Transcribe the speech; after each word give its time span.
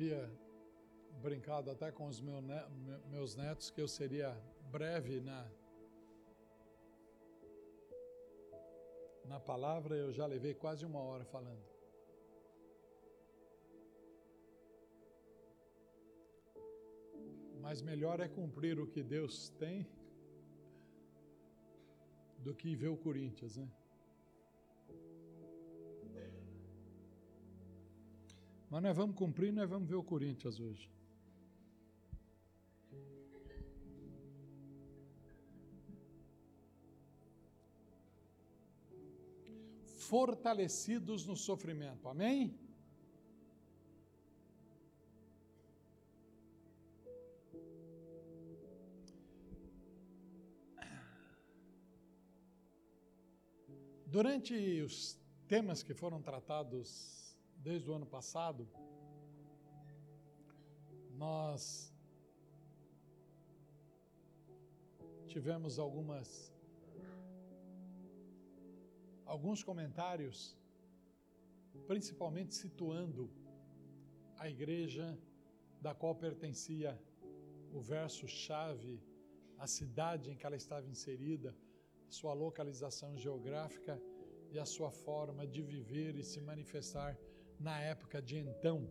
havia 0.00 0.32
brincado 1.20 1.70
até 1.70 1.92
com 1.92 2.06
os 2.06 2.22
meus 2.22 3.36
netos 3.36 3.70
que 3.70 3.82
eu 3.82 3.86
seria 3.86 4.30
breve 4.70 5.20
na 5.20 5.46
na 9.26 9.38
palavra, 9.38 9.94
eu 9.94 10.10
já 10.10 10.26
levei 10.26 10.54
quase 10.54 10.86
uma 10.86 11.00
hora 11.00 11.24
falando. 11.24 11.62
Mas 17.60 17.82
melhor 17.82 18.18
é 18.20 18.26
cumprir 18.26 18.80
o 18.80 18.86
que 18.86 19.02
Deus 19.02 19.50
tem 19.50 19.86
do 22.38 22.54
que 22.54 22.74
ver 22.74 22.88
o 22.88 22.96
Corinthians, 22.96 23.58
né? 23.58 23.70
Mas 28.70 28.82
nós 28.84 28.96
vamos 28.96 29.16
cumprir, 29.16 29.52
nós 29.52 29.68
vamos 29.68 29.88
ver 29.88 29.96
o 29.96 30.02
Corinthians 30.02 30.60
hoje. 30.60 30.88
Fortalecidos 39.84 41.26
no 41.26 41.36
sofrimento, 41.36 42.08
amém? 42.08 42.56
Durante 54.06 54.54
os 54.82 55.18
temas 55.48 55.82
que 55.82 55.94
foram 55.94 56.22
tratados 56.22 57.29
desde 57.62 57.90
o 57.90 57.94
ano 57.94 58.06
passado, 58.06 58.68
nós 61.24 61.92
tivemos 65.26 65.78
algumas 65.78 66.28
alguns 69.34 69.62
comentários, 69.62 70.38
principalmente 71.86 72.52
situando 72.62 73.30
a 74.42 74.48
igreja 74.48 75.06
da 75.80 75.94
qual 75.94 76.14
pertencia 76.16 76.90
o 77.72 77.80
verso 77.80 78.26
chave, 78.26 79.00
a 79.56 79.66
cidade 79.68 80.30
em 80.30 80.36
que 80.36 80.44
ela 80.44 80.56
estava 80.56 80.88
inserida, 80.94 81.54
sua 82.08 82.32
localização 82.32 83.16
geográfica 83.16 83.94
e 84.50 84.58
a 84.58 84.66
sua 84.74 84.90
forma 84.90 85.46
de 85.46 85.62
viver 85.62 86.16
e 86.16 86.24
se 86.24 86.40
manifestar 86.40 87.16
na 87.60 87.78
época 87.78 88.22
de 88.22 88.38
então. 88.38 88.90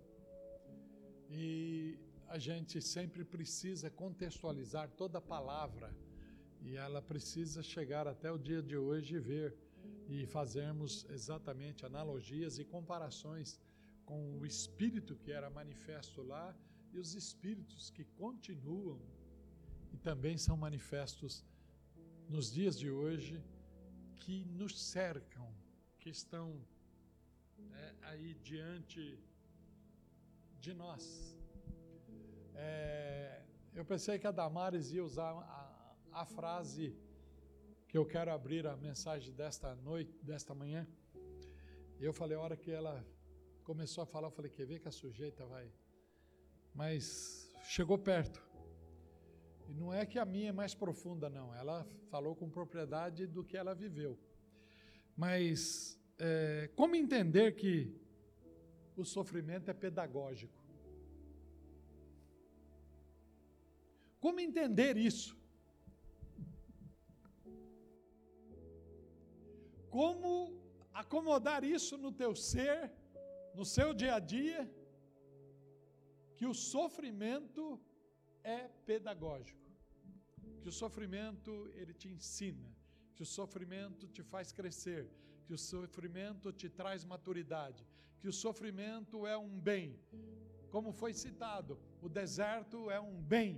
E 1.30 1.98
a 2.28 2.38
gente 2.38 2.80
sempre 2.81 3.25
precisa 3.25 3.89
contextualizar 3.89 4.88
toda 4.92 5.20
palavra 5.20 5.92
e 6.62 6.75
ela 6.75 7.02
precisa 7.02 7.64
chegar 7.64 8.08
até 8.08 8.31
o 8.31 8.38
dia 8.38 8.62
de 8.62 8.78
hoje 8.78 9.16
e 9.16 9.20
ver 9.20 9.58
e 10.08 10.25
fazermos 10.28 11.06
exatamente 11.09 11.86
analogias 11.86 12.59
e 12.59 12.64
comparações 12.64 13.59
com 14.06 14.38
o 14.40 14.45
espírito 14.45 15.16
que 15.16 15.31
era 15.31 15.50
manifesto 15.50 16.22
lá 16.22 16.56
e 16.94 17.00
os 17.00 17.16
espíritos 17.16 17.90
que 17.90 18.03
continuam 18.03 19.00
e 19.92 19.97
também 19.97 20.38
são 20.38 20.56
manifestos 20.56 21.44
nos 22.28 22.52
dias 22.52 22.78
de 22.78 22.92
hoje 22.92 23.44
que 24.18 24.46
nos 24.46 24.80
cercam, 24.80 25.51
que 26.00 26.09
estão 26.09 26.63
é, 27.74 27.96
aí 28.02 28.34
diante 28.36 29.20
de 30.59 30.74
nós. 30.74 31.38
É, 32.56 33.42
eu 33.74 33.86
pensei 33.86 34.20
que 34.20 34.28
a 34.28 34.31
Damares 34.31 34.92
ia 34.92 35.03
usar 35.03 35.31
a, 35.31 35.96
a 36.12 36.25
frase 36.25 36.96
que 37.88 37.98
eu 37.98 38.06
quero 38.06 38.31
abrir 38.31 38.68
a 38.68 38.75
mensagem 38.78 39.34
desta 39.34 39.74
noite, 39.75 40.14
desta 40.24 40.53
manhã. 40.53 40.88
Eu 42.00 42.14
falei, 42.14 42.38
a 42.38 42.42
hora 42.42 42.56
que 42.56 42.72
ela 42.72 43.06
começou 43.64 44.03
a 44.03 44.06
falar, 44.06 44.28
eu 44.28 44.31
falei, 44.31 44.52
quer 44.52 44.66
ver 44.66 44.80
que 44.80 44.88
a 44.88 44.92
sujeita 44.92 45.46
vai. 45.46 45.72
Mas 46.74 47.52
chegou 47.64 47.98
perto. 47.98 48.42
E 49.68 49.74
não 49.74 49.94
é 49.94 50.06
que 50.06 50.18
a 50.18 50.25
minha 50.25 50.50
é 50.50 50.52
mais 50.52 50.74
profunda, 50.74 51.30
não. 51.30 51.53
Ela 51.53 51.88
falou 52.09 52.36
com 52.36 52.50
propriedade 52.50 53.28
do 53.28 53.44
que 53.44 53.58
ela 53.58 53.75
viveu. 53.75 54.18
Mas 55.16 55.99
é, 56.19 56.69
como 56.75 56.96
entender 56.96 57.56
que 57.56 57.96
o 58.96 59.06
sofrimento 59.06 59.72
é 59.72 59.74
pedagógico? 59.74 60.59
Como 64.19 64.40
entender 64.41 64.97
isso? 64.97 65.38
Como 69.90 70.30
acomodar 70.94 71.63
isso 71.63 71.97
no 71.97 72.12
teu 72.12 72.36
ser, 72.36 72.91
no 73.56 73.63
seu 73.63 73.94
dia 73.94 74.16
a 74.16 74.19
dia, 74.19 74.69
que 76.36 76.46
o 76.46 76.53
sofrimento 76.53 77.80
é 78.44 78.68
pedagógico, 78.86 79.68
que 80.62 80.68
o 80.68 80.72
sofrimento 80.72 81.51
ele 81.74 81.94
te 81.94 82.09
ensina, 82.09 82.69
que 83.16 83.24
o 83.24 83.25
sofrimento 83.25 84.07
te 84.07 84.22
faz 84.22 84.51
crescer, 84.51 85.09
que 85.50 85.58
o 85.60 85.66
sofrimento 85.74 86.48
te 86.60 86.68
traz 86.80 87.04
maturidade, 87.12 87.84
que 88.20 88.28
o 88.32 88.36
sofrimento 88.42 89.26
é 89.26 89.36
um 89.46 89.54
bem. 89.70 89.88
Como 90.74 90.90
foi 91.00 91.12
citado, 91.22 91.74
o 92.06 92.10
deserto 92.18 92.80
é 92.98 93.00
um 93.00 93.16
bem. 93.34 93.54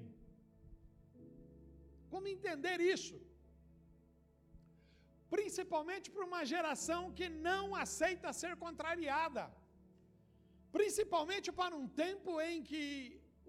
Como 2.12 2.30
entender 2.36 2.78
isso? 2.94 3.18
Principalmente 5.36 6.08
para 6.14 6.30
uma 6.30 6.44
geração 6.54 7.02
que 7.18 7.28
não 7.50 7.76
aceita 7.84 8.38
ser 8.42 8.54
contrariada. 8.66 9.46
Principalmente 10.78 11.52
para 11.62 11.76
um 11.82 11.90
tempo 12.06 12.40
em 12.50 12.64
que 12.70 12.82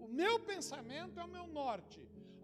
o 0.05 0.09
meu 0.21 0.35
pensamento 0.51 1.17
é 1.21 1.23
o 1.23 1.33
meu 1.37 1.47
norte, 1.61 2.01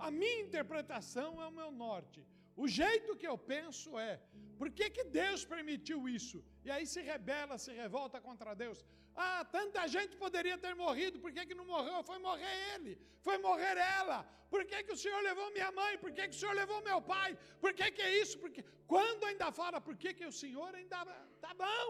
a 0.08 0.10
minha 0.22 0.44
interpretação 0.48 1.30
é 1.44 1.48
o 1.52 1.58
meu 1.62 1.72
norte. 1.86 2.22
O 2.64 2.68
jeito 2.81 3.18
que 3.20 3.28
eu 3.31 3.38
penso 3.54 4.00
é, 4.10 4.14
por 4.59 4.70
que, 4.78 4.86
que 4.96 5.03
Deus 5.22 5.42
permitiu 5.53 6.00
isso? 6.18 6.38
E 6.66 6.70
aí 6.75 6.86
se 6.94 7.02
rebela, 7.09 7.56
se 7.66 7.72
revolta 7.84 8.18
contra 8.28 8.56
Deus. 8.64 8.80
Ah, 9.25 9.42
tanta 9.58 9.81
gente 9.94 10.14
poderia 10.24 10.58
ter 10.64 10.74
morrido, 10.81 11.22
por 11.24 11.31
que, 11.36 11.46
que 11.50 11.58
não 11.59 11.66
morreu? 11.74 12.00
Foi 12.09 12.18
morrer 12.28 12.56
ele, 12.74 12.92
foi 13.28 13.38
morrer 13.48 13.78
ela. 14.00 14.18
Por 14.53 14.62
que, 14.69 14.78
que 14.86 14.94
o 14.96 15.00
Senhor 15.03 15.22
levou 15.30 15.48
minha 15.58 15.72
mãe? 15.80 15.94
Por 16.03 16.12
que, 16.16 16.24
que 16.30 16.36
o 16.38 16.40
Senhor 16.42 16.56
levou 16.62 16.78
meu 16.90 17.00
pai? 17.14 17.30
Por 17.64 17.72
que, 17.78 17.88
que 17.96 18.03
é 18.09 18.12
isso? 18.22 18.36
Porque 18.44 18.62
quando 18.94 19.24
ainda 19.30 19.50
fala, 19.62 19.80
por 19.88 19.96
que, 20.02 20.12
que 20.19 20.28
o 20.31 20.36
Senhor 20.42 20.72
ainda 20.80 21.00
tá 21.46 21.53
bom? 21.66 21.90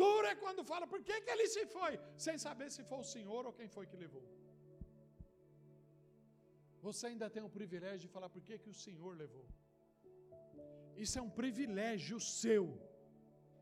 Duro 0.00 0.26
é 0.32 0.36
quando 0.44 0.68
fala, 0.72 0.86
por 0.94 1.02
que, 1.06 1.16
que 1.24 1.30
ele 1.34 1.46
se 1.56 1.64
foi? 1.76 1.92
Sem 2.26 2.38
saber 2.46 2.68
se 2.76 2.82
foi 2.90 3.00
o 3.04 3.10
Senhor 3.14 3.42
ou 3.48 3.52
quem 3.58 3.68
foi 3.76 3.86
que 3.90 3.96
levou. 4.04 4.24
Você 6.86 7.04
ainda 7.10 7.28
tem 7.34 7.42
o 7.42 7.54
privilégio 7.58 8.02
de 8.06 8.12
falar 8.16 8.28
por 8.34 8.42
que, 8.48 8.56
que 8.64 8.70
o 8.74 8.78
Senhor 8.86 9.12
levou. 9.24 9.46
Isso 10.96 11.18
é 11.18 11.22
um 11.22 11.30
privilégio 11.30 12.18
seu, 12.18 12.64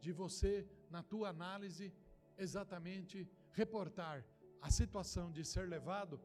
de 0.01 0.13
você, 0.13 0.67
na 0.91 1.03
tua 1.03 1.29
análise, 1.31 1.93
exatamente 2.39 3.29
reportar 3.53 4.25
a 4.61 4.71
situação 4.71 5.31
de 5.31 5.45
ser 5.45 5.69
levado 5.69 6.21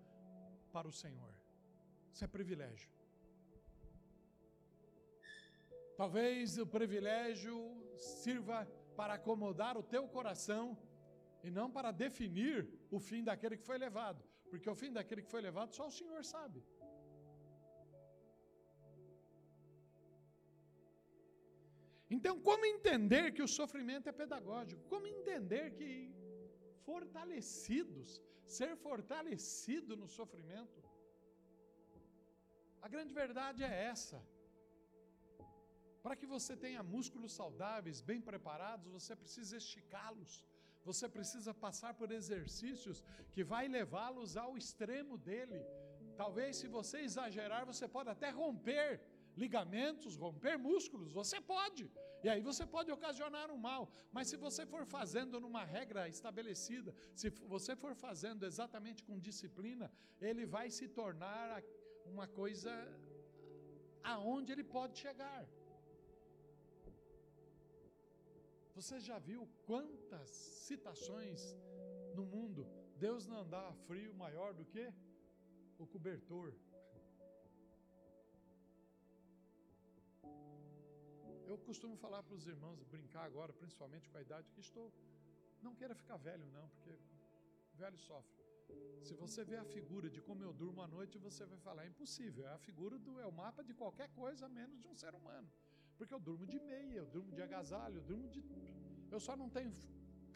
para 0.72 0.88
o 0.88 0.92
Senhor. 0.92 1.34
Isso 2.14 2.24
é 2.24 2.28
privilégio. 2.28 2.90
Talvez 5.98 6.58
o 6.58 6.66
privilégio 6.66 7.56
sirva 7.98 8.66
para 8.96 9.16
acomodar 9.16 9.78
o 9.78 9.84
teu 9.84 10.08
coração 10.08 10.78
e 11.44 11.50
não 11.50 11.70
para 11.72 11.92
definir 11.92 12.68
o 12.92 13.00
fim 13.00 13.24
daquele 13.24 13.58
que 13.58 13.66
foi 13.66 13.78
levado, 13.78 14.24
porque 14.50 14.70
o 14.70 14.76
fim 14.76 14.92
daquele 14.92 15.22
que 15.22 15.32
foi 15.36 15.42
levado 15.42 15.74
só 15.74 15.88
o 15.88 15.92
Senhor 16.00 16.24
sabe. 16.24 16.64
Então, 22.19 22.36
como 22.48 22.66
entender 22.75 23.25
que 23.36 23.44
o 23.45 23.51
sofrimento 23.60 24.07
é 24.12 24.13
pedagógico? 24.21 24.81
Como 24.94 25.06
entender 25.18 25.68
que 25.77 25.89
fortalecidos, 26.88 28.07
ser 28.57 28.71
fortalecido 28.88 29.94
no 30.01 30.07
sofrimento? 30.18 30.80
A 32.86 32.89
grande 32.94 33.13
verdade 33.21 33.62
é 33.69 33.74
essa. 33.94 34.19
Para 36.04 36.18
que 36.19 36.27
você 36.36 36.54
tenha 36.66 36.83
músculos 36.95 37.31
saudáveis, 37.39 38.01
bem 38.12 38.19
preparados, 38.30 38.92
você 38.98 39.16
precisa 39.21 39.56
esticá-los. 39.63 40.33
Você 40.89 41.07
precisa 41.18 41.54
passar 41.66 41.94
por 42.00 42.10
exercícios 42.19 43.00
que 43.33 43.45
vai 43.54 43.66
levá-los 43.77 44.36
ao 44.44 44.57
extremo 44.62 45.18
dele. 45.30 45.62
Talvez 46.21 46.57
se 46.62 46.68
você 46.77 46.98
exagerar, 47.10 47.63
você 47.71 47.88
pode 47.95 48.10
até 48.16 48.30
romper 48.42 48.89
ligamentos, 49.44 50.16
romper 50.24 50.56
músculos, 50.70 51.12
você 51.20 51.38
pode. 51.54 51.84
E 52.24 52.28
aí 52.32 52.42
você 52.50 52.64
pode 52.76 52.90
ocasionar 52.98 53.48
um 53.56 53.60
mal, 53.70 53.84
mas 54.16 54.28
se 54.32 54.38
você 54.46 54.64
for 54.74 54.84
fazendo 54.96 55.40
numa 55.46 55.64
regra 55.78 56.02
estabelecida, 56.16 56.94
se 57.22 57.30
você 57.56 57.76
for 57.84 57.94
fazendo 58.06 58.46
exatamente 58.52 59.04
com 59.08 59.24
disciplina, 59.30 59.88
ele 60.30 60.46
vai 60.58 60.68
se 60.80 60.88
tornar 61.00 61.64
uma 62.14 62.28
coisa 62.42 62.74
aonde 64.14 64.52
ele 64.54 64.66
pode 64.78 64.98
chegar. 65.06 65.42
Você 68.80 68.98
já 69.08 69.18
viu 69.30 69.42
quantas 69.70 70.30
citações 70.68 71.42
no 72.18 72.26
mundo 72.34 72.62
Deus 73.00 73.26
não 73.26 73.48
dá 73.48 73.66
frio 73.88 74.14
maior 74.14 74.54
do 74.54 74.66
que 74.66 74.86
o 75.78 75.88
cobertor? 75.88 76.54
Eu 81.51 81.57
costumo 81.68 81.96
falar 82.04 82.22
para 82.25 82.36
os 82.40 82.46
irmãos, 82.54 82.84
brincar 82.96 83.24
agora, 83.30 83.51
principalmente 83.62 84.07
com 84.10 84.18
a 84.19 84.22
idade 84.22 84.51
que 84.56 84.62
estou. 84.68 84.88
Não 85.66 85.74
queira 85.80 85.96
ficar 86.01 86.18
velho, 86.28 86.46
não, 86.57 86.66
porque 86.74 86.92
velho 87.74 87.98
sofre. 87.98 88.38
Se 89.07 89.13
você 89.22 89.44
vê 89.44 89.57
a 89.57 89.66
figura 89.75 90.07
de 90.16 90.22
como 90.28 90.44
eu 90.44 90.54
durmo 90.54 90.80
à 90.84 90.88
noite, 90.88 91.18
você 91.18 91.44
vai 91.51 91.57
falar: 91.68 91.86
é 91.86 91.88
impossível. 91.88 92.46
É 92.48 92.54
a 92.54 92.60
figura 92.68 93.00
do, 93.00 93.19
é 93.19 93.25
o 93.25 93.31
mapa 93.31 93.63
de 93.63 93.74
qualquer 93.74 94.10
coisa 94.10 94.48
menos 94.48 94.80
de 94.80 94.88
um 94.88 94.94
ser 94.94 95.16
humano. 95.16 95.50
Porque 95.98 96.13
eu 96.13 96.19
durmo 96.19 96.46
de 96.46 96.60
meia, 96.60 97.00
eu 97.00 97.07
durmo 97.07 97.31
de 97.31 97.42
agasalho, 97.42 97.95
eu 97.95 98.04
durmo 98.12 98.28
de. 98.30 98.44
Eu 99.10 99.19
só 99.19 99.36
não 99.36 99.50
tenho 99.50 99.74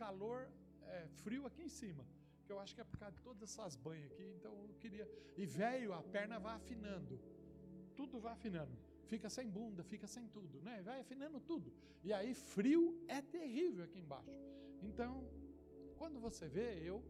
calor, 0.04 0.40
é, 0.94 1.08
frio 1.26 1.46
aqui 1.46 1.62
em 1.62 1.70
cima. 1.70 2.04
Que 2.44 2.52
eu 2.52 2.60
acho 2.60 2.74
que 2.74 2.82
é 2.82 2.84
por 2.84 2.98
causa 2.98 3.16
de 3.16 3.22
todas 3.22 3.44
essas 3.44 3.76
banhas 3.76 4.12
aqui. 4.12 4.26
Então 4.38 4.52
eu 4.66 4.74
queria. 4.80 5.08
E 5.38 5.46
velho, 5.46 5.94
a 5.94 6.02
perna 6.02 6.40
vai 6.40 6.56
afinando. 6.56 7.22
Tudo 7.96 8.20
vai 8.20 8.34
afinando 8.34 8.83
fica 9.08 9.30
sem 9.30 9.48
bunda, 9.50 9.84
fica 9.84 10.08
sem 10.08 10.28
tudo, 10.28 10.62
né? 10.62 10.82
Vai 10.82 11.00
afinando 11.02 11.40
tudo. 11.40 11.72
E 12.04 12.12
aí 12.12 12.34
frio 12.34 13.04
é 13.08 13.22
terrível 13.22 13.84
aqui 13.84 14.00
embaixo. 14.00 14.40
Então, 14.82 15.28
quando 15.98 16.20
você 16.20 16.48
vê, 16.48 16.80
eu 16.84 17.04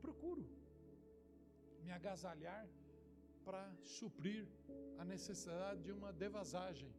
procuro 0.00 0.44
me 1.84 1.90
agasalhar 1.90 2.68
para 3.44 3.72
suprir 3.82 4.46
a 4.98 5.04
necessidade 5.04 5.82
de 5.82 5.92
uma 5.92 6.12
devasagem 6.12 6.92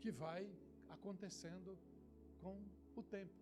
que 0.00 0.10
vai 0.10 0.50
acontecendo 0.88 1.78
com 2.40 2.60
o 2.96 3.02
tempo. 3.02 3.41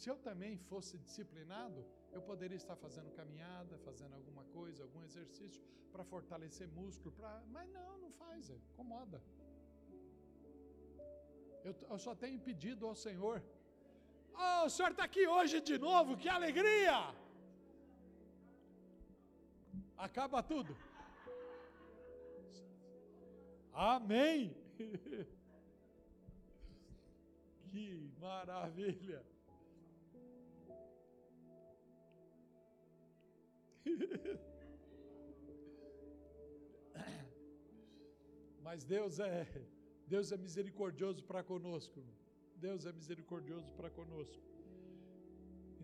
Se 0.00 0.08
eu 0.10 0.16
também 0.26 0.52
fosse 0.70 0.92
disciplinado, 1.06 1.78
eu 2.16 2.20
poderia 2.28 2.58
estar 2.62 2.76
fazendo 2.84 3.10
caminhada, 3.18 3.76
fazendo 3.88 4.14
alguma 4.18 4.44
coisa, 4.44 4.82
algum 4.82 5.02
exercício 5.08 5.62
para 5.92 6.04
fortalecer 6.12 6.66
músculo, 6.68 7.10
pra... 7.18 7.32
mas 7.54 7.68
não, 7.76 7.98
não 8.04 8.10
faz, 8.12 8.48
é, 8.48 8.56
incomoda. 8.68 9.18
Eu, 11.62 11.74
eu 11.90 11.98
só 11.98 12.14
tenho 12.22 12.38
pedido 12.48 12.86
ao 12.90 12.94
Senhor. 12.94 13.42
Oh, 14.44 14.62
o 14.68 14.70
Senhor 14.70 14.92
está 14.92 15.04
aqui 15.04 15.26
hoje 15.26 15.60
de 15.60 15.76
novo, 15.78 16.16
que 16.16 16.30
alegria! 16.30 16.98
Acaba 19.98 20.42
tudo. 20.42 20.74
Amém. 23.74 24.56
que 27.70 28.10
maravilha. 28.18 29.20
Mas 38.62 38.84
Deus 38.84 39.18
é 39.18 39.46
Deus 40.06 40.32
é 40.32 40.36
misericordioso 40.36 41.22
para 41.22 41.42
conosco. 41.42 42.00
Deus 42.56 42.84
é 42.84 42.92
misericordioso 42.92 43.72
para 43.78 43.90
conosco. 43.98 44.42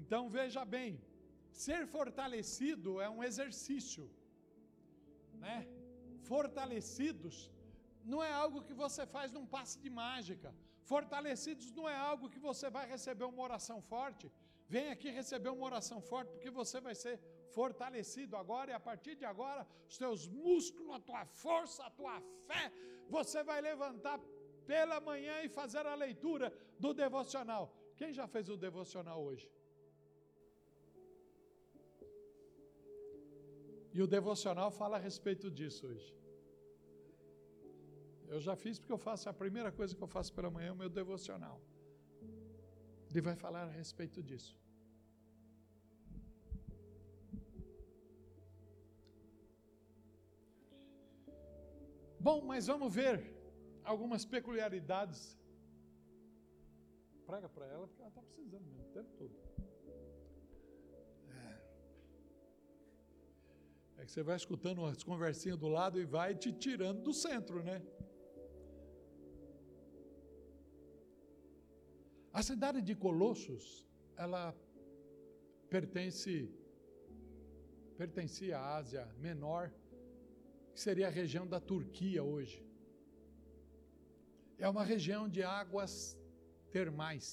Então 0.01 0.23
veja 0.29 0.65
bem, 0.65 1.01
ser 1.53 1.87
fortalecido 1.87 3.01
é 3.01 3.09
um 3.09 3.23
exercício, 3.29 4.05
né? 5.45 5.57
Fortalecidos 6.31 7.37
não 8.05 8.21
é 8.23 8.33
algo 8.33 8.63
que 8.67 8.75
você 8.75 9.05
faz 9.15 9.33
num 9.37 9.47
passe 9.55 9.79
de 9.85 9.91
mágica. 10.03 10.55
Fortalecidos 10.93 11.71
não 11.79 11.89
é 11.89 11.97
algo 12.11 12.31
que 12.35 12.39
você 12.39 12.69
vai 12.77 12.85
receber 12.95 13.25
uma 13.25 13.43
oração 13.49 13.79
forte. 13.93 14.31
Vem 14.69 14.91
aqui 14.91 15.09
receber 15.11 15.51
uma 15.51 15.67
oração 15.71 16.01
forte, 16.01 16.31
porque 16.35 16.51
você 16.51 16.81
vai 16.81 16.95
ser 16.95 17.17
fortalecido 17.59 18.37
agora, 18.37 18.71
e 18.71 18.75
a 18.75 18.81
partir 18.81 19.15
de 19.15 19.25
agora, 19.25 19.67
os 19.89 19.97
teus 19.97 20.27
músculos, 20.29 20.95
a 20.95 21.01
tua 21.01 21.25
força, 21.25 21.85
a 21.85 21.91
tua 21.91 22.21
fé, 22.47 22.73
você 23.09 23.43
vai 23.43 23.61
levantar 23.61 24.19
pela 24.67 25.01
manhã 25.01 25.43
e 25.43 25.49
fazer 25.49 25.87
a 25.87 25.95
leitura 25.95 26.53
do 26.79 26.93
devocional. 26.93 27.65
Quem 27.97 28.13
já 28.13 28.27
fez 28.27 28.49
o 28.49 28.57
devocional 28.57 29.23
hoje? 29.23 29.49
E 33.95 34.03
o 34.03 34.07
devocional 34.07 34.71
fala 34.71 34.97
a 34.97 35.01
respeito 35.01 35.51
disso 35.51 35.87
hoje. 35.87 36.15
Eu 38.29 38.41
já 38.41 38.55
fiz 38.57 38.79
porque 38.79 38.93
eu 38.93 38.99
faço, 38.99 39.29
a 39.29 39.33
primeira 39.33 39.71
coisa 39.73 39.95
que 39.97 40.03
eu 40.03 40.09
faço 40.09 40.33
pela 40.35 40.51
manhã 40.51 40.69
é 40.69 40.73
o 40.73 40.77
meu 40.77 40.91
devocional. 40.91 41.61
Ele 43.09 43.21
vai 43.21 43.37
falar 43.37 43.63
a 43.63 43.71
respeito 43.71 44.23
disso. 44.23 44.59
Bom, 52.27 52.41
mas 52.51 52.67
vamos 52.67 52.93
ver 52.93 53.15
algumas 53.91 54.23
peculiaridades. 54.25 55.21
Prega 57.25 57.49
para 57.49 57.67
ela, 57.75 57.87
porque 57.87 58.03
ela 58.03 58.09
está 58.09 58.23
precisando 58.29 58.67
mesmo, 58.73 58.89
o 58.89 58.95
tempo 58.97 59.11
todo. 59.21 59.35
É. 61.43 61.53
é 63.99 64.05
que 64.05 64.11
você 64.11 64.25
vai 64.25 64.37
escutando 64.43 64.85
as 64.85 65.05
conversinhas 65.11 65.57
do 65.65 65.69
lado 65.69 66.01
e 66.01 66.05
vai 66.05 66.35
te 66.35 66.53
tirando 66.65 67.01
do 67.09 67.15
centro, 67.15 67.63
né? 67.63 67.81
A 72.33 72.43
cidade 72.51 72.83
de 72.83 72.97
Colossos, 72.97 73.89
ela 74.17 74.45
pertence 75.71 76.35
pertencia 77.97 78.59
à 78.59 78.77
Ásia 78.79 79.05
Menor 79.17 79.73
que 80.77 80.83
seria 80.83 81.07
a 81.09 81.17
região 81.23 81.47
da 81.53 81.59
Turquia 81.59 82.23
hoje. 82.23 82.59
É 84.59 84.69
uma 84.69 84.85
região 84.85 85.23
de 85.35 85.43
águas 85.43 85.93
termais. 86.71 87.27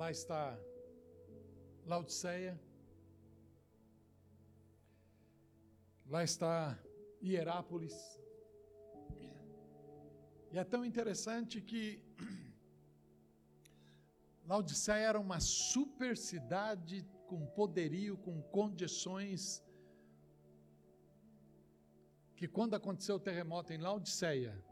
Lá 0.00 0.10
está 0.10 0.42
Laodiceia. 1.86 2.54
Lá 6.14 6.22
está 6.30 6.56
Hierápolis. 7.22 7.96
E 10.52 10.58
é 10.58 10.64
tão 10.64 10.84
interessante 10.84 11.60
que 11.60 11.84
Laodiceia 14.50 15.06
era 15.10 15.20
uma 15.20 15.38
super 15.38 16.16
cidade 16.16 17.06
com 17.28 17.46
poderio, 17.60 18.16
com 18.26 18.42
condições 18.58 19.62
que 22.36 22.48
quando 22.48 22.74
aconteceu 22.74 23.16
o 23.16 23.20
terremoto 23.20 23.72
em 23.72 23.78
Laodiceia, 23.78 24.62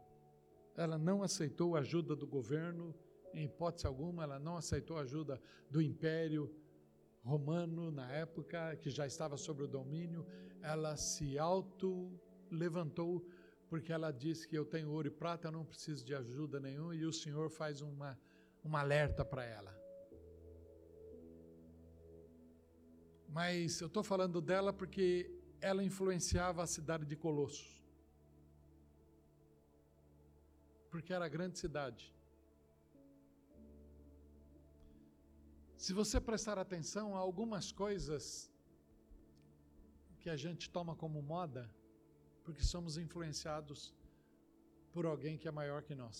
ela 0.77 0.99
não 0.99 1.23
aceitou 1.23 1.77
a 1.77 1.81
ajuda 1.81 2.17
do 2.17 2.27
governo, 2.27 2.95
em 3.35 3.45
hipótese 3.45 3.87
alguma, 3.87 4.25
ela 4.25 4.39
não 4.39 4.57
aceitou 4.57 4.99
a 4.99 5.03
ajuda 5.03 5.41
do 5.71 5.81
império 5.81 6.55
romano 7.23 7.91
na 7.91 8.11
época, 8.11 8.77
que 8.77 8.91
já 8.91 9.07
estava 9.07 9.37
sob 9.37 9.63
o 9.63 9.69
domínio, 9.69 10.27
ela 10.61 10.97
se 10.97 11.39
auto 11.39 12.11
levantou 12.51 13.27
porque 13.69 13.91
ela 13.91 14.11
disse 14.11 14.47
que 14.47 14.57
eu 14.57 14.67
tenho 14.67 14.91
ouro 14.91 15.09
e 15.09 15.11
prata, 15.11 15.49
eu 15.49 15.53
não 15.53 15.65
preciso 15.65 16.05
de 16.05 16.15
ajuda 16.15 16.61
nenhuma, 16.61 16.95
e 16.95 17.07
o 17.07 17.13
Senhor 17.13 17.49
faz 17.49 17.81
uma, 17.81 18.21
uma 18.63 18.81
alerta 18.81 19.25
para 19.25 19.47
ela. 19.47 19.75
Mas 23.27 23.81
eu 23.81 23.87
estou 23.87 24.03
falando 24.03 24.43
dela 24.43 24.75
porque 24.75 25.42
ela 25.71 25.83
influenciava 25.91 26.61
a 26.63 26.67
cidade 26.67 27.05
de 27.07 27.17
Colossos. 27.25 27.73
Porque 30.91 31.13
era 31.13 31.25
a 31.27 31.35
grande 31.37 31.59
cidade. 31.59 32.13
Se 35.77 35.93
você 35.93 36.21
prestar 36.21 36.59
atenção 36.59 37.17
a 37.17 37.21
algumas 37.21 37.71
coisas 37.73 38.53
que 40.21 40.29
a 40.29 40.37
gente 40.37 40.69
toma 40.69 40.95
como 40.95 41.23
moda, 41.23 41.65
porque 42.45 42.63
somos 42.63 42.99
influenciados 42.99 43.95
por 44.93 45.07
alguém 45.07 45.39
que 45.39 45.49
é 45.49 45.51
maior 45.51 45.83
que 45.83 45.95
nós. 45.95 46.19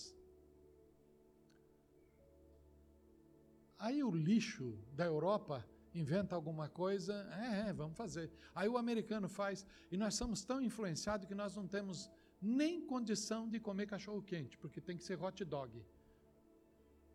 Aí 3.77 4.03
o 4.03 4.11
lixo 4.11 4.67
da 4.93 5.05
Europa 5.05 5.65
inventa 5.93 6.35
alguma 6.35 6.69
coisa, 6.69 7.13
é, 7.39 7.69
é, 7.69 7.73
vamos 7.73 7.97
fazer. 7.97 8.31
Aí 8.53 8.67
o 8.67 8.77
americano 8.77 9.29
faz, 9.29 9.65
e 9.91 9.97
nós 9.97 10.15
somos 10.15 10.43
tão 10.43 10.61
influenciados 10.61 11.27
que 11.27 11.35
nós 11.35 11.55
não 11.55 11.67
temos 11.67 12.09
nem 12.41 12.85
condição 12.85 13.47
de 13.47 13.59
comer 13.59 13.87
cachorro 13.87 14.21
quente, 14.21 14.57
porque 14.57 14.81
tem 14.81 14.97
que 14.97 15.03
ser 15.03 15.21
hot 15.21 15.43
dog. 15.45 15.85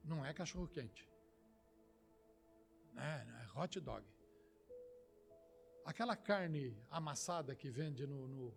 Não 0.05 0.25
é 0.25 0.33
cachorro 0.33 0.69
quente. 0.69 1.09
É, 2.97 3.27
é 3.45 3.61
hot 3.61 3.79
dog. 3.81 4.05
Aquela 5.85 6.17
carne 6.17 6.77
amassada 6.91 7.55
que 7.55 7.71
vende 7.71 8.07
no, 8.07 8.29
no, 8.29 8.57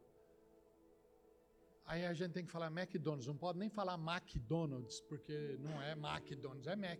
Aí 1.91 2.05
a 2.05 2.13
gente 2.13 2.31
tem 2.31 2.45
que 2.45 2.51
falar 2.51 2.67
McDonald's, 2.67 3.27
não 3.27 3.35
pode 3.35 3.59
nem 3.59 3.69
falar 3.69 3.95
McDonald's, 3.95 5.01
porque 5.01 5.57
não 5.59 5.81
é 5.81 5.91
McDonald's, 5.91 6.65
é 6.67 6.75
Mac. 6.75 6.99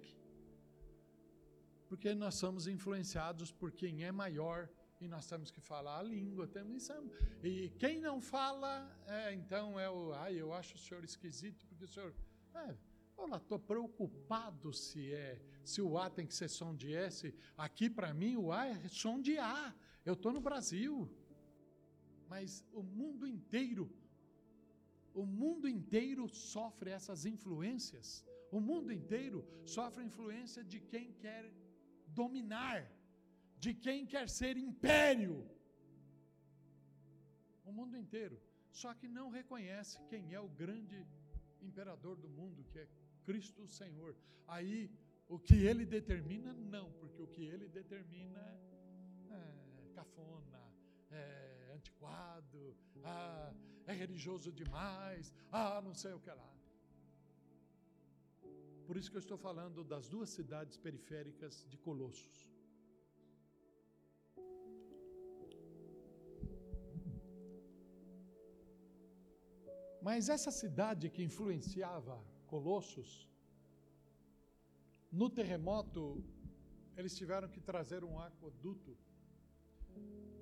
Porque 1.91 2.15
nós 2.15 2.36
somos 2.36 2.67
influenciados 2.67 3.51
por 3.51 3.69
quem 3.69 4.05
é 4.05 4.13
maior 4.13 4.69
e 5.01 5.10
nós 5.10 5.27
temos 5.27 5.51
que 5.51 5.60
falar 5.60 6.00
a 6.00 6.01
língua. 6.01 6.48
Temos, 6.48 6.89
e 7.43 7.69
quem 7.77 8.00
não 8.00 8.21
fala, 8.21 8.89
é, 9.05 9.33
então 9.33 9.77
é 9.77 9.89
o. 9.89 10.13
Ai, 10.13 10.36
eu 10.36 10.53
acho 10.53 10.75
o 10.75 10.79
senhor 10.79 11.03
esquisito, 11.03 11.65
porque 11.67 11.83
o 11.83 11.88
senhor. 11.89 12.15
É, 12.55 12.77
Olha, 13.17 13.36
estou 13.36 13.60
preocupado 13.60 14.71
se 14.71 15.13
é, 15.13 15.41
se 15.65 15.81
o 15.81 15.98
A 15.98 16.10
tem 16.10 16.25
que 16.25 16.33
ser 16.33 16.48
som 16.48 16.74
de 16.74 16.93
S. 16.93 17.36
Aqui 17.57 17.89
para 17.89 18.13
mim 18.13 18.38
o 18.38 18.53
A 18.53 18.67
é 18.67 18.88
som 18.88 19.19
de 19.19 19.38
A. 19.38 19.75
Eu 20.05 20.13
estou 20.13 20.31
no 20.31 20.39
Brasil. 20.39 21.13
Mas 22.29 22.65
o 22.71 22.81
mundo 22.81 23.27
inteiro, 23.27 23.93
o 25.13 25.25
mundo 25.25 25.67
inteiro 25.67 26.29
sofre 26.29 26.89
essas 26.89 27.25
influências. 27.25 28.25
O 28.50 28.62
mundo 28.62 28.93
inteiro 28.93 29.45
sofre 29.65 30.05
influência 30.05 30.63
de 30.63 30.79
quem 30.79 31.12
quer 31.12 31.51
dominar, 32.13 32.79
de 33.59 33.73
quem 33.73 34.05
quer 34.05 34.27
ser 34.29 34.57
império. 34.57 35.35
O 37.63 37.71
mundo 37.71 37.97
inteiro. 37.97 38.39
Só 38.71 38.93
que 38.93 39.07
não 39.07 39.29
reconhece 39.29 39.99
quem 40.09 40.33
é 40.33 40.39
o 40.39 40.47
grande 40.47 41.05
imperador 41.61 42.15
do 42.15 42.29
mundo, 42.29 42.63
que 42.71 42.79
é 42.79 42.87
Cristo 43.25 43.67
Senhor. 43.67 44.15
Aí, 44.47 44.89
o 45.27 45.37
que 45.37 45.55
ele 45.69 45.85
determina, 45.85 46.53
não, 46.53 46.91
porque 46.93 47.21
o 47.21 47.27
que 47.27 47.43
ele 47.43 47.67
determina 47.67 48.43
é 49.29 49.93
cafona, 49.93 50.63
é 51.11 51.73
antiquado, 51.75 52.75
ah, 53.03 53.53
é 53.87 53.93
religioso 53.93 54.51
demais, 54.51 55.33
ah, 55.51 55.81
não 55.81 55.93
sei 55.93 56.13
o 56.13 56.19
que 56.19 56.29
lá. 56.29 56.49
Por 58.91 58.98
isso 59.00 59.10
que 59.10 59.15
eu 59.15 59.25
estou 59.25 59.38
falando 59.38 59.86
das 59.91 60.05
duas 60.13 60.29
cidades 60.38 60.75
periféricas 60.86 61.65
de 61.69 61.77
Colossos. 61.77 62.45
Mas 70.07 70.27
essa 70.27 70.51
cidade 70.51 71.10
que 71.10 71.24
influenciava 71.24 72.21
Colossos, 72.48 73.29
no 75.10 75.29
terremoto, 75.29 76.21
eles 76.98 77.15
tiveram 77.15 77.48
que 77.48 77.62
trazer 77.62 78.03
um 78.03 78.19
aqueduto 78.19 78.98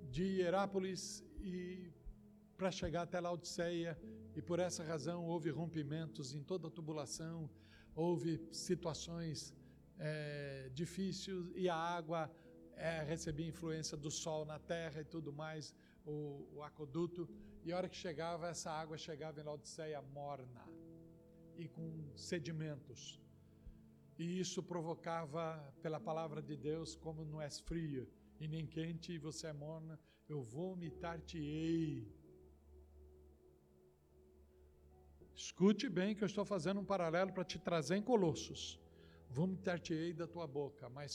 de 0.10 0.24
Hierápolis 0.24 1.24
e 1.40 1.94
para 2.58 2.72
chegar 2.72 3.04
até 3.04 3.20
Laodiceia, 3.20 3.96
e 4.36 4.42
por 4.42 4.58
essa 4.58 4.84
razão 4.84 5.24
houve 5.28 5.52
rompimentos 5.52 6.34
em 6.34 6.44
toda 6.44 6.68
a 6.68 6.72
tubulação, 6.72 7.48
houve 7.96 8.42
situações 8.52 9.54
é, 9.98 10.70
difíceis 10.74 11.52
e 11.56 11.68
a 11.68 11.76
água 11.76 12.32
é, 12.76 13.04
recebia 13.04 13.48
influência 13.48 13.98
do 13.98 14.10
sol 14.10 14.46
na 14.46 14.58
terra 14.58 15.02
e 15.02 15.06
tudo 15.06 15.34
mais, 15.34 15.76
o, 16.06 16.48
o 16.54 16.64
e 17.64 17.72
a 17.72 17.78
hora 17.78 17.90
que 17.90 17.96
chegava, 17.96 18.48
essa 18.48 18.72
água 18.72 18.98
chegava 18.98 19.40
em 19.40 19.44
Laodiceia 19.44 20.02
morna 20.02 20.66
e 21.58 21.68
com 21.68 22.10
sedimentos. 22.16 23.20
E 24.18 24.40
isso 24.40 24.64
provocava, 24.64 25.42
pela 25.82 26.00
palavra 26.00 26.42
de 26.42 26.56
Deus, 26.56 26.96
como 26.96 27.26
não 27.26 27.42
és 27.42 27.60
fria 27.60 28.08
e 28.40 28.48
nem 28.48 28.66
quente 28.66 29.14
e 29.14 29.18
você 29.18 29.48
é 29.48 29.54
morna, 29.54 30.00
eu 30.28 30.42
vomitar-te-ei. 30.42 32.08
Escute 35.44 35.88
bem 35.98 36.16
que 36.16 36.24
eu 36.24 36.32
estou 36.32 36.46
fazendo 36.54 36.80
um 36.82 36.90
paralelo 36.94 37.32
para 37.36 37.50
te 37.52 37.58
trazer 37.68 37.96
em 37.98 38.02
Colossos. 38.12 38.62
Vomitar-te-ei 39.38 40.12
da 40.22 40.28
tua 40.28 40.48
boca, 40.60 40.90
mas 40.98 41.12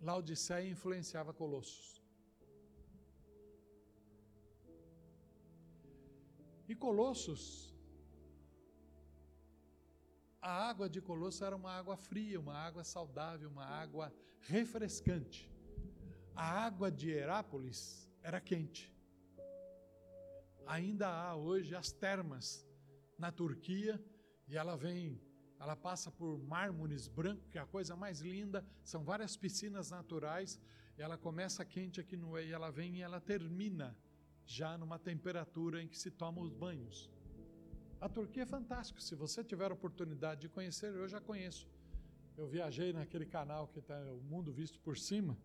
Laodiceia 0.00 0.68
influenciava 0.76 1.32
Colossos. 1.32 2.02
E 6.68 6.74
Colossos 6.86 7.72
a 10.42 10.68
água 10.68 10.88
de 10.88 11.00
Colosso 11.00 11.44
era 11.44 11.54
uma 11.54 11.70
água 11.70 11.96
fria, 11.96 12.40
uma 12.40 12.54
água 12.54 12.82
saudável, 12.82 13.48
uma 13.48 13.64
água 13.64 14.12
refrescante. 14.40 15.48
A 16.34 16.44
água 16.66 16.90
de 16.90 17.10
Herápolis 17.10 18.10
era 18.24 18.40
quente. 18.40 18.91
Ainda 20.66 21.08
há 21.08 21.34
hoje 21.34 21.74
as 21.74 21.92
termas 21.92 22.66
na 23.18 23.30
Turquia 23.30 24.02
e 24.48 24.56
ela 24.56 24.76
vem, 24.76 25.20
ela 25.58 25.76
passa 25.76 26.10
por 26.10 26.38
mármores 26.38 27.08
brancos, 27.08 27.48
que 27.50 27.58
é 27.58 27.60
a 27.60 27.66
coisa 27.66 27.96
mais 27.96 28.20
linda, 28.20 28.64
são 28.82 29.04
várias 29.04 29.36
piscinas 29.36 29.90
naturais, 29.90 30.60
ela 30.96 31.16
começa 31.18 31.64
quente 31.64 32.00
aqui 32.00 32.16
no 32.16 32.38
e 32.38 32.52
ela 32.52 32.70
vem 32.70 32.96
e 32.96 33.02
ela 33.02 33.20
termina 33.20 33.96
já 34.44 34.76
numa 34.76 34.98
temperatura 34.98 35.82
em 35.82 35.88
que 35.88 35.98
se 35.98 36.10
toma 36.10 36.40
os 36.40 36.52
banhos. 36.52 37.10
A 38.00 38.08
Turquia 38.08 38.42
é 38.42 38.46
fantástico. 38.46 39.00
Se 39.00 39.14
você 39.14 39.44
tiver 39.44 39.70
a 39.70 39.74
oportunidade 39.74 40.40
de 40.42 40.48
conhecer, 40.48 40.92
eu 40.94 41.08
já 41.08 41.20
conheço. 41.20 41.70
Eu 42.36 42.48
viajei 42.48 42.92
naquele 42.92 43.26
canal 43.26 43.68
que 43.68 43.78
está 43.78 43.96
o 44.12 44.20
mundo 44.20 44.52
visto 44.52 44.80
por 44.80 44.98
cima. 44.98 45.38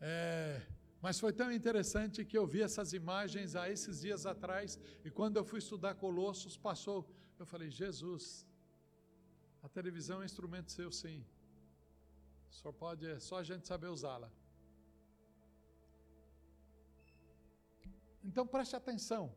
É, 0.00 0.62
mas 1.00 1.20
foi 1.20 1.32
tão 1.32 1.50
interessante 1.52 2.24
que 2.24 2.36
eu 2.36 2.46
vi 2.46 2.62
essas 2.62 2.92
imagens 2.92 3.54
há 3.54 3.68
esses 3.70 4.00
dias 4.00 4.26
atrás, 4.26 4.78
e 5.04 5.10
quando 5.10 5.36
eu 5.36 5.44
fui 5.44 5.58
estudar 5.58 5.94
Colossos, 5.94 6.56
passou. 6.56 7.08
Eu 7.38 7.46
falei, 7.46 7.70
Jesus, 7.70 8.46
a 9.62 9.68
televisão 9.68 10.18
é 10.18 10.20
um 10.22 10.24
instrumento 10.24 10.72
seu, 10.72 10.90
sim. 10.90 11.24
Só 12.50 12.72
pode, 12.72 13.06
é 13.06 13.20
só 13.20 13.36
a 13.38 13.44
gente 13.44 13.66
saber 13.66 13.88
usá-la. 13.88 14.30
Então 18.24 18.46
preste 18.46 18.74
atenção: 18.74 19.34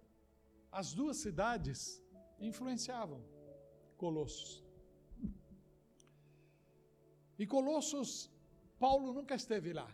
as 0.72 0.94
duas 0.94 1.18
cidades 1.18 2.02
influenciavam 2.40 3.24
Colossos. 3.98 4.64
E 7.38 7.46
Colossos, 7.46 8.32
Paulo 8.80 9.14
nunca 9.14 9.36
esteve 9.36 9.74
lá, 9.74 9.90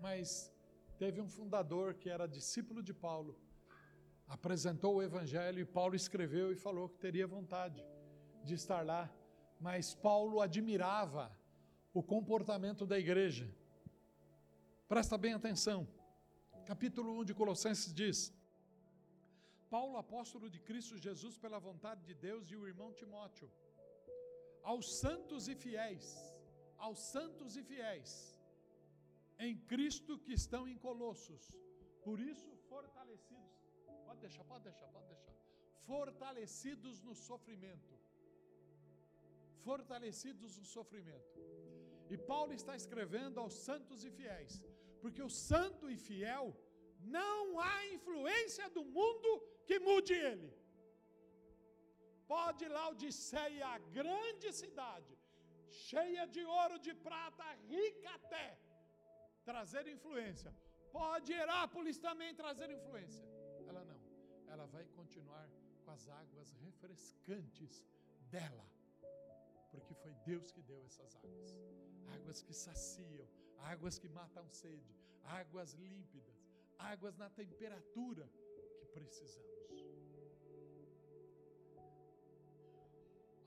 mas 0.00 0.52
teve 0.98 1.20
um 1.20 1.28
fundador 1.28 1.94
que 1.94 2.08
era 2.08 2.26
discípulo 2.26 2.82
de 2.82 2.94
Paulo, 2.94 3.38
apresentou 4.26 4.96
o 4.96 5.02
Evangelho 5.02 5.60
e 5.60 5.64
Paulo 5.64 5.94
escreveu 5.94 6.52
e 6.52 6.56
falou 6.56 6.88
que 6.88 6.98
teria 6.98 7.26
vontade 7.26 7.84
de 8.44 8.54
estar 8.54 8.84
lá, 8.84 9.10
mas 9.60 9.94
Paulo 9.94 10.40
admirava 10.40 11.30
o 11.92 12.02
comportamento 12.02 12.86
da 12.86 12.98
igreja. 12.98 13.48
Presta 14.88 15.16
bem 15.18 15.34
atenção 15.34 15.86
capítulo 16.66 17.10
1 17.20 17.24
de 17.28 17.34
Colossenses 17.40 17.94
diz: 17.94 18.18
Paulo, 19.70 19.96
apóstolo 19.96 20.50
de 20.54 20.60
Cristo 20.68 20.98
Jesus, 20.98 21.36
pela 21.38 21.60
vontade 21.60 22.02
de 22.08 22.14
Deus, 22.14 22.50
e 22.50 22.56
o 22.56 22.66
irmão 22.66 22.92
Timóteo, 22.92 23.48
aos 24.62 24.98
santos 24.98 25.46
e 25.46 25.54
fiéis, 25.54 26.06
aos 26.76 26.98
santos 27.12 27.56
e 27.56 27.62
fiéis, 27.62 28.35
em 29.38 29.56
Cristo 29.72 30.18
que 30.18 30.32
estão 30.32 30.66
em 30.68 30.76
Colossos, 30.76 31.44
por 32.04 32.18
isso 32.20 32.56
fortalecidos, 32.68 33.56
pode 34.06 34.20
deixar, 34.20 34.44
pode 34.44 34.64
deixar, 34.64 34.88
pode 34.88 35.06
deixar, 35.06 35.34
fortalecidos 35.86 37.02
no 37.02 37.14
sofrimento, 37.14 37.94
fortalecidos 39.64 40.56
no 40.56 40.64
sofrimento. 40.64 41.40
E 42.08 42.16
Paulo 42.16 42.52
está 42.52 42.74
escrevendo 42.76 43.40
aos 43.40 43.54
santos 43.68 44.04
e 44.04 44.10
fiéis, 44.10 44.62
porque 45.00 45.22
o 45.22 45.30
santo 45.30 45.90
e 45.90 45.96
fiel 45.96 46.44
não 47.18 47.60
há 47.60 47.86
influência 47.96 48.68
do 48.70 48.84
mundo 48.84 49.30
que 49.66 49.78
mude 49.78 50.12
ele. 50.12 50.50
Pode 52.26 52.66
Laodiceia, 52.76 53.66
a 53.66 53.78
grande 53.98 54.52
cidade, 54.52 55.12
cheia 55.68 56.24
de 56.26 56.44
ouro, 56.44 56.78
de 56.86 56.92
prata, 56.94 57.44
rica 57.68 58.10
até, 58.18 58.46
trazer 59.50 59.84
influência. 59.96 60.52
Pode 60.92 61.32
Herápolis 61.40 61.98
também 62.06 62.34
trazer 62.42 62.68
influência. 62.78 63.24
Ela 63.68 63.82
não. 63.90 64.00
Ela 64.52 64.66
vai 64.74 64.84
continuar 64.98 65.48
com 65.84 65.90
as 65.96 66.08
águas 66.08 66.50
refrescantes 66.64 67.74
dela. 68.34 68.66
Porque 69.70 69.94
foi 70.02 70.14
Deus 70.30 70.50
que 70.50 70.62
deu 70.70 70.80
essas 70.84 71.14
águas. 71.16 71.50
Águas 72.16 72.40
que 72.42 72.54
saciam, 72.54 73.28
águas 73.72 73.98
que 73.98 74.08
matam 74.08 74.48
sede, 74.48 74.94
águas 75.40 75.72
límpidas, 75.74 76.40
águas 76.78 77.16
na 77.16 77.28
temperatura 77.42 78.28
que 78.78 78.86
precisamos. 78.86 79.55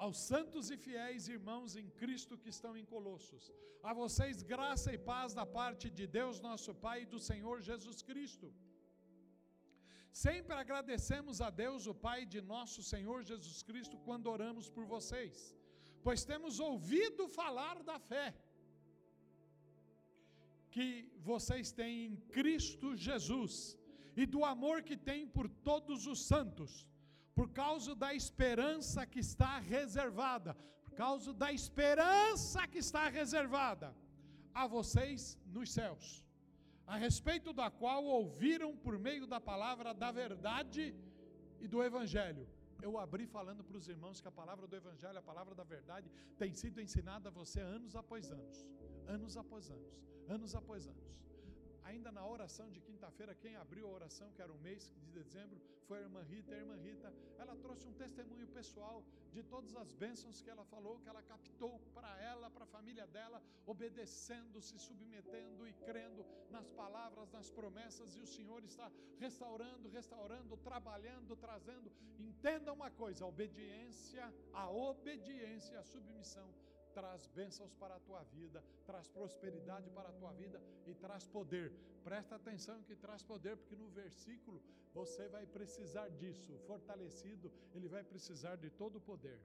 Aos 0.06 0.18
santos 0.32 0.66
e 0.74 0.78
fiéis 0.86 1.28
irmãos 1.36 1.76
em 1.82 1.88
Cristo 2.02 2.38
que 2.42 2.52
estão 2.56 2.74
em 2.80 2.86
Colossos, 2.94 3.46
a 3.90 3.94
vocês 4.02 4.44
graça 4.54 4.90
e 4.96 5.00
paz 5.12 5.34
da 5.40 5.46
parte 5.60 5.86
de 5.98 6.06
Deus 6.18 6.40
nosso 6.48 6.74
Pai 6.86 6.98
e 7.04 7.10
do 7.14 7.20
Senhor 7.30 7.56
Jesus 7.70 8.02
Cristo. 8.10 8.48
Sempre 10.26 10.56
agradecemos 10.64 11.40
a 11.48 11.50
Deus, 11.64 11.86
o 11.94 11.96
Pai 12.08 12.20
de 12.34 12.42
nosso 12.54 12.82
Senhor 12.92 13.18
Jesus 13.32 13.58
Cristo, 13.70 13.98
quando 14.08 14.32
oramos 14.36 14.68
por 14.76 14.86
vocês, 14.96 15.36
pois 16.06 16.24
temos 16.32 16.62
ouvido 16.70 17.28
falar 17.42 17.78
da 17.90 18.00
fé 18.12 18.28
que 20.76 20.88
vocês 21.32 21.72
têm 21.82 21.96
em 22.08 22.16
Cristo 22.38 22.96
Jesus 22.96 23.54
e 24.16 24.26
do 24.26 24.44
amor 24.54 24.78
que 24.88 24.98
têm 25.10 25.24
por 25.28 25.48
todos 25.70 26.08
os 26.08 26.22
santos, 26.32 26.72
por 27.40 27.50
causa 27.52 27.96
da 27.96 28.14
esperança 28.14 29.06
que 29.12 29.20
está 29.20 29.60
reservada, 29.60 30.54
por 30.84 30.92
causa 31.04 31.34
da 31.34 31.50
esperança 31.60 32.68
que 32.68 32.80
está 32.80 33.04
reservada 33.08 33.96
a 34.54 34.68
vocês 34.68 35.22
nos 35.46 35.72
céus 35.72 36.06
a 36.86 36.98
respeito 36.98 37.54
da 37.54 37.68
qual 37.82 38.04
ouviram 38.04 38.76
por 38.86 38.96
meio 39.08 39.26
da 39.34 39.40
palavra 39.40 39.94
da 39.94 40.12
verdade 40.12 40.84
e 41.62 41.68
do 41.68 41.82
evangelho. 41.90 42.46
Eu 42.82 42.98
abri 42.98 43.26
falando 43.28 43.64
para 43.64 43.78
os 43.78 43.88
irmãos 43.88 44.20
que 44.20 44.28
a 44.28 44.32
palavra 44.42 44.68
do 44.68 44.76
evangelho, 44.76 45.18
a 45.20 45.22
palavra 45.32 45.56
da 45.56 45.64
verdade, 45.64 46.12
tem 46.38 46.54
sido 46.54 46.82
ensinada 46.82 47.30
a 47.30 47.32
você 47.32 47.62
anos 47.62 47.96
após 47.96 48.32
anos, 48.32 48.58
anos 49.08 49.38
após 49.38 49.70
anos, 49.70 49.94
anos 50.28 50.56
após 50.56 50.88
anos. 50.88 51.10
Ainda 51.90 52.12
na 52.12 52.24
oração 52.36 52.68
de 52.74 52.80
quinta-feira, 52.88 53.34
quem 53.44 53.56
abriu 53.56 53.86
a 53.88 53.96
oração, 54.00 54.32
que 54.34 54.42
era 54.46 54.54
o 54.58 54.60
mês 54.68 54.82
de 55.04 55.10
dezembro, 55.20 55.60
foi 55.88 55.98
a 55.98 56.02
irmã 56.08 56.22
Rita. 56.32 56.54
A 56.54 56.60
irmã 56.64 56.76
Rita, 56.88 57.12
ela 57.42 57.56
trouxe 57.64 57.88
um 57.88 57.94
testemunho 57.94 58.48
pessoal 58.58 58.98
de 59.36 59.42
todas 59.54 59.76
as 59.76 59.92
bênçãos 60.04 60.40
que 60.44 60.52
ela 60.54 60.64
falou, 60.74 61.00
que 61.00 61.10
ela 61.10 61.24
captou 61.24 61.80
para 61.96 62.12
ela, 62.22 62.48
para 62.52 62.66
a 62.66 62.74
família 62.76 63.08
dela, 63.08 63.42
obedecendo, 63.66 64.62
se 64.62 64.78
submetendo 64.78 65.68
e 65.68 65.74
crendo 65.88 66.24
nas 66.52 66.70
palavras, 66.82 67.32
nas 67.32 67.50
promessas, 67.50 68.16
e 68.16 68.22
o 68.22 68.32
Senhor 68.38 68.64
está 68.64 68.92
restaurando, 69.18 69.90
restaurando, 69.90 70.58
trabalhando, 70.58 71.36
trazendo. 71.36 71.92
Entenda 72.20 72.72
uma 72.72 72.92
coisa: 72.92 73.26
a 73.26 73.28
obediência, 73.28 74.32
a 74.54 74.70
obediência, 74.70 75.80
a 75.80 75.84
submissão 75.96 76.50
traz 77.00 77.22
bênçãos 77.40 77.74
para 77.82 77.96
a 77.96 78.04
tua 78.08 78.22
vida, 78.38 78.60
traz 78.90 79.08
prosperidade 79.18 79.90
para 79.98 80.10
a 80.10 80.16
tua 80.20 80.32
vida 80.42 80.60
e 80.90 80.94
traz 81.04 81.26
poder. 81.38 81.68
Presta 82.08 82.34
atenção 82.36 82.78
que 82.88 82.96
traz 83.06 83.22
poder, 83.32 83.56
porque 83.60 83.78
no 83.84 83.90
versículo 84.02 84.60
você 85.00 85.24
vai 85.36 85.46
precisar 85.58 86.08
disso. 86.22 86.52
Fortalecido, 86.70 87.48
ele 87.76 87.88
vai 87.96 88.04
precisar 88.04 88.56
de 88.64 88.70
todo 88.82 88.98
o 88.98 89.06
poder. 89.12 89.40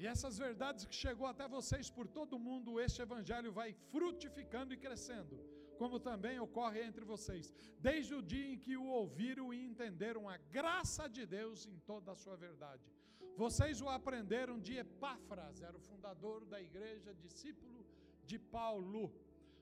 E 0.00 0.06
essas 0.12 0.36
verdades 0.44 0.86
que 0.90 0.96
chegou 1.04 1.26
até 1.30 1.46
vocês 1.56 1.90
por 1.96 2.06
todo 2.18 2.42
mundo, 2.48 2.80
este 2.86 3.02
evangelho 3.02 3.50
vai 3.52 3.70
frutificando 3.92 4.72
e 4.72 4.78
crescendo, 4.84 5.36
como 5.80 6.00
também 6.08 6.38
ocorre 6.46 6.80
entre 6.88 7.04
vocês, 7.12 7.52
desde 7.88 8.14
o 8.18 8.22
dia 8.32 8.46
em 8.52 8.58
que 8.64 8.78
o 8.78 8.86
ouviram 9.00 9.52
e 9.52 9.58
entenderam 9.70 10.24
a 10.34 10.38
graça 10.58 11.06
de 11.16 11.26
Deus 11.26 11.66
em 11.72 11.78
toda 11.90 12.12
a 12.12 12.20
sua 12.22 12.38
verdade. 12.48 12.88
Vocês 13.36 13.80
o 13.80 13.88
aprenderam 13.88 14.58
de 14.58 14.76
Epáfras, 14.76 15.62
era 15.62 15.76
o 15.76 15.80
fundador 15.80 16.44
da 16.44 16.60
igreja, 16.60 17.14
discípulo 17.14 17.86
de 18.24 18.38
Paulo 18.38 19.12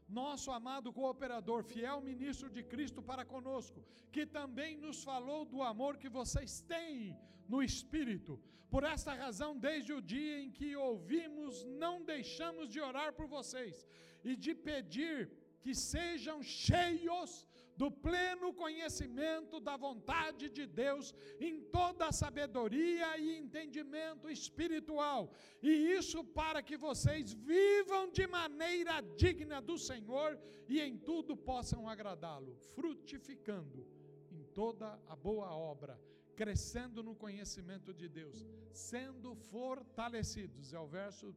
nosso 0.09 0.51
amado 0.51 0.93
cooperador, 0.93 1.63
fiel 1.63 2.01
ministro 2.01 2.49
de 2.49 2.63
Cristo 2.63 3.03
para 3.03 3.25
conosco, 3.25 3.85
que 4.11 4.25
também 4.25 4.77
nos 4.77 5.03
falou 5.05 5.45
do 5.45 5.63
amor 5.63 5.99
que 5.99 6.09
vocês 6.09 6.61
têm 6.63 7.17
no 7.47 7.63
Espírito. 7.63 8.41
Por 8.71 8.85
esta 8.85 9.15
razão, 9.15 9.57
desde 9.57 9.93
o 9.93 10.01
dia 10.01 10.41
em 10.41 10.51
que 10.51 10.75
ouvimos, 10.77 11.65
não 11.65 12.03
deixamos 12.03 12.69
de 12.69 12.81
orar 12.81 13.13
por 13.13 13.27
vocês 13.27 13.87
e 14.25 14.35
de 14.35 14.55
pedir 14.55 15.31
que 15.61 15.75
sejam 15.75 16.43
cheios 16.43 17.47
do 17.81 17.89
pleno 18.07 18.53
conhecimento 18.53 19.61
da 19.61 19.77
vontade 19.77 20.51
de 20.51 20.67
Deus 20.67 21.15
em 21.39 21.61
toda 21.77 22.09
a 22.09 22.13
sabedoria 22.13 23.17
e 23.17 23.39
entendimento 23.39 24.29
espiritual, 24.29 25.31
e 25.63 25.71
isso 25.99 26.25
para 26.25 26.61
que 26.61 26.77
vocês 26.77 27.33
vivam 27.33 28.11
de 28.11 28.27
maneira 28.27 29.01
digna 29.17 29.61
do 29.61 29.79
Senhor 29.79 30.37
e 30.69 30.81
em 30.81 30.99
tudo 30.99 31.37
possam 31.37 31.89
agradá-lo, 31.89 32.57
frutificando 32.75 33.87
em 34.33 34.43
toda 34.61 34.99
a 35.07 35.15
boa 35.15 35.51
obra, 35.55 36.01
crescendo 36.35 37.01
no 37.01 37.15
conhecimento 37.15 37.95
de 37.95 38.09
Deus, 38.09 38.45
sendo 38.73 39.37
fortalecidos, 39.37 40.73
é 40.73 40.81
o 40.81 40.89
verso 40.89 41.33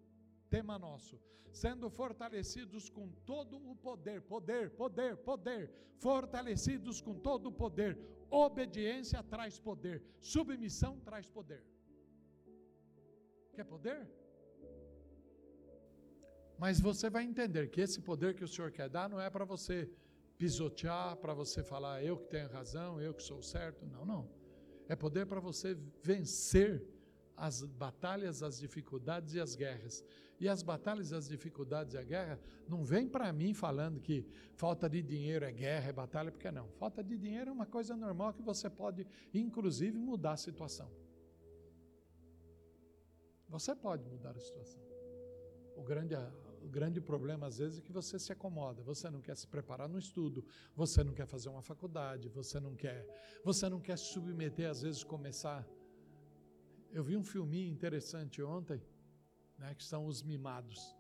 tema 0.54 0.78
nosso, 0.88 1.16
sendo 1.64 1.90
fortalecidos 1.90 2.90
com 2.90 3.06
todo 3.32 3.56
o 3.72 3.76
poder, 3.88 4.20
poder, 4.34 4.70
poder, 4.82 5.14
poder, 5.30 5.62
fortalecidos 6.08 7.02
com 7.06 7.16
todo 7.28 7.48
o 7.48 7.58
poder. 7.64 7.98
Obediência 8.30 9.22
traz 9.34 9.60
poder, 9.70 9.98
submissão 10.20 10.94
traz 11.08 11.28
poder. 11.38 11.64
Quer 13.56 13.66
poder? 13.66 14.02
Mas 16.64 16.80
você 16.80 17.10
vai 17.10 17.24
entender 17.24 17.70
que 17.72 17.82
esse 17.82 18.00
poder 18.02 18.36
que 18.36 18.44
o 18.44 18.48
Senhor 18.48 18.72
quer 18.72 18.88
dar 18.88 19.10
não 19.10 19.20
é 19.20 19.30
para 19.30 19.46
você 19.54 19.78
pisotear, 20.38 21.18
para 21.18 21.34
você 21.34 21.64
falar 21.64 22.04
eu 22.04 22.16
que 22.18 22.28
tenho 22.28 22.50
razão, 22.50 23.02
eu 23.02 23.14
que 23.14 23.24
sou 23.24 23.42
certo. 23.42 23.86
Não, 23.86 24.06
não. 24.06 24.30
É 24.88 24.96
poder 24.96 25.26
para 25.26 25.40
você 25.40 25.78
vencer 26.04 26.72
as 27.36 27.64
batalhas, 27.64 28.44
as 28.44 28.60
dificuldades 28.60 29.34
e 29.34 29.40
as 29.40 29.56
guerras. 29.56 30.04
E 30.42 30.50
as 30.50 30.64
batalhas, 30.64 31.14
as 31.14 31.28
dificuldades 31.30 31.94
e 31.94 32.00
a 32.00 32.04
guerra 32.04 32.40
não 32.68 32.84
vem 32.84 33.08
para 33.08 33.32
mim 33.32 33.54
falando 33.54 34.02
que 34.02 34.26
falta 34.56 34.90
de 34.90 35.00
dinheiro 35.00 35.46
é 35.46 35.52
guerra, 35.52 35.90
é 35.90 35.94
batalha, 35.94 36.32
porque 36.32 36.50
não. 36.50 36.68
Falta 36.72 37.04
de 37.04 37.16
dinheiro 37.16 37.52
é 37.52 37.54
uma 37.54 37.68
coisa 37.68 37.96
normal 37.96 38.34
que 38.34 38.42
você 38.42 38.68
pode, 38.68 39.06
inclusive, 39.32 40.00
mudar 40.00 40.32
a 40.32 40.38
situação. 40.38 40.90
Você 43.50 43.76
pode 43.76 44.04
mudar 44.04 44.36
a 44.36 44.40
situação. 44.40 44.82
O 45.76 45.84
grande, 45.84 46.16
o 46.64 46.68
grande 46.68 47.00
problema, 47.00 47.46
às 47.46 47.60
vezes, 47.60 47.78
é 47.78 47.82
que 47.84 47.92
você 47.92 48.18
se 48.18 48.32
acomoda, 48.32 48.82
você 48.82 49.12
não 49.12 49.22
quer 49.22 49.38
se 49.38 49.46
preparar 49.46 49.88
no 49.88 50.00
estudo, 50.00 50.44
você 50.76 51.04
não 51.04 51.14
quer 51.14 51.28
fazer 51.28 51.50
uma 51.50 51.62
faculdade, 51.62 52.30
você 52.30 52.60
não 52.60 52.76
quer, 52.76 53.06
você 53.44 53.70
não 53.70 53.80
quer 53.80 53.96
se 53.96 54.06
submeter, 54.06 54.68
às 54.68 54.82
vezes, 54.82 55.04
começar 55.04 55.64
eu 56.92 57.04
vi 57.04 57.16
um 57.16 57.24
filminho 57.24 57.72
interessante 57.72 58.42
ontem, 58.44 58.82
né, 59.62 59.76
que 59.76 59.84
são 59.84 60.08
Os 60.08 60.24
Mimados, 60.24 60.98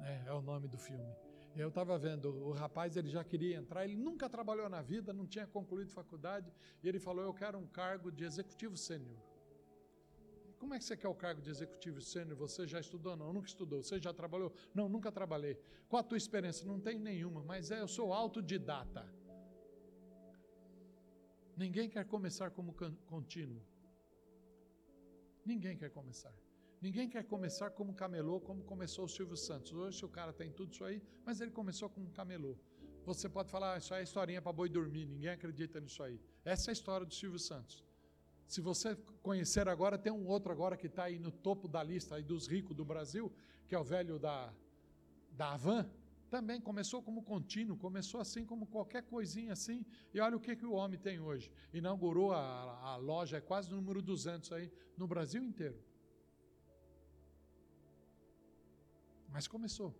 né, 0.00 0.24
é 0.26 0.32
o 0.32 0.42
nome 0.42 0.66
do 0.66 0.76
filme. 0.76 1.14
Eu 1.54 1.68
estava 1.68 1.96
vendo, 1.98 2.28
o 2.48 2.52
rapaz 2.52 2.96
ele 2.96 3.08
já 3.08 3.22
queria 3.22 3.56
entrar, 3.56 3.84
ele 3.84 3.96
nunca 3.96 4.28
trabalhou 4.28 4.68
na 4.68 4.82
vida, 4.82 5.12
não 5.12 5.26
tinha 5.26 5.46
concluído 5.46 5.90
faculdade, 5.90 6.52
e 6.82 6.88
ele 6.88 6.98
falou: 6.98 7.22
Eu 7.24 7.34
quero 7.34 7.58
um 7.58 7.66
cargo 7.66 8.10
de 8.10 8.24
executivo 8.24 8.76
sênior. 8.76 9.18
Como 10.58 10.74
é 10.74 10.78
que 10.78 10.84
você 10.84 10.96
quer 10.96 11.08
o 11.08 11.14
cargo 11.14 11.42
de 11.42 11.50
executivo 11.50 12.00
sênior? 12.00 12.36
Você 12.38 12.66
já 12.66 12.80
estudou? 12.80 13.16
Não, 13.16 13.32
nunca 13.32 13.48
estudou. 13.48 13.82
Você 13.82 14.00
já 14.00 14.14
trabalhou? 14.14 14.52
Não, 14.74 14.88
nunca 14.88 15.10
trabalhei. 15.12 15.58
Qual 15.88 16.00
a 16.00 16.04
tua 16.04 16.16
experiência? 16.16 16.66
Não 16.66 16.80
tem 16.80 16.98
nenhuma, 16.98 17.42
mas 17.42 17.70
é, 17.70 17.80
eu 17.80 17.88
sou 17.88 18.12
autodidata. 18.12 19.06
Ninguém 21.56 21.90
quer 21.90 22.04
começar 22.06 22.50
como 22.50 22.74
contínuo. 23.06 23.60
Ninguém 25.44 25.76
quer 25.76 25.90
começar. 25.90 26.32
Ninguém 26.82 27.08
quer 27.08 27.22
começar 27.22 27.70
como 27.70 27.94
camelô, 27.94 28.40
como 28.40 28.64
começou 28.64 29.04
o 29.04 29.08
Silvio 29.08 29.36
Santos. 29.36 29.72
Hoje 29.72 30.04
o 30.04 30.08
cara 30.08 30.32
tem 30.32 30.50
tudo 30.50 30.72
isso 30.72 30.84
aí, 30.84 31.00
mas 31.24 31.40
ele 31.40 31.52
começou 31.52 31.88
como 31.88 32.10
camelô. 32.10 32.56
Você 33.06 33.28
pode 33.28 33.52
falar, 33.52 33.74
ah, 33.74 33.78
isso 33.78 33.94
aí 33.94 34.00
é 34.00 34.02
historinha 34.02 34.42
para 34.42 34.52
boi 34.52 34.68
dormir, 34.68 35.06
ninguém 35.06 35.30
acredita 35.30 35.78
nisso 35.78 36.02
aí. 36.02 36.20
Essa 36.44 36.70
é 36.70 36.72
a 36.72 36.78
história 36.78 37.06
do 37.06 37.14
Silvio 37.14 37.38
Santos. 37.38 37.84
Se 38.48 38.60
você 38.60 38.96
conhecer 39.22 39.68
agora, 39.68 39.96
tem 39.96 40.12
um 40.12 40.26
outro 40.26 40.50
agora 40.50 40.76
que 40.76 40.88
está 40.88 41.04
aí 41.04 41.20
no 41.20 41.30
topo 41.30 41.68
da 41.68 41.84
lista 41.84 42.16
aí 42.16 42.24
dos 42.24 42.48
ricos 42.48 42.76
do 42.76 42.84
Brasil, 42.84 43.32
que 43.68 43.76
é 43.76 43.78
o 43.78 43.84
velho 43.84 44.18
da, 44.18 44.52
da 45.30 45.52
Havan 45.52 45.88
também 46.28 46.60
começou 46.60 47.02
como 47.02 47.22
contínuo, 47.22 47.76
começou 47.76 48.18
assim 48.18 48.44
como 48.44 48.66
qualquer 48.66 49.02
coisinha 49.02 49.52
assim, 49.52 49.84
e 50.14 50.18
olha 50.18 50.34
o 50.34 50.40
que, 50.40 50.56
que 50.56 50.64
o 50.64 50.72
homem 50.72 50.98
tem 50.98 51.20
hoje. 51.20 51.52
Inaugurou 51.74 52.32
a, 52.32 52.94
a 52.94 52.96
loja, 52.96 53.36
é 53.36 53.40
quase 53.40 53.70
o 53.70 53.76
número 53.76 54.00
200 54.00 54.50
aí, 54.52 54.72
no 54.96 55.06
Brasil 55.06 55.44
inteiro. 55.44 55.78
Mas 59.32 59.48
começou. 59.48 59.94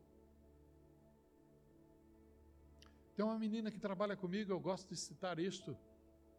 Tem 3.14 3.24
uma 3.24 3.38
menina 3.38 3.70
que 3.70 3.78
trabalha 3.78 4.16
comigo, 4.16 4.52
eu 4.52 4.60
gosto 4.60 4.88
de 4.88 4.96
citar 4.96 5.38
isto, 5.38 5.76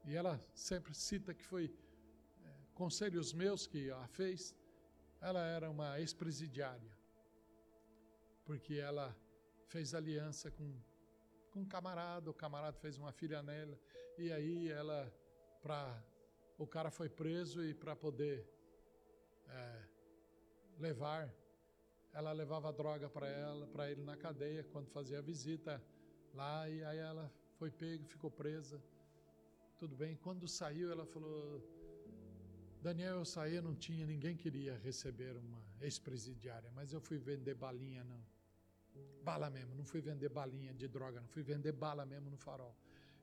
e 0.05 0.15
ela 0.15 0.43
sempre 0.53 0.93
cita 0.93 1.33
que 1.33 1.43
foi 1.43 1.65
é, 1.65 2.49
conselhos 2.73 3.33
meus 3.33 3.67
que 3.67 3.91
a 3.91 4.07
fez. 4.07 4.55
Ela 5.21 5.45
era 5.45 5.69
uma 5.69 5.99
ex-presidiária 5.99 6.93
porque 8.45 8.75
ela 8.75 9.15
fez 9.67 9.93
aliança 9.93 10.51
com, 10.51 10.75
com 11.51 11.61
um 11.61 11.65
camarada, 11.65 12.29
o 12.29 12.33
camarada 12.33 12.77
fez 12.77 12.97
uma 12.97 13.11
filha 13.11 13.41
nela, 13.41 13.79
e 14.17 14.31
aí 14.31 14.69
ela, 14.69 15.11
para 15.61 16.03
o 16.57 16.67
cara 16.67 16.91
foi 16.91 17.09
preso 17.09 17.63
e 17.63 17.73
para 17.73 17.95
poder 17.95 18.47
é, 19.47 19.83
levar, 20.77 21.33
ela 22.13 22.31
levava 22.31 22.71
droga 22.71 23.09
para 23.09 23.27
ela, 23.27 23.65
para 23.67 23.89
ele 23.89 24.03
na 24.03 24.15
cadeia, 24.15 24.63
quando 24.71 24.87
fazia 24.89 25.21
visita 25.21 25.81
lá, 26.33 26.69
e 26.69 26.83
aí 26.83 26.99
ela 26.99 27.31
foi 27.57 27.71
pega, 27.71 28.03
ficou 28.05 28.29
presa. 28.29 28.81
Tudo 29.77 29.95
bem. 29.95 30.15
Quando 30.15 30.47
saiu, 30.47 30.91
ela 30.91 31.05
falou: 31.05 31.61
Daniel, 32.81 33.15
eu 33.15 33.25
saí, 33.25 33.59
não 33.61 33.75
tinha, 33.75 34.05
ninguém 34.05 34.35
queria 34.35 34.77
receber 34.77 35.35
uma 35.37 35.61
ex-presidiária, 35.81 36.69
mas 36.71 36.93
eu 36.93 37.01
fui 37.01 37.17
vender 37.17 37.55
balinha, 37.55 38.03
não. 38.03 38.23
Bala 39.23 39.49
mesmo, 39.49 39.73
não 39.73 39.85
fui 39.85 40.01
vender 40.01 40.29
balinha 40.29 40.71
de 40.73 40.87
droga, 40.87 41.19
não 41.19 41.27
fui 41.27 41.41
vender 41.41 41.71
bala 41.71 42.05
mesmo 42.05 42.29
no 42.29 42.37
farol. 42.37 42.75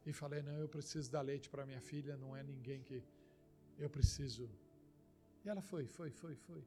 E 0.05 0.13
falei: 0.13 0.43
não, 0.43 0.59
eu 0.59 0.69
preciso 0.69 1.11
dar 1.13 1.21
leite 1.21 1.49
para 1.49 1.65
minha 1.65 1.81
filha, 1.81 2.17
não 2.17 2.37
é 2.37 2.43
ninguém 2.43 2.83
que 2.83 3.03
eu 3.79 3.89
preciso. 3.89 4.51
E 5.45 5.49
ela 5.49 5.63
foi, 5.63 5.87
foi, 5.87 6.11
foi, 6.11 6.35
foi. 6.35 6.65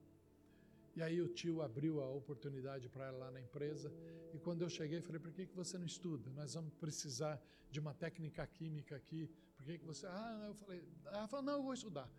E 0.95 1.01
aí 1.01 1.21
o 1.21 1.27
tio 1.27 1.62
abriu 1.62 2.01
a 2.01 2.10
oportunidade 2.10 2.88
para 2.88 3.08
ela 3.08 3.17
lá 3.17 3.32
na 3.32 3.41
empresa. 3.41 3.91
E 4.34 4.39
quando 4.39 4.62
eu 4.62 4.69
cheguei, 4.69 5.01
falei: 5.01 5.19
por 5.19 5.32
que, 5.32 5.45
que 5.45 5.56
você 5.56 5.77
não 5.77 5.86
estuda? 5.86 6.29
Nós 6.32 6.53
vamos 6.53 6.73
precisar 6.75 7.41
de 7.71 7.79
uma 7.79 7.93
técnica 7.93 8.45
química 8.45 8.95
aqui. 8.95 9.29
Por 9.56 9.65
que, 9.65 9.79
que 9.79 9.86
você. 9.86 10.06
Ah, 10.06 10.45
eu 10.47 10.56
falei: 10.56 10.84
ela 11.06 11.27
falou: 11.27 11.45
não, 11.45 11.53
eu 11.53 11.63
vou 11.63 11.73
estudar. 11.73 12.10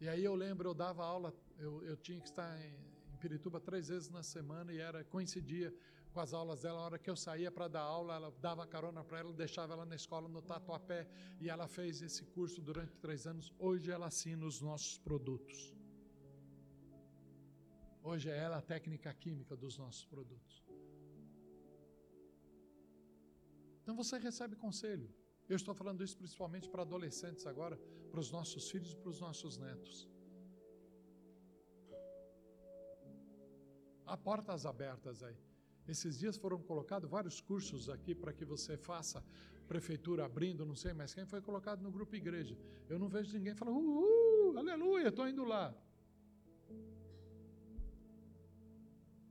E 0.00 0.08
aí 0.08 0.24
eu 0.24 0.34
lembro, 0.34 0.68
eu 0.68 0.74
dava 0.74 1.04
aula, 1.04 1.32
eu, 1.58 1.82
eu 1.84 1.96
tinha 1.96 2.20
que 2.20 2.28
estar 2.28 2.60
em, 2.60 2.74
em 3.12 3.16
Pirituba 3.16 3.58
três 3.58 3.88
vezes 3.88 4.10
na 4.10 4.22
semana 4.22 4.72
e 4.72 4.78
era 4.78 5.02
coincidia 5.04 5.72
com 6.12 6.20
as 6.20 6.34
aulas 6.34 6.62
dela. 6.62 6.80
A 6.80 6.84
hora 6.84 6.98
que 6.98 7.08
eu 7.08 7.16
saía 7.16 7.50
para 7.50 7.68
dar 7.68 7.82
aula, 7.82 8.14
ela 8.14 8.34
dava 8.40 8.66
carona 8.66 9.04
para 9.04 9.20
ela, 9.20 9.32
deixava 9.32 9.72
ela 9.72 9.86
na 9.86 9.94
escola 9.94 10.28
no 10.28 10.42
Tatuapé 10.42 11.06
e 11.40 11.48
ela 11.48 11.68
fez 11.68 12.02
esse 12.02 12.24
curso 12.24 12.60
durante 12.60 12.96
três 12.98 13.26
anos. 13.26 13.54
Hoje 13.58 13.90
ela 13.90 14.06
assina 14.06 14.44
os 14.44 14.60
nossos 14.60 14.98
produtos. 14.98 15.74
Hoje 18.10 18.30
é 18.30 18.36
ela 18.46 18.58
a 18.58 18.62
técnica 18.62 19.12
química 19.12 19.56
dos 19.62 19.76
nossos 19.82 20.04
produtos. 20.12 20.64
Então 23.82 23.96
você 23.96 24.16
recebe 24.16 24.54
conselho. 24.54 25.08
Eu 25.48 25.56
estou 25.56 25.74
falando 25.74 26.04
isso 26.04 26.16
principalmente 26.16 26.68
para 26.68 26.82
adolescentes 26.82 27.44
agora, 27.52 27.76
para 28.10 28.20
os 28.20 28.30
nossos 28.30 28.70
filhos 28.70 28.92
e 28.92 28.96
para 28.96 29.10
os 29.10 29.18
nossos 29.18 29.58
netos. 29.58 30.08
Há 34.06 34.16
portas 34.16 34.64
abertas 34.64 35.24
aí. 35.24 35.36
Esses 35.88 36.16
dias 36.16 36.36
foram 36.36 36.60
colocados 36.62 37.10
vários 37.10 37.40
cursos 37.40 37.88
aqui 37.88 38.14
para 38.14 38.32
que 38.32 38.44
você 38.44 38.76
faça, 38.76 39.20
prefeitura 39.66 40.24
abrindo, 40.24 40.64
não 40.64 40.76
sei 40.76 40.92
mais 40.92 41.12
quem, 41.12 41.26
foi 41.26 41.42
colocado 41.42 41.82
no 41.82 41.90
grupo 41.90 42.14
igreja. 42.14 42.56
Eu 42.88 43.00
não 43.00 43.08
vejo 43.08 43.36
ninguém 43.36 43.56
falando, 43.56 43.78
uhul, 43.80 44.56
aleluia, 44.56 45.08
estou 45.08 45.28
indo 45.28 45.44
lá. 45.44 45.74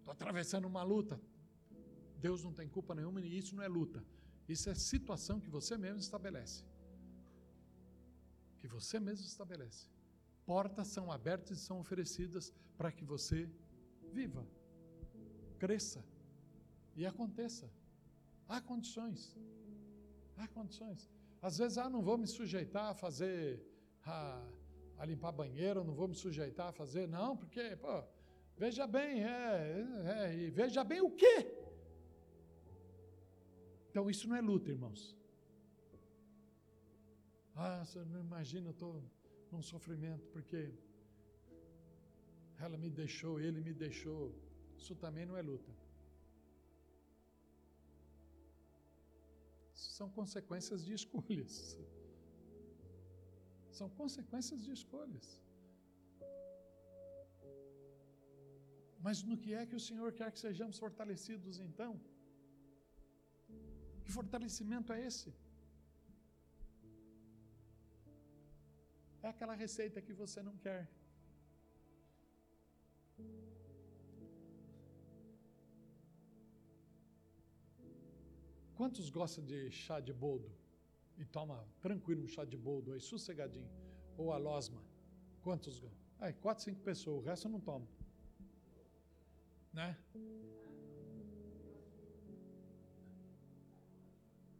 Estou 0.05 0.13
atravessando 0.13 0.65
uma 0.65 0.83
luta. 0.83 1.19
Deus 2.19 2.43
não 2.43 2.53
tem 2.53 2.67
culpa 2.69 2.93
nenhuma 2.93 3.19
e 3.21 3.37
isso 3.39 3.55
não 3.55 3.63
é 3.63 3.67
luta. 3.67 4.05
Isso 4.47 4.69
é 4.69 4.75
situação 4.75 5.39
que 5.39 5.49
você 5.49 5.75
mesmo 5.79 5.99
estabelece. 5.99 6.63
Que 8.59 8.67
você 8.67 8.99
mesmo 8.99 9.25
estabelece. 9.25 9.87
Portas 10.45 10.89
são 10.89 11.11
abertas 11.11 11.57
e 11.57 11.61
são 11.61 11.79
oferecidas 11.79 12.53
para 12.77 12.91
que 12.91 13.03
você 13.03 13.49
viva, 14.13 14.47
cresça 15.57 16.05
e 16.95 17.03
aconteça. 17.03 17.67
Há 18.47 18.61
condições. 18.61 19.35
Há 20.37 20.47
condições. 20.49 21.09
Às 21.41 21.57
vezes, 21.57 21.79
ah, 21.79 21.89
não 21.89 22.03
vou 22.03 22.15
me 22.15 22.27
sujeitar 22.27 22.91
a 22.91 22.93
fazer, 22.93 23.59
a, 24.03 24.47
a 24.99 25.05
limpar 25.05 25.31
banheiro, 25.31 25.83
não 25.83 25.95
vou 25.95 26.07
me 26.07 26.15
sujeitar 26.15 26.67
a 26.67 26.71
fazer, 26.71 27.07
não, 27.07 27.35
porque, 27.35 27.75
pô, 27.77 28.03
Veja 28.57 28.87
bem, 28.87 29.23
é, 29.23 29.85
é, 30.17 30.35
e 30.35 30.49
veja 30.49 30.83
bem 30.83 31.01
o 31.01 31.11
quê? 31.11 31.35
Então 33.89 34.09
isso 34.09 34.27
não 34.29 34.35
é 34.35 34.41
luta, 34.41 34.69
irmãos. 34.69 35.01
Ah, 37.53 37.83
você 37.83 38.03
não 38.03 38.19
imagina, 38.19 38.67
eu 38.67 38.71
estou 38.71 39.03
num 39.51 39.61
sofrimento 39.61 40.25
porque 40.33 40.73
ela 42.59 42.77
me 42.77 42.89
deixou, 42.89 43.39
ele 43.39 43.61
me 43.61 43.73
deixou. 43.73 44.33
Isso 44.77 44.95
também 44.95 45.25
não 45.25 45.37
é 45.37 45.41
luta. 45.41 45.71
São 49.73 50.09
consequências 50.09 50.83
de 50.83 50.93
escolhas. 50.93 51.77
São 53.71 53.89
consequências 53.89 54.61
de 54.63 54.71
escolhas. 54.71 55.44
Mas 59.05 59.17
no 59.29 59.35
que 59.43 59.51
é 59.59 59.63
que 59.69 59.77
o 59.79 59.83
Senhor 59.87 60.09
quer 60.19 60.29
que 60.33 60.39
sejamos 60.45 60.77
fortalecidos 60.83 61.55
então? 61.65 61.91
Que 64.03 64.11
fortalecimento 64.17 64.91
é 64.95 64.99
esse? 65.09 65.29
É 69.25 69.27
aquela 69.33 69.55
receita 69.63 70.01
que 70.05 70.13
você 70.21 70.41
não 70.47 70.55
quer. 70.65 70.81
Quantos 78.79 79.11
gostam 79.19 79.43
de 79.51 79.59
chá 79.81 79.99
de 80.07 80.15
boldo? 80.25 80.49
E 81.21 81.25
toma 81.37 81.57
tranquilo 81.85 82.23
um 82.23 82.31
chá 82.35 82.43
de 82.53 82.57
boldo 82.69 82.91
aí, 82.93 83.01
sossegadinho. 83.11 83.69
Ou 84.17 84.33
a 84.37 84.39
losma? 84.49 84.81
Quantos? 85.43 85.77
Aí, 86.23 86.33
quatro, 86.45 86.63
cinco 86.63 86.81
pessoas, 86.89 87.17
o 87.21 87.25
resto 87.29 87.47
não 87.55 87.61
toma 87.69 87.87
né? 89.75 89.97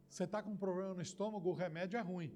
Você 0.08 0.24
está 0.24 0.42
com 0.42 0.50
um 0.50 0.56
problema 0.56 0.94
no 0.94 1.02
estômago, 1.02 1.50
o 1.50 1.54
remédio 1.54 1.98
é 1.98 2.00
ruim. 2.00 2.32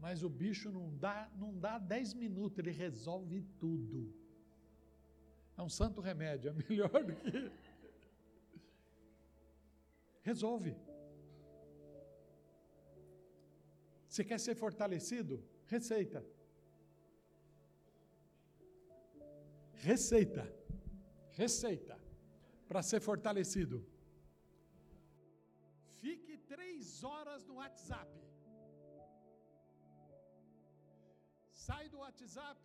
Mas 0.00 0.22
o 0.22 0.28
bicho 0.28 0.70
não 0.70 0.96
dá, 0.96 1.30
não 1.36 1.58
dá 1.58 1.78
10 1.78 2.14
minutos, 2.14 2.58
ele 2.58 2.70
resolve 2.70 3.42
tudo. 3.58 4.14
É 5.56 5.62
um 5.62 5.68
santo 5.68 6.00
remédio, 6.00 6.50
é 6.50 6.68
melhor 6.68 7.04
do 7.04 7.14
que. 7.16 7.32
Resolve. 10.22 10.76
Você 14.08 14.24
quer 14.24 14.38
ser 14.38 14.54
fortalecido? 14.54 15.42
Receita. 15.66 16.24
Receita. 19.74 20.57
Receita 21.42 21.96
para 22.68 22.80
ser 22.88 23.00
fortalecido. 23.08 23.76
Fique 26.00 26.34
três 26.52 27.04
horas 27.10 27.42
no 27.48 27.54
WhatsApp. 27.60 28.12
Sai 31.66 31.84
do 31.92 31.98
WhatsApp, 32.04 32.62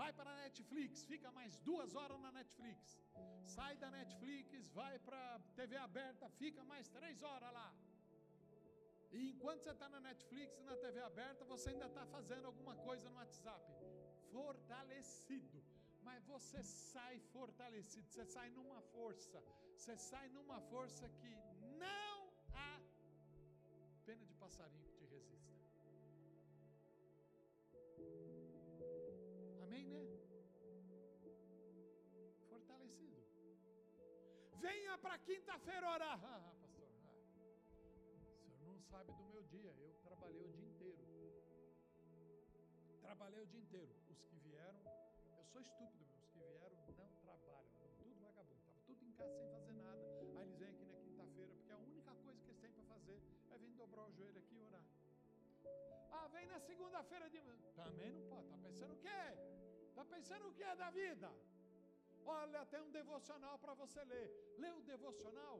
vai 0.00 0.10
para 0.18 0.30
a 0.34 0.36
Netflix, 0.42 1.06
fica 1.12 1.30
mais 1.38 1.54
duas 1.68 1.94
horas 2.00 2.20
na 2.26 2.32
Netflix. 2.40 3.00
Sai 3.56 3.74
da 3.84 3.90
Netflix, 3.98 4.68
vai 4.80 4.94
para 5.06 5.22
TV 5.60 5.76
aberta, 5.88 6.28
fica 6.42 6.62
mais 6.72 6.88
três 6.98 7.22
horas 7.22 7.52
lá. 7.58 7.70
E 9.12 9.30
enquanto 9.30 9.62
você 9.62 9.72
está 9.76 9.88
na 9.88 10.00
Netflix 10.10 10.58
e 10.58 10.64
na 10.70 10.76
TV 10.84 11.00
aberta, 11.00 11.42
você 11.54 11.70
ainda 11.70 11.86
está 11.86 12.04
fazendo 12.16 12.46
alguma 12.52 12.76
coisa 12.88 13.08
no 13.08 13.16
WhatsApp. 13.16 13.66
Fortalecido 14.30 15.67
mas 16.08 16.24
você 16.34 16.60
sai 16.62 17.16
fortalecido, 17.34 18.06
você 18.08 18.24
sai 18.34 18.48
numa 18.58 18.80
força, 18.94 19.38
você 19.76 19.94
sai 20.10 20.26
numa 20.36 20.58
força 20.72 21.04
que 21.18 21.30
não 21.84 22.14
há 22.60 22.70
pena 24.06 24.24
de 24.30 24.34
passarinho 24.42 24.86
que 24.88 24.94
te 25.00 25.06
resista. 25.14 25.52
Amém, 29.64 29.84
né? 29.94 30.02
Fortalecido. 32.52 33.20
Venha 34.66 34.96
para 35.04 35.18
quinta-feira 35.18 35.90
orar. 35.96 36.18
Ah, 36.24 36.54
pastor, 36.62 36.88
ah, 37.04 37.18
o 38.48 38.50
senhor 38.56 38.72
não 38.72 38.80
sabe 38.92 39.12
do 39.12 39.24
meu 39.34 39.42
dia, 39.54 39.74
eu 39.86 39.92
trabalhei 40.08 40.44
o 40.46 40.52
dia 40.56 40.68
inteiro. 40.72 41.04
Trabalhei 43.02 43.42
o 43.42 43.46
dia 43.46 43.60
inteiro. 43.60 43.94
Os 44.08 44.22
que 44.22 44.36
vieram 44.48 45.07
sou 45.52 45.60
estúpido, 45.60 46.04
meus 46.36 46.52
que 46.52 46.58
vieram 46.58 46.76
não 46.76 46.92
trabalham, 47.24 47.64
tudo 47.98 48.20
vagabundo, 48.20 48.62
tudo 48.86 49.04
em 49.04 49.12
casa 49.12 49.32
sem 49.38 49.48
fazer 49.48 49.72
nada. 49.72 50.02
Aí 50.36 50.46
eles 50.46 50.58
vêm 50.58 50.68
aqui 50.68 50.84
na 50.84 51.00
quinta-feira, 51.00 51.52
porque 51.54 51.72
a 51.72 51.78
única 51.78 52.14
coisa 52.24 52.40
que 52.42 52.50
eles 52.50 52.60
têm 52.60 52.72
para 52.72 52.84
fazer 52.84 53.18
é 53.50 53.58
vir 53.58 53.72
dobrar 53.72 54.04
o 54.06 54.12
joelho 54.12 54.38
aqui 54.38 54.54
e 54.56 54.62
orar. 54.62 54.84
Ah, 56.12 56.28
vem 56.28 56.46
na 56.46 56.60
segunda-feira 56.60 57.30
de 57.30 57.40
manhã. 57.40 57.70
Também 57.74 58.10
não 58.12 58.22
pode. 58.28 58.44
Está 58.46 58.58
pensando 58.58 58.92
o 58.92 58.98
quê? 58.98 59.20
Está 59.88 60.04
pensando 60.04 60.48
o 60.48 60.54
quê 60.54 60.74
da 60.76 60.90
vida? 60.90 61.30
Olha, 62.24 62.66
tem 62.66 62.80
um 62.80 62.90
devocional 62.90 63.58
para 63.58 63.74
você 63.74 64.04
ler. 64.04 64.28
Lê 64.58 64.70
o 64.70 64.82
devocional. 64.82 65.58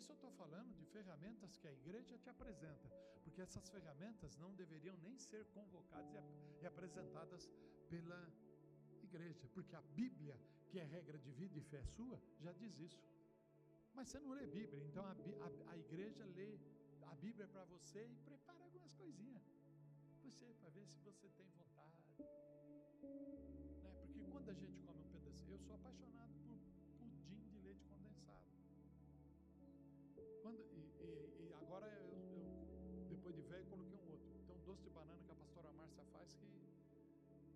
Isso 0.00 0.12
eu 0.12 0.14
estou 0.14 0.30
falando 0.30 0.74
de 0.78 0.84
ferramentas 0.86 1.58
que 1.58 1.68
a 1.68 1.72
igreja 1.72 2.16
te 2.16 2.30
apresenta, 2.30 2.88
porque 3.22 3.42
essas 3.42 3.68
ferramentas 3.68 4.34
não 4.38 4.54
deveriam 4.54 4.96
nem 5.02 5.18
ser 5.18 5.44
convocadas 5.56 6.24
e 6.62 6.66
apresentadas 6.66 7.50
pela 7.90 8.20
igreja, 9.02 9.46
porque 9.52 9.76
a 9.76 9.82
Bíblia, 10.00 10.34
que 10.70 10.78
é 10.78 10.84
regra 10.84 11.18
de 11.18 11.30
vida 11.32 11.58
e 11.58 11.62
fé 11.72 11.82
sua, 11.84 12.18
já 12.40 12.50
diz 12.54 12.78
isso. 12.78 13.02
Mas 13.92 14.08
você 14.08 14.18
não 14.20 14.30
lê 14.30 14.46
Bíblia, 14.46 14.82
então 14.88 15.04
a, 15.04 15.10
a, 15.10 15.72
a 15.72 15.76
igreja 15.76 16.24
lê 16.34 16.58
a 17.02 17.14
Bíblia 17.16 17.46
para 17.46 17.64
você 17.64 18.02
e 18.06 18.16
prepara 18.24 18.64
algumas 18.64 18.94
coisinhas. 18.94 19.44
Você, 20.22 20.46
para 20.60 20.70
ver 20.70 20.86
se 20.86 20.98
você 21.00 21.28
tem 21.36 21.46
vontade. 21.58 21.98
Né? 22.18 22.26
Porque 24.06 24.24
quando 24.32 24.48
a 24.48 24.54
gente 24.54 24.80
come 24.80 25.02
um 25.02 25.10
pedacinho, 25.10 25.56
eu 25.56 25.58
sou 25.58 25.74
apaixonado 25.74 26.29
Quando, 30.42 30.58
e, 30.72 30.80
e, 31.04 31.48
e 31.48 31.54
agora 31.54 31.86
eu, 31.86 32.18
eu, 32.32 33.06
depois 33.08 33.34
de 33.34 33.42
velho, 33.42 33.66
coloquei 33.66 33.96
um 33.98 34.10
outro. 34.10 34.28
Então, 34.42 34.56
doce 34.64 34.82
de 34.82 34.90
banana 34.90 35.22
que 35.22 35.30
a 35.30 35.34
pastora 35.34 35.70
Márcia 35.72 36.04
faz, 36.12 36.34
que 36.34 36.48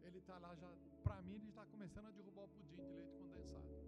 ele 0.02 0.18
está 0.18 0.38
lá 0.38 0.54
já, 0.54 0.70
para 1.02 1.22
mim, 1.22 1.36
ele 1.36 1.48
está 1.48 1.64
começando 1.66 2.06
a 2.06 2.10
derrubar 2.10 2.44
o 2.44 2.48
pudim 2.48 2.76
de 2.76 2.92
leite 2.92 3.14
condensado. 3.16 3.64
Né? 3.64 3.84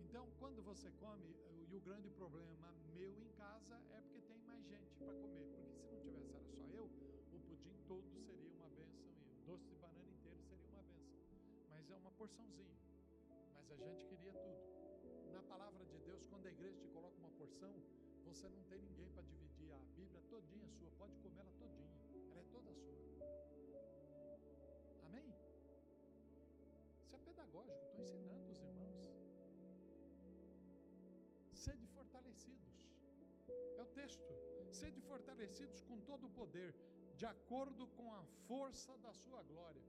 Então, 0.00 0.28
quando 0.38 0.62
você 0.62 0.90
come, 0.92 1.34
e 1.72 1.76
o 1.76 1.80
grande 1.80 2.10
problema 2.10 2.74
meu 2.94 3.18
em 3.18 3.28
casa 3.30 3.80
é 3.90 4.00
porque 4.02 4.20
tem 4.20 4.38
mais 4.40 4.62
gente 4.66 4.94
para 4.96 5.14
comer. 5.14 5.46
Porque 5.46 5.96
se 5.96 6.10
não 6.10 6.20
tivesse 6.20 6.34
era 6.34 6.44
só 6.44 6.66
eu, 6.68 6.84
o 7.32 7.40
pudim 7.40 7.74
todo 7.86 8.06
seria 8.10 8.52
uma 8.58 8.68
benção 8.68 9.08
e 9.24 9.32
o 9.32 9.44
doce 9.46 9.66
de 9.68 9.76
banana 9.76 10.10
inteiro 10.10 10.38
seria 10.42 10.66
uma 10.68 10.82
benção. 10.82 11.16
Mas 11.70 11.90
é 11.90 11.96
uma 11.96 12.10
porçãozinha. 12.10 12.76
Mas 13.54 13.70
a 13.70 13.76
gente 13.76 14.04
queria 14.04 14.32
tudo. 14.34 14.81
Palavra 15.48 15.84
de 15.84 15.98
Deus, 15.98 16.24
quando 16.30 16.46
a 16.46 16.50
igreja 16.50 16.76
te 16.78 16.88
coloca 16.88 17.16
uma 17.18 17.30
porção, 17.30 17.74
você 18.24 18.48
não 18.48 18.62
tem 18.64 18.80
ninguém 18.80 19.08
para 19.10 19.22
dividir 19.22 19.72
a 19.72 19.78
Bíblia 19.96 20.20
todinha 20.28 20.68
sua, 20.68 20.90
pode 20.92 21.14
comer 21.16 21.40
ela 21.40 21.52
todinha. 21.58 21.90
Ela 22.30 22.40
é 22.40 22.44
toda 22.50 22.72
sua. 22.72 22.98
Amém? 25.06 25.34
Isso 27.02 27.14
é 27.14 27.18
pedagógico, 27.18 27.84
estou 27.84 28.00
ensinando 28.00 28.50
os 28.50 28.62
irmãos. 28.62 29.02
Sede 31.52 31.86
fortalecidos. 31.88 32.72
É 33.76 33.82
o 33.82 33.86
texto. 33.86 34.32
Sede 34.70 35.00
fortalecidos 35.02 35.82
com 35.82 36.00
todo 36.00 36.26
o 36.26 36.30
poder, 36.30 36.74
de 37.14 37.26
acordo 37.26 37.86
com 37.88 38.12
a 38.14 38.24
força 38.48 38.96
da 38.98 39.12
sua 39.12 39.42
glória. 39.42 39.82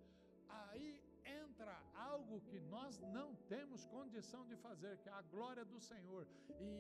Aí 0.50 1.02
entra 1.26 1.76
algo 1.96 2.42
que 2.50 2.60
nós 2.60 3.00
não 3.18 3.36
temos 3.54 3.86
condição 3.86 4.46
de 4.46 4.56
fazer, 4.56 4.98
que 4.98 5.10
é 5.10 5.12
a 5.12 5.22
glória 5.34 5.66
do 5.66 5.80
Senhor. 5.80 6.26
E 6.60 6.72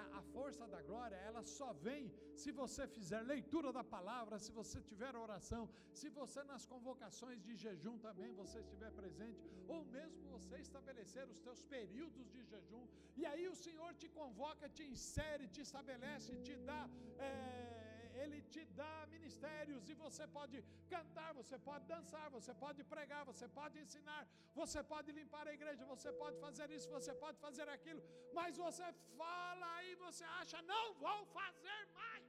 a, 0.00 0.18
a, 0.18 0.22
força 0.34 0.66
da 0.66 0.80
glória, 0.82 1.16
ela 1.16 1.42
só 1.42 1.72
vem 1.72 2.12
se 2.34 2.50
você 2.52 2.86
fizer 2.86 3.20
leitura 3.22 3.72
da 3.72 3.84
palavra, 3.84 4.38
se 4.38 4.52
você 4.52 4.80
tiver 4.90 5.14
oração, 5.16 5.68
se 5.92 6.08
você 6.08 6.42
nas 6.44 6.66
convocações 6.66 7.40
de 7.42 7.54
jejum 7.54 7.96
também 7.98 8.32
você 8.42 8.58
estiver 8.60 8.90
presente, 8.92 9.42
ou 9.68 9.84
mesmo 9.84 10.22
você 10.36 10.58
estabelecer 10.58 11.26
os 11.28 11.40
teus 11.40 11.62
períodos 11.62 12.28
de 12.34 12.42
jejum. 12.44 12.86
E 13.16 13.24
aí 13.24 13.48
o 13.48 13.54
Senhor 13.54 13.94
te 13.94 14.08
convoca, 14.08 14.68
te 14.68 14.84
insere, 14.84 15.48
te 15.48 15.60
estabelece, 15.60 16.36
te 16.46 16.56
dá. 16.70 16.82
É, 17.18 17.75
ele 18.24 18.38
te 18.54 18.62
dá 18.80 18.94
ministérios 19.14 19.88
e 19.92 19.94
você 20.04 20.24
pode 20.36 20.56
cantar, 20.94 21.28
você 21.40 21.56
pode 21.68 21.84
dançar, 21.92 22.26
você 22.36 22.52
pode 22.64 22.82
pregar, 22.92 23.22
você 23.30 23.46
pode 23.58 23.78
ensinar, 23.84 24.22
você 24.60 24.82
pode 24.92 25.10
limpar 25.18 25.46
a 25.48 25.54
igreja, 25.58 25.84
você 25.94 26.12
pode 26.22 26.38
fazer 26.44 26.68
isso, 26.76 26.88
você 26.98 27.14
pode 27.24 27.38
fazer 27.46 27.68
aquilo, 27.76 28.02
mas 28.38 28.56
você 28.56 28.86
fala 29.20 29.70
e 29.84 29.94
você 30.04 30.24
acha, 30.40 30.60
não 30.62 30.86
vou 31.04 31.20
fazer 31.38 31.80
mais, 32.00 32.24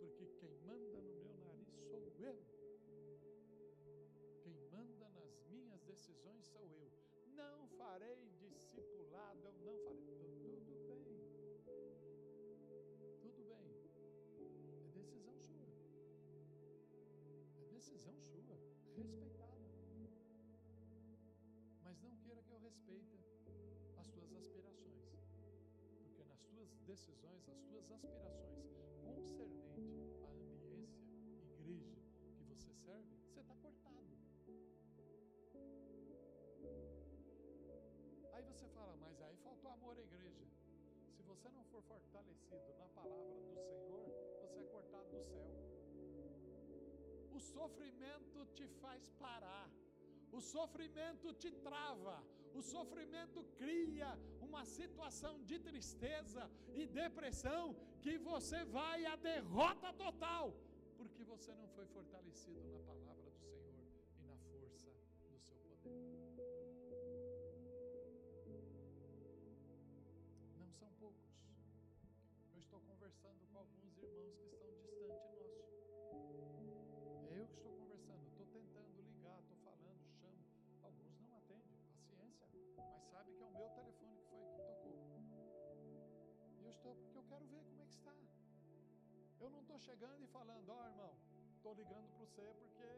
porque 0.00 0.26
quem 0.40 0.54
manda 0.70 1.00
no 1.08 1.14
meu 1.24 1.36
nariz 1.46 1.74
sou 1.90 2.04
eu, 2.30 2.36
quem 4.44 4.56
manda 4.76 5.08
nas 5.18 5.34
minhas 5.52 5.82
decisões 5.92 6.44
sou 6.46 6.68
eu. 6.84 6.90
Não 7.42 7.66
farei 7.78 8.30
discipulado, 8.38 9.40
eu 9.48 9.76
não 9.84 9.96
farei. 10.06 10.51
Decisão 15.02 15.36
sua. 15.36 15.68
É 17.58 17.64
decisão 17.74 18.16
sua, 18.20 18.56
respeitada. 18.94 19.68
Mas 21.82 22.00
não 22.02 22.16
queira 22.18 22.42
que 22.42 22.52
eu 22.52 22.58
respeite 22.58 23.18
as 23.96 24.08
tuas 24.10 24.32
aspirações. 24.32 25.18
Porque 26.02 26.24
nas 26.24 26.42
tuas 26.44 26.70
decisões, 26.86 27.48
as 27.48 27.60
tuas 27.62 27.90
aspirações 27.90 28.72
concernente 29.32 30.22
à 30.22 30.30
ambiência, 30.30 31.08
igreja 31.58 31.98
que 32.36 32.44
você 32.44 32.72
serve, 32.74 33.16
você 33.26 33.40
está 33.40 33.56
cortado. 33.56 34.16
Aí 38.32 38.44
você 38.44 38.68
fala, 38.68 38.96
mas 38.96 39.20
aí 39.22 39.36
faltou 39.38 39.70
amor 39.70 39.96
à 39.98 40.02
igreja. 40.02 40.46
Se 41.10 41.22
você 41.22 41.50
não 41.50 41.64
for 41.64 41.82
fortalecido 41.82 42.74
na 42.78 42.86
palavra 42.88 43.34
do 43.34 43.56
Senhor, 43.56 44.01
cortado 44.92 45.08
do 45.16 45.24
céu. 45.24 45.50
O 47.36 47.40
sofrimento 47.40 48.46
te 48.56 48.66
faz 48.82 49.08
parar. 49.24 49.70
O 50.30 50.40
sofrimento 50.40 51.32
te 51.34 51.50
trava, 51.66 52.16
o 52.54 52.62
sofrimento 52.62 53.44
cria 53.58 54.18
uma 54.40 54.64
situação 54.64 55.34
de 55.44 55.58
tristeza 55.58 56.50
e 56.74 56.86
depressão 56.86 57.76
que 58.00 58.16
você 58.16 58.64
vai 58.64 59.04
à 59.04 59.14
derrota 59.16 59.92
total, 59.92 60.54
porque 60.96 61.22
você 61.22 61.52
não 61.60 61.68
foi 61.76 61.86
fortalecido 61.86 62.66
na 62.70 62.80
palavra 62.90 63.30
do 63.30 63.40
Senhor 63.42 63.86
e 64.20 64.24
na 64.30 64.36
força 64.38 64.90
do 65.30 65.38
seu 65.38 65.58
poder. 65.68 66.00
Não 70.60 70.70
são 70.80 70.90
poucos 70.98 71.28
estou 72.56 72.80
conversando 72.80 73.46
com 73.52 73.58
alguns 73.58 73.98
irmãos 73.98 74.41
atendem, 82.22 82.32
paciência, 82.38 82.82
mas 82.84 83.04
sabe 83.10 83.32
que 83.32 83.42
é 83.42 83.46
o 83.46 83.50
meu 83.50 83.68
telefone 83.70 84.16
que 84.16 84.26
foi 84.28 84.40
que 84.44 84.62
tocou. 84.62 84.94
E 86.58 86.64
eu 86.64 86.70
estou 86.70 86.94
porque 86.96 87.18
eu 87.18 87.24
quero 87.24 87.44
ver 87.46 87.64
como 87.64 87.82
é 87.82 87.86
que 87.86 87.94
está. 87.94 88.14
Eu 89.40 89.50
não 89.50 89.60
estou 89.60 89.78
chegando 89.78 90.22
e 90.22 90.26
falando, 90.28 90.68
ó 90.68 90.80
oh, 90.80 90.86
irmão, 90.86 91.16
estou 91.56 91.74
ligando 91.74 92.08
para 92.08 92.18
você 92.18 92.54
porque 92.60 92.88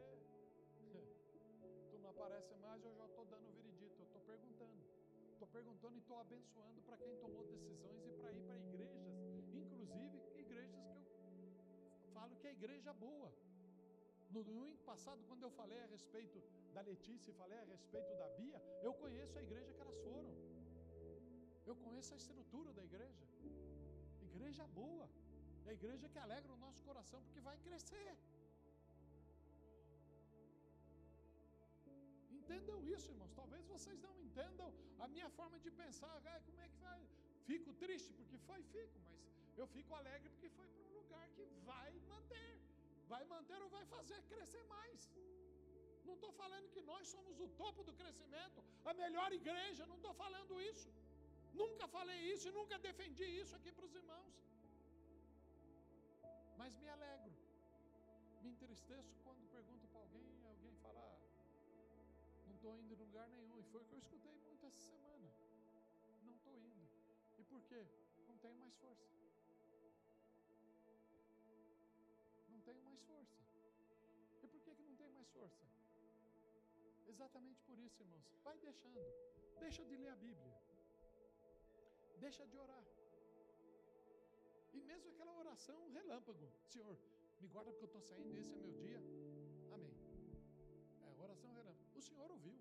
tu 1.90 1.98
não 1.98 2.10
aparece 2.10 2.54
mais, 2.56 2.84
eu 2.84 2.94
já 2.94 3.06
estou 3.06 3.24
dando 3.26 3.50
veredito, 3.52 4.00
eu 4.00 4.06
estou 4.06 4.20
perguntando. 4.22 4.84
Estou 5.32 5.48
perguntando 5.48 5.96
e 5.96 5.98
estou 5.98 6.20
abençoando 6.20 6.82
para 6.82 6.96
quem 6.98 7.16
tomou 7.16 7.44
decisões 7.44 8.06
e 8.06 8.12
para 8.12 8.32
ir 8.32 8.42
para 8.42 8.56
igrejas, 8.56 9.04
inclusive 9.52 10.22
igrejas 10.38 10.80
que 10.84 12.06
eu 12.06 12.12
falo 12.12 12.36
que 12.36 12.46
é 12.46 12.52
igreja 12.52 12.92
boa. 12.92 13.32
No 14.34 14.42
domingo 14.42 14.78
passado, 14.90 15.20
quando 15.28 15.44
eu 15.46 15.50
falei 15.58 15.78
a 15.82 15.88
respeito 15.94 16.38
da 16.76 16.80
Letícia 16.88 17.30
e 17.30 17.34
falei 17.42 17.58
a 17.64 17.66
respeito 17.74 18.12
da 18.20 18.28
Bia, 18.38 18.60
eu 18.86 18.92
conheço 19.02 19.34
a 19.38 19.42
igreja 19.48 19.72
que 19.74 19.82
elas 19.84 19.98
foram. 20.06 20.32
Eu 21.70 21.76
conheço 21.84 22.10
a 22.14 22.18
estrutura 22.22 22.72
da 22.78 22.82
igreja. 22.90 23.24
Igreja 24.28 24.64
boa. 24.80 25.06
É 25.66 25.70
a 25.70 25.76
igreja 25.80 26.08
que 26.12 26.18
alegra 26.24 26.52
o 26.56 26.60
nosso 26.64 26.82
coração 26.88 27.20
porque 27.26 27.40
vai 27.48 27.56
crescer. 27.66 28.10
Entendam 32.38 32.78
isso, 32.94 33.08
irmãos. 33.14 33.32
Talvez 33.40 33.64
vocês 33.74 33.98
não 34.06 34.14
entendam 34.26 34.68
a 34.98 35.08
minha 35.14 35.30
forma 35.38 35.58
de 35.66 35.70
pensar. 35.82 36.14
Ah, 36.32 36.40
como 36.48 36.60
é 36.60 36.68
que 36.72 36.80
vai? 36.88 37.00
Fico 37.50 37.72
triste 37.84 38.12
porque 38.18 38.36
foi, 38.48 38.60
fico, 38.74 38.98
mas 39.06 39.16
eu 39.62 39.68
fico 39.76 39.94
alegre 39.94 40.28
porque 40.30 40.50
foi 40.58 40.68
para 40.74 40.84
um 40.88 40.94
lugar 41.00 41.26
que 41.36 41.44
vai 41.70 41.92
manter. 42.14 42.50
Vai 43.12 43.22
manter 43.32 43.60
ou 43.64 43.70
vai 43.76 43.84
fazer 43.94 44.20
crescer 44.32 44.64
mais. 44.76 45.00
Não 46.08 46.14
estou 46.14 46.32
falando 46.40 46.70
que 46.74 46.82
nós 46.90 47.04
somos 47.14 47.40
o 47.44 47.48
topo 47.62 47.82
do 47.88 47.94
crescimento, 48.00 48.62
a 48.84 48.94
melhor 49.02 49.30
igreja, 49.40 49.86
não 49.90 49.96
estou 50.00 50.14
falando 50.22 50.60
isso. 50.70 50.90
Nunca 51.60 51.86
falei 51.96 52.18
isso 52.32 52.48
e 52.48 52.56
nunca 52.58 52.78
defendi 52.78 53.28
isso 53.40 53.54
aqui 53.56 53.70
para 53.72 53.86
os 53.88 53.94
irmãos. 54.00 54.34
Mas 56.60 56.74
me 56.82 56.88
alegro. 56.96 57.32
Me 58.42 58.50
entristeço 58.50 59.14
quando 59.24 59.50
pergunto 59.56 59.86
para 59.88 60.00
alguém, 60.00 60.26
alguém 60.52 60.74
fala, 60.82 61.04
não 62.46 62.54
estou 62.56 62.76
indo 62.76 62.92
em 62.92 62.96
lugar 62.96 63.26
nenhum. 63.28 63.58
E 63.58 63.64
foi 63.72 63.80
o 63.80 63.84
que 63.84 63.94
eu 63.94 63.98
escutei 63.98 64.34
muito 64.46 64.66
essa 64.66 64.82
semana. 64.92 65.30
Não 66.22 66.34
estou 66.34 66.54
indo. 66.58 66.86
E 67.38 67.44
por 67.44 67.62
quê? 67.70 67.86
Não 68.28 68.36
tenho 68.38 68.56
mais 68.56 68.74
força. 68.76 69.23
Tenho 72.68 72.82
mais 72.88 73.00
força. 73.10 73.38
E 74.42 74.46
por 74.52 74.60
que, 74.64 74.74
que 74.74 74.82
não 74.82 74.96
tenho 74.96 75.12
mais 75.12 75.28
força? 75.28 75.64
Exatamente 77.12 77.62
por 77.68 77.78
isso, 77.78 78.02
irmãos. 78.02 78.26
Vai 78.42 78.56
deixando. 78.58 79.00
Deixa 79.64 79.84
de 79.84 79.96
ler 79.96 80.10
a 80.16 80.16
Bíblia. 80.16 80.52
Deixa 82.18 82.46
de 82.46 82.56
orar. 82.64 82.84
E 84.72 84.80
mesmo 84.90 85.10
aquela 85.10 85.34
oração 85.42 85.78
relâmpago, 85.98 86.46
Senhor, 86.66 86.96
me 87.40 87.48
guarda 87.48 87.70
porque 87.70 87.84
eu 87.84 87.92
estou 87.92 88.00
saindo, 88.00 88.38
esse 88.40 88.52
é 88.52 88.56
meu 88.56 88.72
dia. 88.72 89.00
Amém. 89.76 89.94
É 91.02 91.22
oração 91.22 91.52
relâmpago. 91.52 91.98
O 92.00 92.02
Senhor 92.02 92.30
ouviu. 92.30 92.58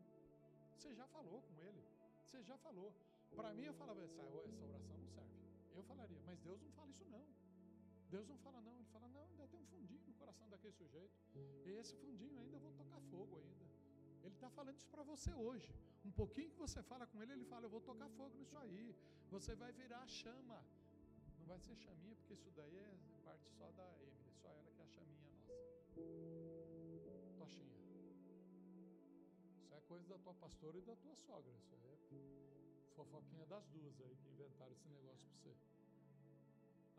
Você 0.76 0.94
já 0.94 1.08
falou 1.08 1.42
com 1.42 1.62
ele. 1.62 1.84
Você 2.26 2.44
já 2.44 2.58
falou. 2.58 2.94
Para 3.36 3.54
mim, 3.54 3.66
eu 3.66 3.74
falava, 3.74 4.00
essa, 4.04 4.22
essa 4.22 4.66
oração 4.66 4.98
não 4.98 5.08
serve. 5.08 5.34
Eu 5.76 5.84
falaria, 5.84 6.22
mas 6.26 6.40
Deus 6.40 6.62
não 6.62 6.72
fala 6.72 6.92
isso 6.92 7.06
não. 7.06 7.26
Deus 8.16 8.28
não 8.32 8.38
fala 8.46 8.60
não. 8.68 8.76
Ele 8.80 8.90
fala, 8.96 9.08
não, 9.16 9.24
ainda 9.32 9.48
tem 9.52 9.60
um 9.60 9.70
fundinho 9.74 10.04
no 10.10 10.14
coração 10.22 10.48
daquele 10.54 10.76
sujeito. 10.82 11.16
E 11.68 11.72
esse 11.82 11.96
fundinho 12.02 12.38
ainda 12.42 12.56
eu 12.58 12.64
vou 12.66 12.74
tocar 12.82 13.02
fogo 13.12 13.38
ainda. 13.42 13.66
Ele 14.26 14.36
está 14.36 14.50
falando 14.58 14.78
isso 14.82 14.90
para 14.96 15.04
você 15.12 15.32
hoje. 15.48 15.72
Um 16.10 16.12
pouquinho 16.22 16.52
que 16.52 16.60
você 16.66 16.82
fala 16.92 17.06
com 17.08 17.22
ele, 17.22 17.34
ele 17.38 17.48
fala, 17.54 17.66
eu 17.66 17.74
vou 17.76 17.82
tocar 17.82 18.10
fogo 18.20 18.36
nisso 18.40 18.58
aí. 18.64 18.96
Você 19.36 19.56
vai 19.56 19.72
virar 19.82 20.06
chama. 20.22 20.60
Não 21.40 21.48
vai 21.52 21.60
ser 21.60 21.76
chaminha, 21.76 22.16
porque 22.16 22.36
isso 22.40 22.52
daí 22.60 22.78
é 22.78 22.90
parte 23.26 23.50
só 23.58 23.70
da 23.80 23.88
Emily, 24.08 24.32
só 24.42 24.50
ela 24.60 24.72
que 24.76 24.82
é 24.82 24.86
a 24.86 24.92
chaminha 24.96 25.22
nossa. 25.26 25.56
Tochinha. 27.40 27.74
Isso 29.64 29.74
é 29.74 29.82
coisa 29.82 30.08
da 30.14 30.18
tua 30.20 30.36
pastora 30.36 30.78
e 30.78 30.82
da 30.82 30.96
tua 30.96 31.16
sogra. 31.16 31.54
Isso 31.62 31.76
é 31.76 31.94
fofoquinha 32.96 33.46
das 33.48 33.68
duas 33.70 34.00
aí 34.02 34.16
que 34.16 34.30
inventaram 34.30 34.72
esse 34.72 34.88
negócio 34.88 35.28
para 35.28 35.52
você. 35.52 35.83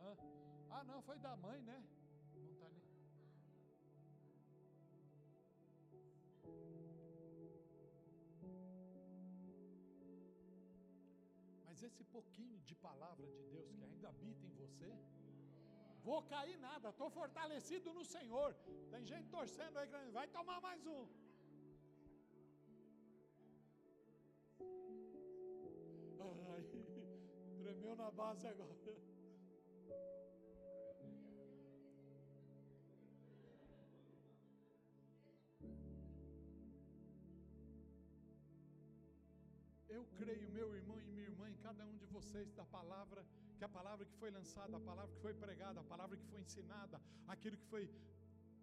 Hã? 0.05 0.14
Ah, 0.77 0.85
não, 0.85 1.01
foi 1.09 1.19
da 1.27 1.35
mãe, 1.45 1.61
né? 1.69 1.79
Não 2.35 2.55
nem. 2.62 2.75
Mas 11.64 11.83
esse 11.88 12.05
pouquinho 12.17 12.59
de 12.69 12.75
palavra 12.75 13.27
de 13.37 13.43
Deus 13.55 13.73
que 13.77 13.85
ainda 13.90 14.09
habita 14.11 14.45
em 14.47 14.55
você, 14.62 14.90
vou 16.09 16.23
cair 16.35 16.59
nada, 16.59 16.90
estou 16.90 17.11
fortalecido 17.19 17.95
no 17.95 18.05
Senhor. 18.05 18.55
Tem 18.90 19.05
gente 19.12 19.29
torcendo 19.38 19.79
aí, 19.79 20.11
vai 20.11 20.29
tomar 20.29 20.61
mais 20.61 20.87
um. 20.87 21.03
Ai, 26.53 26.62
tremeu 27.64 27.97
na 27.97 28.11
base 28.11 28.47
agora. 28.47 29.13
Eu 39.97 40.05
creio, 40.19 40.49
meu 40.51 40.69
irmão 40.75 41.01
e 41.01 41.05
minha 41.05 41.27
irmã, 41.31 41.49
em 41.49 41.57
cada 41.67 41.87
um 41.87 41.97
de 41.97 42.07
vocês, 42.07 42.53
da 42.61 42.65
palavra, 42.65 43.25
que 43.57 43.65
a 43.65 43.69
palavra 43.69 44.05
que 44.05 44.17
foi 44.23 44.31
lançada, 44.39 44.77
a 44.77 44.81
palavra 44.81 45.13
que 45.15 45.21
foi 45.21 45.33
pregada, 45.33 45.79
a 45.81 45.85
palavra 45.85 46.17
que 46.17 46.27
foi 46.33 46.41
ensinada, 46.41 47.01
aquilo 47.29 47.57
que 47.57 47.69
foi 47.75 47.89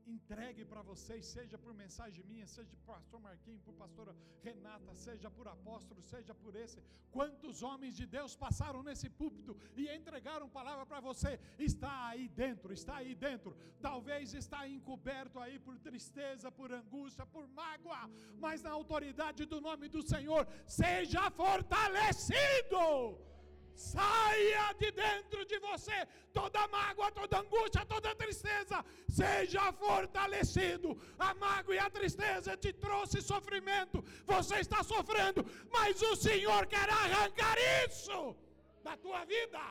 entregue 0.08 0.66
para 0.66 0.82
vocês, 0.82 1.26
seja 1.26 1.58
por 1.58 1.74
mensagem 1.74 2.24
minha, 2.26 2.48
seja 2.48 2.76
por 2.78 2.96
pastor 2.96 3.20
Marquinhos, 3.20 3.62
por 3.62 3.74
pastora 3.74 4.16
Renata, 4.42 4.94
seja 4.94 5.30
por 5.30 5.48
apóstolo, 5.48 6.02
seja 6.02 6.34
por 6.34 6.56
esse. 6.56 6.82
Quantos 7.12 7.62
homens 7.62 7.96
de 7.96 8.06
Deus 8.06 8.36
passaram 8.36 8.84
nesse 8.84 9.10
púlpito 9.10 9.58
e 9.76 9.88
entregaram 9.90 10.50
palavra 10.50 10.86
para 10.86 11.00
você? 11.00 11.40
Está 11.58 12.08
aí 12.08 12.28
dentro, 12.28 12.74
está 12.74 12.98
aí 12.98 13.16
dentro. 13.16 13.56
Talvez 13.82 14.34
está 14.34 14.68
encoberto 14.68 15.40
aí 15.40 15.60
por 15.60 15.78
tristeza, 15.80 16.52
por 16.52 16.72
angústia, 16.72 17.26
por 17.26 17.48
mágoa, 17.48 18.10
mas 18.40 18.62
na 18.62 18.72
autoridade 18.72 19.46
do 19.46 19.62
nome 19.62 19.88
do 19.88 20.02
Senhor, 20.02 20.48
seja 20.66 21.30
fortalecido 21.32 23.31
Saia 23.76 24.74
de 24.74 24.92
dentro 24.92 25.46
de 25.46 25.58
você 25.60 26.08
toda 26.34 26.68
mágoa, 26.68 27.12
toda 27.12 27.40
angústia, 27.40 27.86
toda 27.86 28.16
tristeza. 28.16 28.84
Seja 29.10 29.72
fortalecido. 29.74 31.00
A 31.18 31.34
mágoa 31.34 31.76
e 31.76 31.80
a 31.80 31.90
tristeza 31.90 32.58
te 32.58 32.72
trouxe 32.74 33.22
sofrimento. 33.22 34.04
Você 34.26 34.56
está 34.60 34.84
sofrendo, 34.84 35.46
mas 35.72 36.02
o 36.02 36.16
Senhor 36.16 36.66
quer 36.68 36.90
arrancar 36.90 37.58
isso 37.86 38.36
da 38.84 38.96
tua 38.98 39.24
vida, 39.26 39.62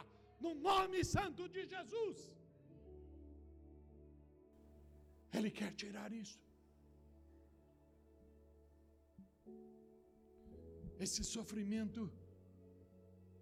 no 0.40 0.54
nome 0.54 1.04
santo 1.04 1.48
de 1.48 1.66
Jesus. 1.66 2.18
Ele 5.32 5.50
quer 5.50 5.72
tirar 5.74 6.12
isso. 6.12 6.38
Esse 10.98 11.22
sofrimento 11.24 12.12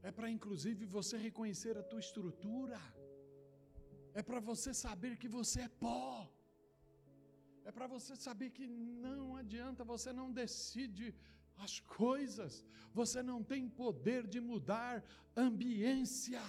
é 0.08 0.12
para 0.18 0.28
inclusive 0.36 0.82
você 0.98 1.16
reconhecer 1.28 1.74
a 1.80 1.86
tua 1.90 2.02
estrutura. 2.06 2.78
É 4.20 4.22
para 4.28 4.40
você 4.50 4.70
saber 4.84 5.12
que 5.22 5.28
você 5.38 5.58
é 5.66 5.70
pó. 5.84 6.04
É 7.68 7.70
para 7.76 7.86
você 7.94 8.14
saber 8.26 8.48
que 8.56 8.66
não 9.06 9.36
adianta, 9.42 9.90
você 9.94 10.10
não 10.20 10.28
decide 10.42 11.08
as 11.64 11.74
coisas. 12.02 12.52
Você 13.00 13.20
não 13.30 13.40
tem 13.52 13.62
poder 13.82 14.22
de 14.34 14.40
mudar 14.50 14.94
ambiência. 15.46 16.44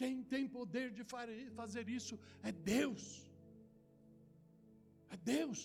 Quem 0.00 0.22
tem 0.32 0.46
poder 0.58 0.88
de 0.98 1.04
fazer 1.60 1.88
isso 1.98 2.16
é 2.50 2.52
Deus. 2.76 3.04
É 5.14 5.16
Deus. 5.34 5.60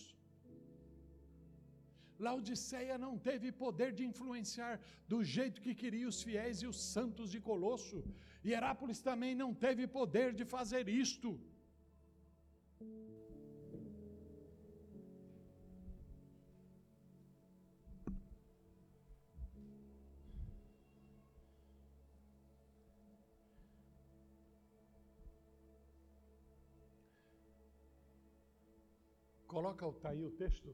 Laodiceia 2.26 2.98
não 3.06 3.14
teve 3.28 3.48
poder 3.64 3.92
de 4.00 4.04
influenciar 4.10 4.74
do 5.12 5.20
jeito 5.36 5.64
que 5.66 5.74
queria 5.82 6.08
os 6.12 6.20
fiéis 6.28 6.58
e 6.62 6.68
os 6.72 6.80
santos 6.96 7.30
de 7.34 7.40
Colosso. 7.50 8.04
Herápolis 8.44 9.02
também 9.10 9.34
não 9.44 9.52
teve 9.66 9.86
poder 10.00 10.30
de 10.40 10.46
fazer 10.56 10.88
isto. 10.88 11.32
Coloca 29.54 29.86
tá 30.04 30.10
aí 30.12 30.24
o 30.24 30.32
texto. 30.32 30.70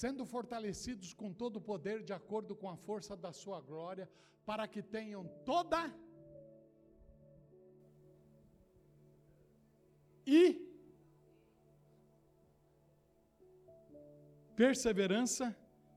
Sendo 0.00 0.24
fortalecidos 0.24 1.12
com 1.12 1.32
todo 1.32 1.56
o 1.56 1.60
poder 1.60 2.02
de 2.02 2.14
acordo 2.14 2.56
com 2.56 2.68
a 2.70 2.76
força 2.76 3.14
da 3.14 3.32
sua 3.32 3.60
glória, 3.60 4.10
para 4.46 4.66
que 4.66 4.82
tenham 4.82 5.22
toda 5.44 5.78
e 10.26 10.40
perseverança 14.56 15.54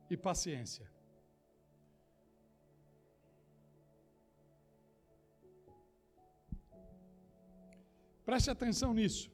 e 0.09 0.17
paciência. 0.17 0.85
Preste 8.25 8.49
atenção 8.49 8.91
nisso. 8.93 9.31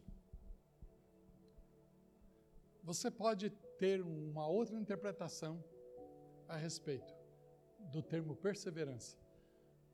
Você 2.83 3.09
pode 3.09 3.51
ter 3.81 3.99
uma 4.01 4.45
outra 4.59 4.75
interpretação 4.83 5.53
a 6.47 6.55
respeito 6.65 7.13
do 7.93 8.01
termo 8.11 8.33
perseverança. 8.47 9.13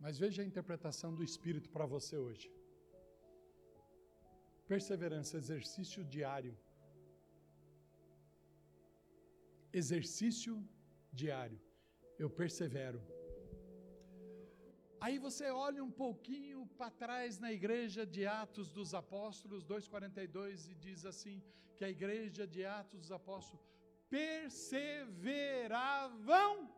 Mas 0.03 0.19
veja 0.23 0.41
a 0.41 0.49
interpretação 0.49 1.11
do 1.17 1.23
Espírito 1.29 1.69
para 1.75 1.85
você 1.93 2.17
hoje. 2.17 2.47
Perseverança, 4.73 5.38
exercício 5.43 6.01
diário. 6.15 6.55
Exercício 9.81 10.55
diário. 11.21 11.59
Eu 12.23 12.29
persevero. 12.41 13.01
Aí 15.05 15.17
você 15.27 15.47
olha 15.67 15.81
um 15.88 15.93
pouquinho 16.05 16.59
para 16.77 16.91
trás 17.03 17.39
na 17.45 17.53
igreja 17.59 18.03
de 18.15 18.25
Atos 18.43 18.69
dos 18.77 18.93
Apóstolos 19.03 19.63
2:42 19.73 20.67
e 20.71 20.75
diz 20.88 21.05
assim 21.13 21.38
que 21.77 21.85
a 21.85 21.91
igreja 21.97 22.45
de 22.55 22.63
Atos 22.65 22.99
dos 23.03 23.11
Apóstolos 23.21 23.76
perseveravam 24.10 26.74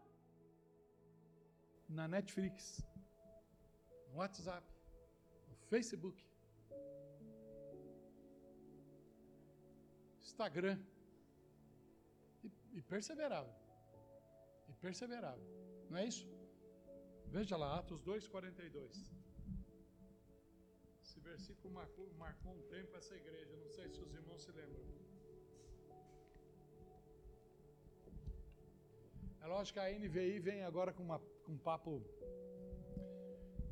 na 1.88 2.08
Netflix, 2.08 2.84
no 4.10 4.18
WhatsApp, 4.18 4.68
no 5.48 5.56
Facebook, 5.56 6.24
Instagram 10.22 10.80
e, 12.44 12.52
e 12.74 12.82
perseveravam. 12.82 13.56
E 14.68 14.74
perseveravam. 14.74 15.46
Não 15.90 15.98
é 15.98 16.06
isso? 16.06 16.28
Veja 17.26 17.58
lá, 17.58 17.80
Atos 17.80 18.04
2,42. 18.04 19.12
Esse 21.04 21.20
versículo 21.20 21.74
marcou, 21.74 22.14
marcou 22.14 22.54
um 22.54 22.62
tempo 22.68 22.96
essa 22.96 23.16
igreja. 23.16 23.58
Não 23.58 23.70
sei 23.70 23.90
se 23.90 24.00
os 24.02 24.14
irmãos 24.14 24.44
se 24.44 24.52
lembram. 24.52 24.99
Lógico 29.50 29.80
que 29.80 29.86
a 29.86 29.91
NVI 29.91 30.39
vem 30.39 30.64
agora 30.64 30.93
com, 30.93 31.04
uma, 31.04 31.20
com 31.43 31.54
um 31.54 31.58
papo 31.58 31.91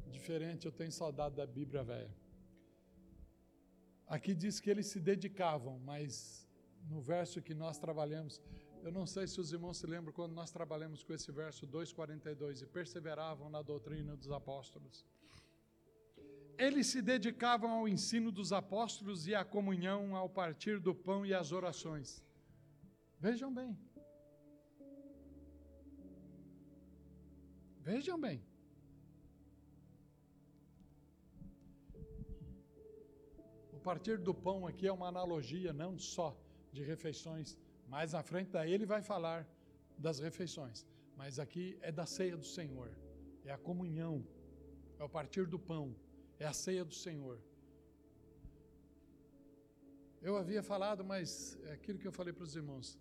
diferente. 0.10 0.66
Eu 0.66 0.72
tenho 0.72 0.92
saudade 0.92 1.36
da 1.36 1.46
Bíblia 1.46 1.84
velha. 1.84 2.14
Aqui 4.08 4.34
diz 4.34 4.60
que 4.60 4.70
eles 4.70 4.88
se 4.88 5.00
dedicavam, 5.00 5.78
mas 5.80 6.48
no 6.90 7.00
verso 7.00 7.42
que 7.42 7.54
nós 7.54 7.78
trabalhamos, 7.78 8.42
eu 8.84 8.92
não 8.92 9.06
sei 9.06 9.28
se 9.28 9.40
os 9.40 9.52
irmãos 9.52 9.78
se 9.78 9.86
lembram 9.86 10.14
quando 10.14 10.34
nós 10.34 10.50
trabalhamos 10.50 11.04
com 11.04 11.14
esse 11.14 11.32
verso 11.32 11.68
2,42 11.68 12.64
e 12.64 12.66
perseveravam 12.66 13.50
na 13.50 13.62
doutrina 13.62 14.16
dos 14.16 14.32
apóstolos. 14.32 15.06
Eles 16.58 16.88
se 16.88 17.02
dedicavam 17.04 17.70
ao 17.70 17.88
ensino 17.88 18.32
dos 18.32 18.52
apóstolos 18.52 19.28
e 19.28 19.36
à 19.36 19.46
comunhão, 19.46 20.16
ao 20.16 20.28
partir 20.28 20.80
do 20.80 20.96
pão 20.96 21.24
e 21.24 21.34
às 21.34 21.52
orações. 21.52 22.24
Vejam 23.20 23.54
bem. 23.54 23.78
Vejam 27.90 28.20
bem. 28.20 28.38
O 33.72 33.80
partir 33.88 34.18
do 34.28 34.34
pão 34.34 34.68
aqui 34.70 34.86
é 34.88 34.92
uma 34.92 35.08
analogia 35.08 35.72
não 35.72 35.92
só 35.98 36.30
de 36.76 36.84
refeições, 36.84 37.58
mais 37.88 38.12
na 38.12 38.22
frente 38.30 38.50
daí 38.52 38.74
ele 38.74 38.86
vai 38.86 39.02
falar 39.02 39.48
das 39.98 40.20
refeições, 40.20 40.86
mas 41.16 41.40
aqui 41.40 41.66
é 41.82 41.90
da 41.90 42.06
ceia 42.06 42.36
do 42.36 42.48
Senhor, 42.58 42.90
é 43.46 43.52
a 43.54 43.58
comunhão, 43.70 44.16
é 45.00 45.04
o 45.06 45.14
partir 45.18 45.46
do 45.48 45.58
pão, 45.58 45.96
é 46.38 46.46
a 46.46 46.52
ceia 46.52 46.84
do 46.84 46.94
Senhor. 46.94 47.40
Eu 50.22 50.36
havia 50.36 50.62
falado, 50.62 51.06
mas 51.06 51.58
é 51.64 51.72
aquilo 51.72 52.00
que 52.00 52.10
eu 52.12 52.18
falei 52.20 52.34
para 52.34 52.44
os 52.44 52.54
irmãos. 52.54 53.00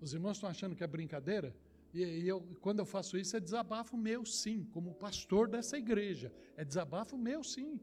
Os 0.00 0.14
irmãos 0.14 0.36
estão 0.36 0.48
achando 0.48 0.76
que 0.76 0.84
é 0.84 0.86
brincadeira? 0.86 1.52
E, 1.92 2.02
e 2.02 2.28
eu, 2.28 2.40
quando 2.60 2.80
eu 2.80 2.86
faço 2.86 3.16
isso, 3.16 3.36
é 3.36 3.40
desabafo 3.40 3.96
meu, 3.96 4.24
sim, 4.24 4.64
como 4.72 4.94
pastor 4.94 5.48
dessa 5.48 5.76
igreja. 5.76 6.32
É 6.56 6.64
desabafo 6.64 7.16
meu, 7.16 7.42
sim. 7.42 7.80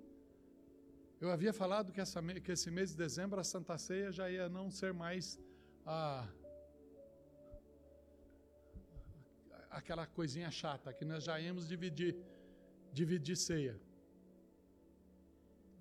Eu 1.19 1.31
havia 1.31 1.53
falado 1.53 1.91
que, 1.91 2.01
essa, 2.01 2.21
que 2.21 2.51
esse 2.51 2.69
mês 2.69 2.91
de 2.91 2.97
dezembro 2.97 3.39
a 3.39 3.43
Santa 3.43 3.77
Ceia 3.77 4.11
já 4.11 4.29
ia 4.29 4.47
não 4.49 4.69
ser 4.69 4.93
mais 4.93 5.39
a, 5.85 6.27
aquela 9.69 10.05
coisinha 10.05 10.51
chata, 10.51 10.93
que 10.93 11.05
nós 11.05 11.23
já 11.23 11.39
íamos 11.39 11.67
dividir, 11.67 12.15
dividir 12.93 13.35
ceia. 13.35 13.79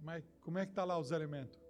Mas 0.01 0.25
como 0.41 0.59
é 0.59 0.66
que 0.66 0.72
está 0.72 0.85
lá 0.85 0.99
os 0.99 1.11
elementos? 1.11 1.64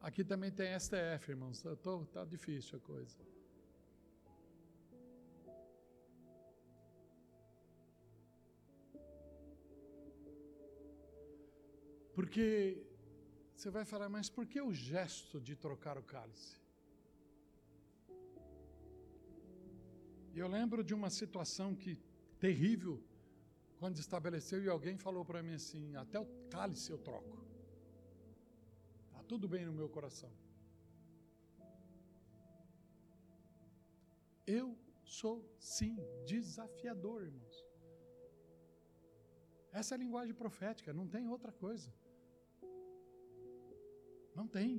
Aqui 0.00 0.22
também 0.24 0.50
tem 0.50 0.78
STF, 0.78 1.30
irmãos. 1.30 1.64
Está 1.64 2.24
difícil 2.24 2.78
a 2.78 2.80
coisa. 2.80 3.18
Porque 12.14 12.84
você 13.54 13.70
vai 13.70 13.84
falar, 13.84 14.08
mas 14.08 14.28
por 14.28 14.44
que 14.46 14.60
o 14.60 14.72
gesto 14.72 15.40
de 15.40 15.54
trocar 15.54 15.96
o 15.96 16.02
cálice? 16.02 16.56
Eu 20.34 20.48
lembro 20.48 20.82
de 20.82 20.94
uma 20.94 21.10
situação 21.10 21.74
que 21.74 21.96
terrível, 22.40 23.00
quando 23.78 23.98
estabeleceu 23.98 24.62
e 24.62 24.68
alguém 24.68 24.96
falou 24.96 25.24
para 25.24 25.42
mim 25.44 25.54
assim: 25.54 25.94
até 25.94 26.18
o 26.18 26.26
cálice 26.50 26.90
eu 26.90 26.98
troco. 26.98 27.37
Tudo 29.28 29.46
bem 29.54 29.64
no 29.66 29.72
meu 29.72 29.88
coração. 29.96 30.30
Eu 34.46 34.66
sou, 35.04 35.36
sim, 35.58 35.96
desafiador, 36.26 37.22
irmãos. 37.22 37.56
Essa 39.70 39.94
é 39.94 39.96
a 39.96 39.98
linguagem 39.98 40.34
profética, 40.34 40.94
não 41.00 41.06
tem 41.06 41.28
outra 41.28 41.52
coisa. 41.52 41.92
Não 44.34 44.46
tem. 44.46 44.70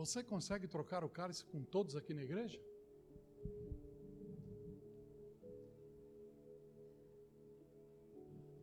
Você 0.00 0.22
consegue 0.22 0.68
trocar 0.68 1.02
o 1.02 1.08
cálice 1.08 1.44
com 1.44 1.60
todos 1.64 1.96
aqui 1.96 2.14
na 2.14 2.22
igreja? 2.22 2.60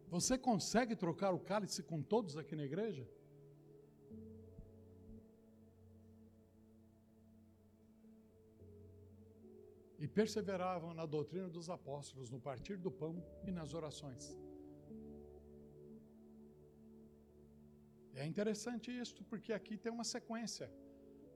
Você 0.10 0.38
consegue 0.38 0.96
trocar 0.96 1.34
o 1.34 1.40
cálice 1.40 1.82
com 1.84 2.02
todos 2.02 2.38
aqui 2.38 2.56
na 2.56 2.64
igreja? 2.64 3.08
E 9.98 10.08
perseveravam 10.08 10.94
na 10.94 11.06
doutrina 11.06 11.50
dos 11.50 11.70
apóstolos, 11.70 12.30
no 12.30 12.40
partir 12.40 12.78
do 12.78 12.92
pão 12.92 13.24
e 13.48 13.52
nas 13.52 13.74
orações. 13.74 14.38
É 18.14 18.26
interessante 18.26 18.92
isto, 18.92 19.24
porque 19.24 19.52
aqui 19.52 19.78
tem 19.78 19.92
uma 19.92 20.04
sequência: 20.04 20.72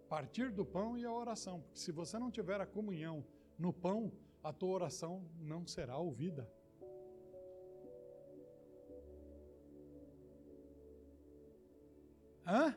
partir 0.08 0.52
do 0.52 0.66
pão 0.66 0.98
e 0.98 1.06
a 1.06 1.12
oração. 1.12 1.62
Porque 1.62 1.80
se 1.80 1.92
você 1.92 2.18
não 2.18 2.32
tiver 2.32 2.62
a 2.62 2.66
comunhão 2.66 3.26
no 3.58 3.74
pão, 3.74 4.12
a 4.44 4.54
tua 4.54 4.70
oração 4.70 5.30
não 5.38 5.66
será 5.66 5.98
ouvida. 5.98 6.50
Hã? 12.52 12.68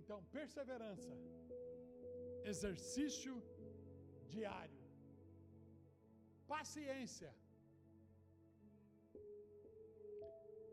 Então, 0.00 0.24
perseverança, 0.36 1.12
exercício 2.52 3.34
diário, 4.28 4.82
paciência, 6.46 7.30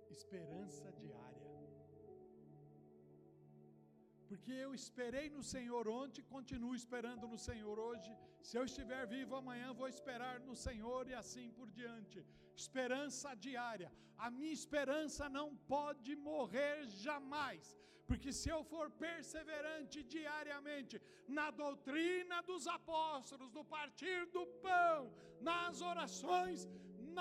esperança 0.09 0.89
diária. 0.93 1.40
Porque 4.41 4.59
eu 4.67 4.73
esperei 4.77 5.25
no 5.33 5.41
Senhor 5.49 5.87
ontem, 5.87 6.23
continuo 6.35 6.75
esperando 6.79 7.25
no 7.33 7.37
Senhor 7.47 7.75
hoje. 7.87 8.11
Se 8.47 8.57
eu 8.57 8.63
estiver 8.69 9.03
vivo 9.11 9.35
amanhã, 9.39 9.67
vou 9.81 9.87
esperar 9.95 10.39
no 10.47 10.55
Senhor 10.63 11.01
e 11.07 11.13
assim 11.19 11.51
por 11.57 11.67
diante. 11.79 12.25
Esperança 12.63 13.35
diária. 13.35 13.89
A 14.25 14.31
minha 14.37 14.55
esperança 14.59 15.29
não 15.37 15.47
pode 15.73 16.15
morrer 16.29 16.77
jamais 17.05 17.67
porque 18.07 18.31
se 18.37 18.47
eu 18.53 18.61
for 18.71 18.87
perseverante 19.05 19.99
diariamente 20.15 20.95
na 21.37 21.45
doutrina 21.49 22.37
dos 22.49 22.65
apóstolos, 22.77 23.53
no 23.57 23.63
partir 23.63 24.19
do 24.37 24.43
pão, 24.65 25.13
nas 25.49 25.81
orações, 25.91 26.67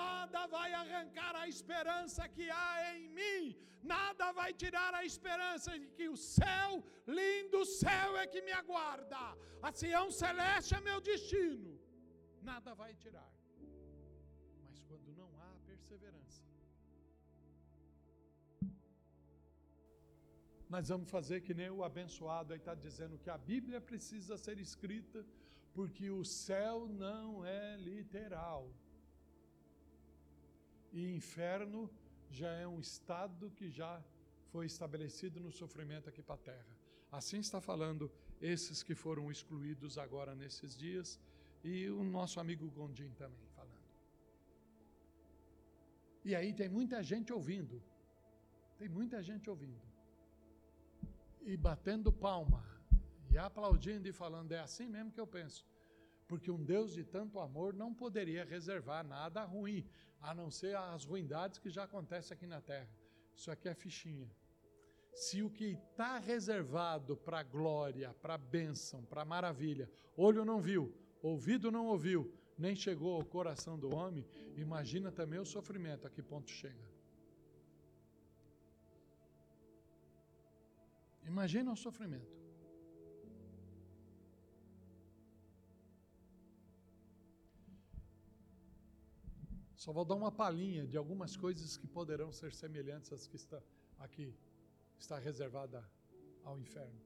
nada 0.01 0.41
vai 0.55 0.69
arrancar 0.81 1.33
a 1.35 1.47
esperança 1.53 2.27
que 2.35 2.47
há 2.49 2.95
em 2.95 3.07
mim, 3.19 3.55
nada 3.93 4.31
vai 4.39 4.51
tirar 4.63 4.93
a 4.93 5.03
esperança 5.11 5.71
de 5.81 5.87
que 5.97 6.07
o 6.15 6.17
céu, 6.17 6.71
lindo 7.19 7.65
céu 7.65 8.17
é 8.23 8.25
que 8.33 8.41
me 8.47 8.53
aguarda, 8.61 9.23
a 9.61 9.71
Sião 9.71 10.07
celeste 10.21 10.73
é 10.75 10.81
meu 10.89 10.99
destino, 11.11 11.71
nada 12.51 12.73
vai 12.81 12.93
tirar. 13.03 13.31
Mas 14.65 14.81
quando 14.89 15.11
não 15.21 15.29
há 15.41 15.51
perseverança, 15.69 16.43
nós 20.73 20.87
vamos 20.87 21.09
fazer 21.17 21.41
que 21.41 21.53
nem 21.53 21.69
o 21.69 21.83
abençoado 21.83 22.53
aí 22.53 22.59
está 22.59 22.73
dizendo 22.73 23.17
que 23.23 23.29
a 23.29 23.37
Bíblia 23.37 23.81
precisa 23.81 24.37
ser 24.37 24.57
escrita 24.67 25.25
porque 25.73 26.09
o 26.09 26.23
céu 26.23 26.87
não 26.87 27.45
é 27.45 27.77
literal. 27.77 28.73
E 30.91 31.07
inferno 31.15 31.89
já 32.29 32.51
é 32.53 32.67
um 32.67 32.79
estado 32.79 33.51
que 33.51 33.69
já 33.69 34.03
foi 34.51 34.65
estabelecido 34.65 35.39
no 35.39 35.51
sofrimento 35.51 36.09
aqui 36.09 36.21
para 36.21 36.35
a 36.35 36.37
terra. 36.37 36.77
Assim 37.11 37.39
está 37.39 37.59
falando 37.61 38.11
esses 38.41 38.81
que 38.83 38.95
foram 38.95 39.31
excluídos 39.31 39.97
agora 39.97 40.33
nesses 40.35 40.75
dias 40.75 41.19
e 41.63 41.89
o 41.89 42.03
nosso 42.03 42.39
amigo 42.39 42.69
Gondim 42.71 43.11
também 43.13 43.47
falando. 43.55 43.89
E 46.23 46.35
aí 46.35 46.53
tem 46.53 46.69
muita 46.69 47.01
gente 47.03 47.31
ouvindo. 47.33 47.81
Tem 48.77 48.89
muita 48.89 49.21
gente 49.21 49.49
ouvindo. 49.49 49.81
e 51.43 51.57
batendo 51.57 52.11
palma, 52.11 52.63
e 53.29 53.37
aplaudindo 53.37 54.07
e 54.07 54.13
falando: 54.13 54.51
é 54.51 54.59
assim 54.59 54.87
mesmo 54.87 55.11
que 55.11 55.19
eu 55.19 55.27
penso. 55.27 55.65
Porque 56.31 56.49
um 56.49 56.63
Deus 56.63 56.93
de 56.93 57.03
tanto 57.03 57.41
amor 57.41 57.73
não 57.73 57.93
poderia 57.93 58.45
reservar 58.45 59.05
nada 59.05 59.43
ruim, 59.43 59.85
a 60.21 60.33
não 60.33 60.49
ser 60.49 60.77
as 60.77 61.03
ruindades 61.03 61.59
que 61.59 61.69
já 61.69 61.83
acontecem 61.83 62.33
aqui 62.33 62.47
na 62.47 62.61
terra. 62.61 62.89
Isso 63.35 63.51
aqui 63.51 63.67
é 63.67 63.73
fichinha. 63.73 64.31
Se 65.13 65.43
o 65.43 65.49
que 65.49 65.73
está 65.73 66.19
reservado 66.19 67.17
para 67.17 67.43
glória, 67.43 68.13
para 68.21 68.37
bênção, 68.37 69.03
para 69.03 69.25
maravilha, 69.25 69.91
olho 70.15 70.45
não 70.45 70.61
viu, 70.61 70.95
ouvido 71.21 71.69
não 71.69 71.87
ouviu, 71.87 72.33
nem 72.57 72.77
chegou 72.77 73.13
ao 73.13 73.25
coração 73.25 73.77
do 73.77 73.93
homem, 73.93 74.25
imagina 74.55 75.11
também 75.11 75.37
o 75.37 75.45
sofrimento 75.45 76.07
a 76.07 76.09
que 76.09 76.23
ponto 76.23 76.49
chega. 76.49 76.89
Imagina 81.25 81.73
o 81.73 81.75
sofrimento. 81.75 82.40
Só 89.81 89.91
vou 89.91 90.05
dar 90.05 90.13
uma 90.13 90.31
palhinha 90.31 90.85
de 90.85 90.95
algumas 90.95 91.35
coisas 91.35 91.75
que 91.75 91.87
poderão 91.87 92.31
ser 92.31 92.53
semelhantes 92.53 93.11
às 93.11 93.25
que 93.25 93.35
está 93.35 93.59
aqui 93.97 94.31
está 94.95 95.17
reservada 95.17 95.83
ao 96.43 96.59
inferno. 96.59 97.01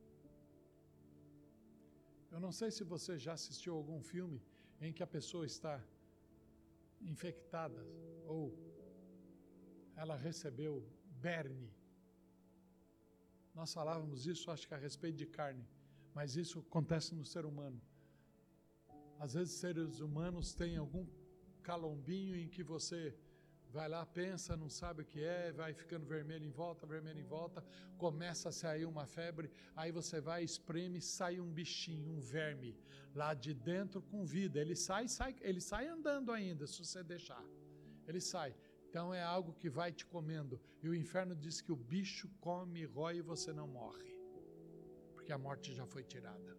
Eu 2.30 2.42
não 2.46 2.52
sei 2.52 2.70
se 2.72 2.84
você 2.84 3.18
já 3.18 3.32
assistiu 3.32 3.74
algum 3.76 4.02
filme 4.02 4.42
em 4.82 4.92
que 4.92 5.02
a 5.02 5.08
pessoa 5.08 5.46
está 5.46 5.82
infectada 7.00 7.82
ou 8.26 8.54
ela 9.96 10.18
recebeu 10.18 10.86
berne. 11.28 11.74
Nós 13.54 13.74
falávamos 13.74 14.28
isso, 14.28 14.52
acho 14.52 14.68
que 14.68 14.74
a 14.74 14.78
respeito 14.78 15.16
de 15.16 15.26
carne, 15.26 15.66
mas 16.14 16.36
isso 16.36 16.60
acontece 16.60 17.16
no 17.16 17.24
ser 17.24 17.46
humano. 17.46 17.82
Às 19.18 19.34
vezes, 19.34 19.54
seres 19.54 20.02
humanos 20.02 20.54
têm 20.54 20.76
algum 20.76 21.08
calombinho 21.70 22.36
em 22.44 22.48
que 22.48 22.64
você 22.64 23.00
vai 23.76 23.88
lá, 23.90 24.06
pensa, 24.06 24.56
não 24.56 24.70
sabe 24.70 25.02
o 25.02 25.06
que 25.12 25.22
é, 25.22 25.52
vai 25.52 25.74
ficando 25.74 26.06
vermelho 26.06 26.46
em 26.46 26.56
volta, 26.62 26.86
vermelho 26.86 27.20
em 27.20 27.30
volta, 27.38 27.64
começa 27.98 28.48
a 28.50 28.52
sair 28.52 28.86
uma 28.86 29.06
febre, 29.06 29.52
aí 29.76 29.92
você 29.92 30.22
vai, 30.22 30.44
espreme, 30.44 31.02
sai 31.02 31.40
um 31.46 31.52
bichinho, 31.52 32.10
um 32.18 32.22
verme, 32.22 32.72
lá 33.14 33.34
de 33.34 33.54
dentro 33.54 34.02
com 34.02 34.24
vida. 34.26 34.60
Ele 34.60 34.76
sai, 34.76 35.08
sai, 35.08 35.36
ele 35.42 35.60
sai 35.60 35.88
andando 35.88 36.32
ainda, 36.32 36.66
se 36.68 36.86
você 36.86 37.04
deixar. 37.04 37.44
Ele 38.08 38.22
sai. 38.22 38.56
Então 38.88 39.14
é 39.14 39.22
algo 39.22 39.54
que 39.62 39.70
vai 39.70 39.92
te 39.92 40.06
comendo. 40.06 40.62
E 40.82 40.88
o 40.88 40.96
inferno 40.96 41.36
diz 41.36 41.60
que 41.60 41.72
o 41.72 41.76
bicho 41.76 42.30
come, 42.40 42.86
rói 42.86 43.18
e 43.18 43.22
você 43.22 43.52
não 43.52 43.68
morre. 43.68 44.12
Porque 45.14 45.34
a 45.34 45.38
morte 45.38 45.74
já 45.74 45.86
foi 45.86 46.04
tirada. 46.04 46.52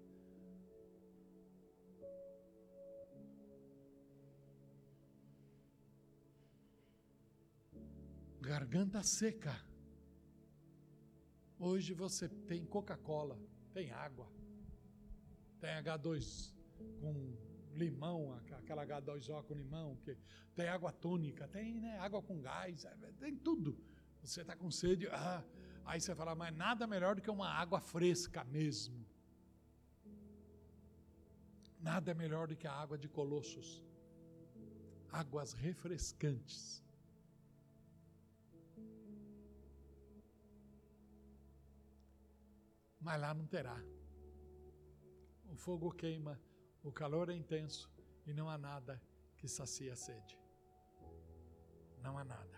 Garganta 8.47 9.03
seca. 9.03 9.61
Hoje 11.59 11.93
você 11.93 12.29
tem 12.29 12.65
Coca-Cola, 12.65 13.37
tem 13.75 13.91
água, 13.91 14.29
tem 15.59 15.71
H2 15.71 16.55
com 17.01 17.37
limão, 17.75 18.33
aquela 18.53 18.87
H2O 18.87 19.43
com 19.43 19.55
limão, 19.55 19.97
que 19.97 20.17
tem 20.55 20.69
água 20.69 20.93
tônica, 20.93 21.49
tem 21.49 21.81
né, 21.81 21.99
água 21.99 22.23
com 22.23 22.41
gás, 22.41 22.85
é, 22.85 22.95
tem 23.19 23.35
tudo. 23.37 23.77
Você 24.23 24.43
está 24.43 24.55
com 24.55 24.71
sede, 24.71 25.09
ah, 25.09 25.43
aí 25.85 26.01
você 26.01 26.15
fala, 26.15 26.37
mas 26.37 26.57
nada 26.57 26.87
melhor 26.87 27.17
do 27.17 27.23
que 27.23 27.31
uma 27.31 27.49
água 27.49 27.81
fresca 27.81 28.45
mesmo. 28.45 29.05
Nada 31.81 32.13
é 32.13 32.15
melhor 32.15 32.47
do 32.47 32.57
que 32.57 32.67
a 32.67 32.73
água 32.73 32.97
de 32.97 33.09
Colossos. 33.09 33.85
Águas 35.11 35.53
refrescantes. 35.53 36.86
Mas 43.07 43.21
lá 43.21 43.33
não 43.33 43.47
terá. 43.47 43.79
O 45.53 45.55
fogo 45.55 45.93
queima, 45.93 46.35
o 46.83 46.91
calor 46.91 47.29
é 47.31 47.35
intenso 47.43 47.89
e 48.27 48.33
não 48.39 48.47
há 48.51 48.59
nada 48.59 49.01
que 49.39 49.47
sacia 49.47 49.93
a 49.93 49.97
sede. 50.05 50.37
Não 52.03 52.19
há 52.19 52.25
nada. 52.25 52.57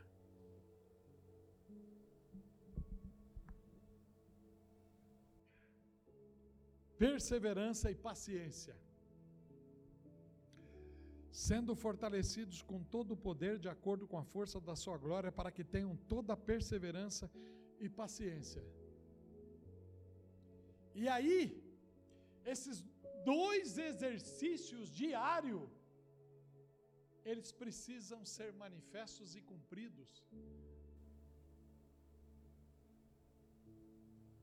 Perseverança 6.96 7.90
e 7.90 7.94
paciência. 7.94 8.74
Sendo 11.30 11.76
fortalecidos 11.76 12.62
com 12.62 12.82
todo 12.82 13.12
o 13.12 13.22
poder 13.28 13.58
de 13.58 13.68
acordo 13.68 14.08
com 14.08 14.16
a 14.16 14.24
força 14.24 14.58
da 14.58 14.74
sua 14.74 14.96
glória, 14.96 15.30
para 15.30 15.52
que 15.52 15.62
tenham 15.62 15.94
toda 15.94 16.32
a 16.32 16.42
perseverança 16.50 17.30
e 17.78 17.86
paciência 17.86 18.64
e 21.02 21.08
aí, 21.16 21.40
esses 22.52 22.76
dois 23.32 23.78
exercícios 23.90 24.86
diários, 25.02 25.70
eles 27.30 27.50
precisam 27.62 28.20
ser 28.36 28.50
manifestos 28.64 29.36
e 29.38 29.40
cumpridos. 29.50 30.12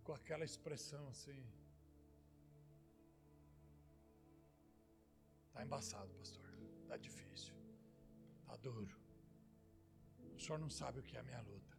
Com 0.06 0.14
aquela 0.20 0.46
expressão 0.52 1.04
assim. 1.14 1.42
Está 5.48 5.64
embaçado, 5.68 6.14
pastor. 6.22 6.50
Está 6.84 6.98
difícil. 7.08 7.56
Está 8.42 8.56
duro. 8.68 8.98
O 10.36 10.40
senhor 10.40 10.60
não 10.66 10.70
sabe 10.70 11.00
o 11.00 11.04
que 11.08 11.16
é 11.18 11.22
a 11.22 11.28
minha 11.30 11.42
luta. 11.42 11.76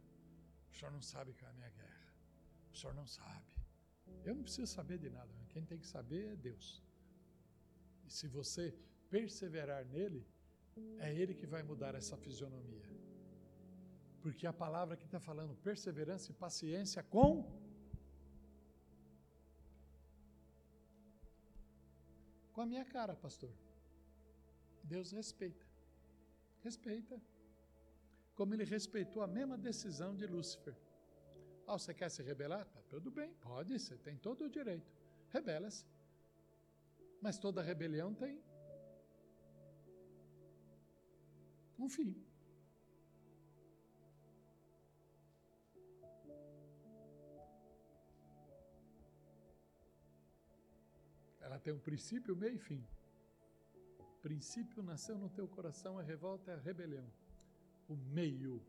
O 0.71 0.75
senhor 0.75 0.91
não 0.91 1.01
sabe 1.13 1.31
o 1.31 1.35
que 1.37 1.45
é 1.45 1.47
a 1.47 1.53
minha 1.53 1.69
guerra. 1.69 2.09
O 2.73 2.75
senhor 2.75 2.93
não 2.93 3.07
sabe. 3.07 3.56
Eu 4.25 4.35
não 4.35 4.43
preciso 4.43 4.71
saber 4.71 4.97
de 4.97 5.09
nada, 5.09 5.29
quem 5.49 5.63
tem 5.65 5.79
que 5.79 5.87
saber 5.87 6.33
é 6.33 6.35
Deus. 6.35 6.83
E 8.05 8.11
se 8.11 8.27
você 8.27 8.73
perseverar 9.09 9.85
nele, 9.85 10.25
é 10.99 11.13
ele 11.13 11.33
que 11.33 11.45
vai 11.45 11.63
mudar 11.63 11.95
essa 11.95 12.15
fisionomia. 12.17 12.87
Porque 14.21 14.45
a 14.45 14.53
palavra 14.53 14.97
que 14.97 15.05
está 15.05 15.19
falando 15.19 15.55
perseverança 15.55 16.31
e 16.31 16.33
paciência 16.33 17.01
com. 17.03 17.31
Com 22.53 22.61
a 22.61 22.65
minha 22.65 22.85
cara, 22.85 23.15
pastor. 23.15 23.53
Deus 24.83 25.11
respeita. 25.11 25.65
Respeita. 26.63 27.21
Como 28.35 28.53
ele 28.53 28.63
respeitou 28.63 29.21
a 29.21 29.27
mesma 29.27 29.57
decisão 29.57 30.15
de 30.15 30.25
Lúcifer. 30.25 30.75
Ah, 31.67 31.77
você 31.77 31.93
quer 31.93 32.09
se 32.09 32.23
rebelar? 32.23 32.65
Tá, 32.65 32.81
tudo 32.89 33.11
bem, 33.11 33.33
pode, 33.41 33.77
você 33.77 33.97
tem 33.97 34.15
todo 34.17 34.45
o 34.45 34.49
direito. 34.49 34.89
Rebela-se. 35.29 35.85
Mas 37.21 37.37
toda 37.37 37.61
rebelião 37.61 38.13
tem 38.13 38.41
um 41.77 41.89
fim. 41.89 42.15
Ela 51.41 51.59
tem 51.59 51.73
um 51.73 51.79
princípio, 51.79 52.33
meio 52.33 52.55
e 52.55 52.59
fim. 52.59 52.87
O 53.99 54.05
princípio 54.21 54.81
nasceu 54.81 55.17
no 55.17 55.29
teu 55.29 55.49
coração, 55.49 55.99
a 55.99 56.01
revolta 56.01 56.51
é 56.51 56.55
a 56.55 56.59
rebelião. 56.59 57.11
O 57.89 57.95
meio, 57.95 58.65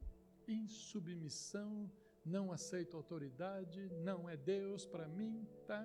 insubmissão 0.49 1.89
não 2.37 2.45
aceito 2.57 2.97
autoridade, 2.97 3.81
não 4.09 4.29
é 4.29 4.37
Deus 4.37 4.85
para 4.93 5.07
mim, 5.19 5.35
tá? 5.67 5.83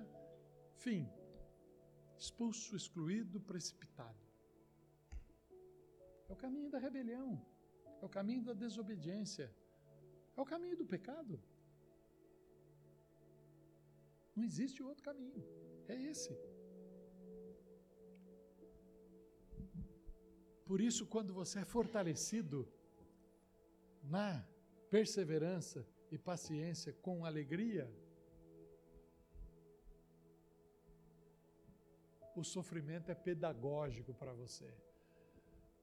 Fim. 0.84 1.02
Expulso, 2.22 2.76
excluído, 2.80 3.40
precipitado. 3.40 4.22
É 6.28 6.32
o 6.32 6.36
caminho 6.44 6.70
da 6.74 6.78
rebelião, 6.86 7.30
é 8.02 8.04
o 8.04 8.14
caminho 8.18 8.44
da 8.48 8.54
desobediência, 8.64 9.46
é 10.36 10.40
o 10.40 10.50
caminho 10.52 10.76
do 10.76 10.86
pecado. 10.94 11.34
Não 14.36 14.44
existe 14.50 14.82
outro 14.82 15.04
caminho, 15.10 15.44
é 15.88 15.96
esse. 16.10 16.32
Por 20.68 20.80
isso, 20.80 21.06
quando 21.06 21.32
você 21.40 21.60
é 21.60 21.64
fortalecido 21.64 22.58
na 24.02 24.28
perseverança, 24.94 25.86
e 26.10 26.18
paciência 26.18 26.92
com 26.92 27.24
alegria, 27.24 27.90
o 32.36 32.42
sofrimento 32.42 33.10
é 33.10 33.14
pedagógico 33.14 34.12
para 34.12 34.32
você. 34.32 34.72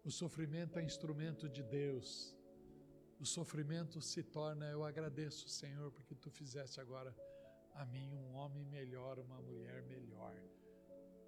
O 0.04 0.12
sofrimento 0.12 0.80
é 0.80 0.84
instrumento 0.84 1.48
de 1.48 1.64
Deus. 1.64 2.36
O 3.20 3.26
sofrimento 3.26 4.02
se 4.02 4.24
torna, 4.24 4.66
eu 4.70 4.84
agradeço, 4.84 5.48
Senhor, 5.48 5.92
porque 5.92 6.16
tu 6.16 6.30
fizeste 6.30 6.82
agora 6.82 7.16
a 7.76 7.86
mim 7.86 8.14
um 8.16 8.34
homem 8.34 8.66
melhor, 8.66 9.20
uma 9.20 9.40
mulher 9.42 9.84
melhor. 9.84 10.36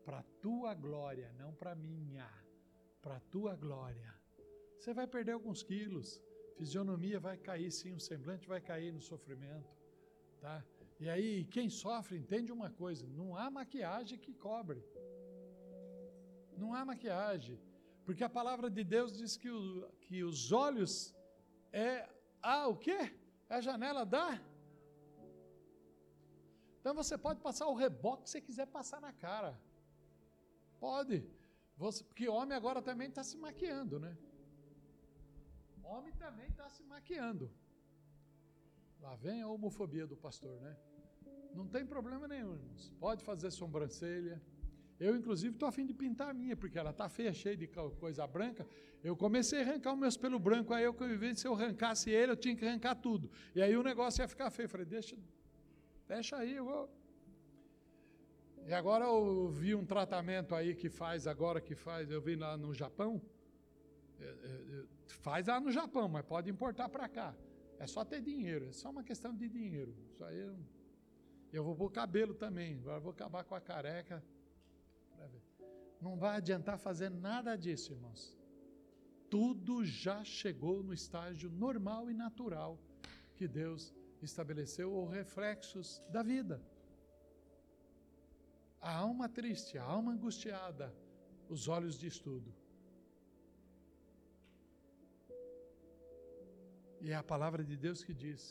Para 0.03 0.23
tua 0.41 0.73
glória, 0.73 1.31
não 1.33 1.53
para 1.53 1.75
minha, 1.75 2.29
para 3.01 3.19
tua 3.19 3.55
glória. 3.55 4.13
Você 4.77 4.93
vai 4.93 5.07
perder 5.07 5.33
alguns 5.33 5.63
quilos, 5.63 6.21
fisionomia 6.57 7.19
vai 7.19 7.37
cair 7.37 7.71
sim, 7.71 7.93
o 7.93 7.99
semblante 7.99 8.47
vai 8.47 8.61
cair 8.61 8.91
no 8.91 9.01
sofrimento, 9.01 9.71
tá? 10.39 10.63
E 10.99 11.09
aí, 11.09 11.45
quem 11.45 11.69
sofre 11.69 12.17
entende 12.17 12.51
uma 12.51 12.69
coisa: 12.69 13.05
não 13.07 13.35
há 13.35 13.49
maquiagem 13.49 14.17
que 14.17 14.33
cobre. 14.33 14.81
Não 16.57 16.73
há 16.73 16.85
maquiagem. 16.85 17.59
Porque 18.05 18.23
a 18.23 18.29
palavra 18.29 18.69
de 18.69 18.83
Deus 18.83 19.17
diz 19.17 19.35
que, 19.35 19.49
o, 19.49 19.87
que 20.01 20.23
os 20.23 20.51
olhos 20.51 21.15
é 21.71 22.07
a 22.41 22.67
o 22.67 22.75
quê? 22.75 23.13
É 23.49 23.55
a 23.55 23.61
janela 23.61 24.05
da. 24.05 24.39
Então 26.79 26.93
você 26.93 27.17
pode 27.17 27.39
passar 27.39 27.67
o 27.67 27.75
reboque 27.75 28.23
que 28.23 28.29
você 28.29 28.41
quiser 28.41 28.67
passar 28.67 28.99
na 28.99 29.13
cara. 29.13 29.59
Pode. 30.79 31.25
Você, 31.77 32.03
porque 32.03 32.27
homem 32.27 32.55
agora 32.55 32.81
também 32.81 33.07
está 33.07 33.23
se 33.23 33.37
maquiando, 33.37 33.99
né? 33.99 34.17
Homem 35.83 36.13
também 36.13 36.47
está 36.47 36.69
se 36.69 36.83
maquiando. 36.83 37.51
Lá 39.01 39.15
vem 39.15 39.41
a 39.41 39.47
homofobia 39.47 40.07
do 40.07 40.15
pastor, 40.15 40.59
né? 40.61 40.75
Não 41.53 41.67
tem 41.67 41.85
problema 41.85 42.27
nenhum, 42.27 42.53
irmãos. 42.55 42.91
Pode 42.99 43.23
fazer 43.23 43.51
sobrancelha. 43.51 44.41
Eu, 44.99 45.15
inclusive, 45.15 45.53
estou 45.53 45.67
afim 45.67 45.85
de 45.85 45.93
pintar 45.93 46.29
a 46.29 46.33
minha, 46.33 46.55
porque 46.55 46.79
ela 46.79 46.91
está 46.91 47.09
feia, 47.09 47.33
cheia 47.33 47.57
de 47.57 47.67
coisa 47.67 48.25
branca. 48.25 48.65
Eu 49.03 49.17
comecei 49.17 49.59
a 49.59 49.63
arrancar 49.63 49.93
os 49.93 49.99
meus 49.99 50.15
pelos 50.15 50.41
brancos, 50.41 50.75
aí 50.75 50.83
eu 50.85 50.93
vi 50.93 51.35
se 51.35 51.45
eu 51.45 51.53
arrancasse 51.53 52.09
ele, 52.09 52.31
eu 52.31 52.37
tinha 52.37 52.55
que 52.55 52.65
arrancar 52.65 52.95
tudo. 52.95 53.29
E 53.53 53.61
aí 53.61 53.75
o 53.75 53.83
negócio 53.83 54.21
ia 54.21 54.27
ficar 54.27 54.49
feio. 54.49 54.65
Eu 54.65 54.69
falei, 54.69 54.85
deixa, 54.85 55.17
deixa 56.07 56.37
aí, 56.37 56.55
eu 56.55 56.65
vou. 56.65 56.89
E 58.65 58.73
agora 58.73 59.03
eu 59.03 59.49
vi 59.49 59.75
um 59.75 59.85
tratamento 59.85 60.55
aí 60.55 60.73
que 60.73 60.89
faz, 60.89 61.27
agora 61.27 61.59
que 61.59 61.75
faz, 61.75 62.09
eu 62.09 62.21
vi 62.21 62.35
lá 62.35 62.55
no 62.55 62.73
Japão. 62.73 63.21
Faz 65.21 65.47
lá 65.47 65.59
no 65.59 65.71
Japão, 65.71 66.07
mas 66.07 66.25
pode 66.25 66.49
importar 66.49 66.89
para 66.89 67.07
cá. 67.07 67.35
É 67.79 67.87
só 67.87 68.05
ter 68.05 68.21
dinheiro, 68.21 68.67
é 68.67 68.71
só 68.71 68.89
uma 68.89 69.03
questão 69.03 69.35
de 69.35 69.49
dinheiro. 69.49 69.95
Isso 70.07 70.23
aí 70.23 70.39
eu, 70.39 70.55
eu 71.51 71.63
vou 71.63 71.75
pôr 71.75 71.89
cabelo 71.91 72.33
também. 72.33 72.77
Agora 72.79 72.99
vou 72.99 73.11
acabar 73.11 73.43
com 73.43 73.55
a 73.55 73.61
careca. 73.61 74.23
Não 76.01 76.17
vai 76.17 76.37
adiantar 76.37 76.77
fazer 76.77 77.09
nada 77.09 77.55
disso, 77.55 77.93
irmãos. 77.93 78.37
Tudo 79.29 79.83
já 79.83 80.23
chegou 80.23 80.83
no 80.83 80.93
estágio 80.93 81.49
normal 81.49 82.09
e 82.11 82.13
natural 82.13 82.77
que 83.35 83.47
Deus 83.47 83.93
estabeleceu, 84.21 84.91
ou 84.91 85.07
reflexos 85.07 86.01
da 86.09 86.21
vida. 86.21 86.61
A 88.79 88.95
alma 88.97 89.27
triste, 89.29 89.77
a 89.77 89.83
alma 89.83 90.11
angustiada, 90.11 90.93
os 91.49 91.67
olhos 91.67 91.97
de 91.97 92.07
estudo. 92.07 92.53
E 97.05 97.11
é 97.11 97.15
a 97.15 97.23
palavra 97.31 97.61
de 97.69 97.75
Deus 97.75 98.01
que 98.01 98.13
diz 98.13 98.41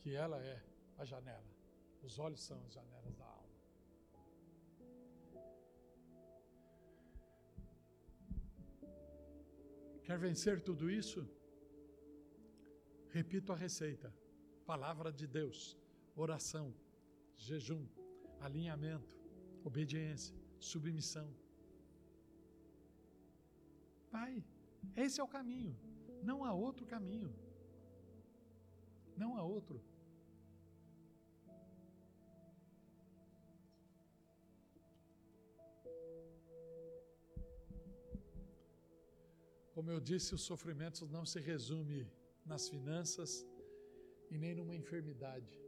que 0.00 0.10
ela 0.14 0.38
é 0.40 0.58
a 0.96 1.04
janela. 1.04 1.50
Os 2.00 2.16
olhos 2.16 2.40
são 2.48 2.58
as 2.64 2.72
janelas 2.72 3.16
da 3.16 3.24
alma. 3.24 3.56
Quer 10.04 10.16
vencer 10.16 10.60
tudo 10.60 10.88
isso? 10.88 11.28
Repito 13.10 13.52
a 13.52 13.56
receita: 13.56 14.14
palavra 14.64 15.10
de 15.12 15.26
Deus, 15.26 15.76
oração, 16.14 16.72
jejum, 17.36 17.84
alinhamento, 18.38 19.18
obediência, 19.64 20.36
submissão. 20.60 21.28
Pai, 24.08 24.44
esse 24.94 25.20
é 25.20 25.24
o 25.24 25.34
caminho, 25.36 25.76
não 26.22 26.44
há 26.44 26.52
outro 26.52 26.86
caminho. 26.86 27.34
Não 29.16 29.36
há 29.36 29.42
outro. 29.42 29.82
Como 39.76 39.90
eu 39.90 40.00
disse, 40.00 40.34
o 40.34 40.38
sofrimento 40.38 41.06
não 41.06 41.24
se 41.26 41.38
resume 41.38 42.10
nas 42.44 42.68
finanças 42.68 43.46
e 44.30 44.38
nem 44.38 44.54
numa 44.54 44.74
enfermidade. 44.74 45.60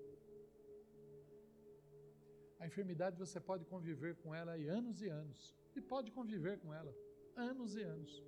A 2.59 2.67
enfermidade 2.67 3.19
você 3.19 3.39
pode 3.39 3.65
conviver 3.65 4.17
com 4.17 4.35
ela 4.35 4.53
aí 4.53 4.67
anos 4.67 5.03
e 5.03 5.09
anos. 5.09 5.55
E 5.77 5.81
pode 5.81 6.11
conviver 6.11 6.59
com 6.59 6.73
ela 6.73 6.93
anos 7.37 7.77
e 7.77 7.83
anos. 7.83 8.25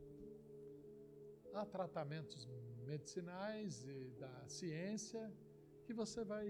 Há 1.54 1.64
tratamentos 1.66 2.46
medicinais 2.92 3.72
e 3.96 3.98
da 4.22 4.34
ciência 4.58 5.22
que 5.84 5.92
você 6.00 6.20
vai. 6.32 6.48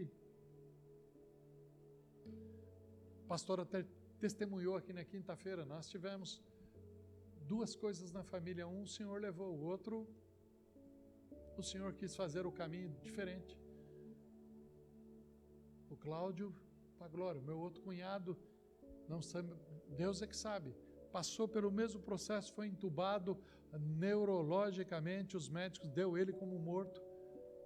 A 3.24 3.26
pastora 3.32 3.64
testemunhou 4.24 4.74
aqui 4.80 4.93
na 4.99 5.05
quinta-feira, 5.12 5.62
nós 5.74 5.88
tivemos 5.95 6.30
duas 7.53 7.72
coisas 7.84 8.11
na 8.18 8.24
família. 8.32 8.66
Um 8.66 8.82
o 8.88 8.93
Senhor 8.97 9.18
levou, 9.28 9.51
o 9.55 9.64
outro 9.74 9.97
o 11.61 11.62
Senhor 11.70 11.93
quis 12.01 12.12
fazer 12.22 12.45
o 12.47 12.53
caminho 12.61 12.91
diferente. 13.07 13.55
O 15.91 15.97
Cláudio, 16.05 16.49
para 16.97 17.09
glória, 17.16 17.41
o 17.41 17.45
meu 17.51 17.59
outro 17.59 17.82
cunhado, 17.82 18.32
não 19.12 19.20
sabe, 19.20 19.53
Deus 20.03 20.22
é 20.22 20.26
que 20.26 20.36
sabe, 20.36 20.74
passou 21.12 21.47
pelo 21.57 21.70
mesmo 21.80 22.01
processo, 22.01 22.55
foi 22.59 22.66
entubado 22.66 23.32
neurologicamente, 23.79 25.37
os 25.37 25.49
médicos 25.49 25.91
deu 25.91 26.16
ele 26.18 26.33
como 26.33 26.59
morto. 26.59 27.01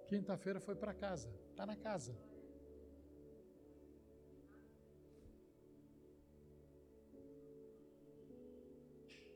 Quinta-feira 0.06 0.60
foi 0.60 0.74
para 0.74 0.92
casa, 0.92 1.32
está 1.50 1.64
na 1.64 1.76
casa. 1.76 2.14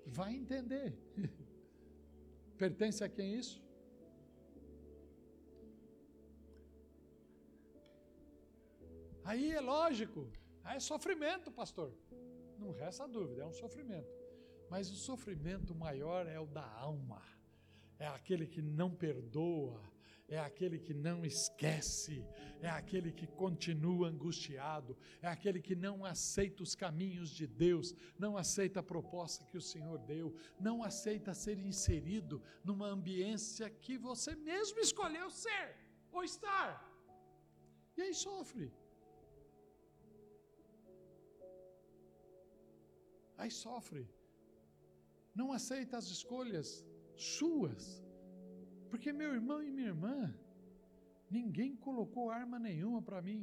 Vai 0.07 0.35
entender. 0.35 0.99
Pertence 2.59 3.03
a 3.05 3.09
quem 3.09 3.35
isso? 3.35 3.63
Aí 9.25 9.53
é 9.53 9.61
lógico, 9.61 10.27
aí 10.65 10.79
é 10.79 10.81
sofrimento, 10.81 11.53
pastor. 11.53 11.95
Não 12.59 12.73
resta 12.73 13.07
dúvida, 13.07 13.43
é 13.43 13.47
um 13.47 13.53
sofrimento. 13.53 14.18
Mas 14.71 14.91
o 14.91 14.97
sofrimento 14.97 15.75
maior 15.75 16.27
é 16.27 16.39
o 16.39 16.47
da 16.47 16.67
alma, 16.73 17.23
é 17.99 18.07
aquele 18.07 18.47
que 18.47 18.61
não 18.61 18.95
perdoa, 18.95 19.83
é 20.29 20.39
aquele 20.39 20.79
que 20.79 20.93
não 20.93 21.25
esquece, 21.25 22.23
é 22.61 22.69
aquele 22.69 23.11
que 23.11 23.27
continua 23.27 24.09
angustiado, 24.09 24.97
é 25.23 25.27
aquele 25.27 25.61
que 25.61 25.75
não 25.75 26.05
aceita 26.05 26.63
os 26.63 26.75
caminhos 26.75 27.31
de 27.31 27.47
Deus, 27.47 27.95
não 28.19 28.37
aceita 28.37 28.81
a 28.81 28.83
proposta 28.83 29.47
que 29.47 29.57
o 29.57 29.63
Senhor 29.63 29.99
deu, 29.99 30.37
não 30.61 30.83
aceita 30.83 31.33
ser 31.33 31.59
inserido 31.59 32.43
numa 32.63 32.89
ambiência 32.89 33.71
que 33.71 33.97
você 33.97 34.37
mesmo 34.37 34.79
escolheu 34.81 35.31
ser 35.31 35.77
ou 36.13 36.23
estar. 36.23 36.87
E 37.97 38.03
aí 38.03 38.15
sofre. 38.15 38.71
Aí 43.39 43.51
sofre. 43.51 44.18
Não 45.41 45.49
aceita 45.59 45.97
as 46.01 46.09
escolhas 46.17 46.69
suas 47.33 47.85
porque 48.91 49.13
meu 49.21 49.31
irmão 49.39 49.61
e 49.63 49.71
minha 49.77 49.91
irmã, 49.95 50.19
ninguém 51.39 51.73
colocou 51.87 52.25
arma 52.41 52.59
nenhuma 52.69 53.01
para 53.09 53.21
mim 53.29 53.43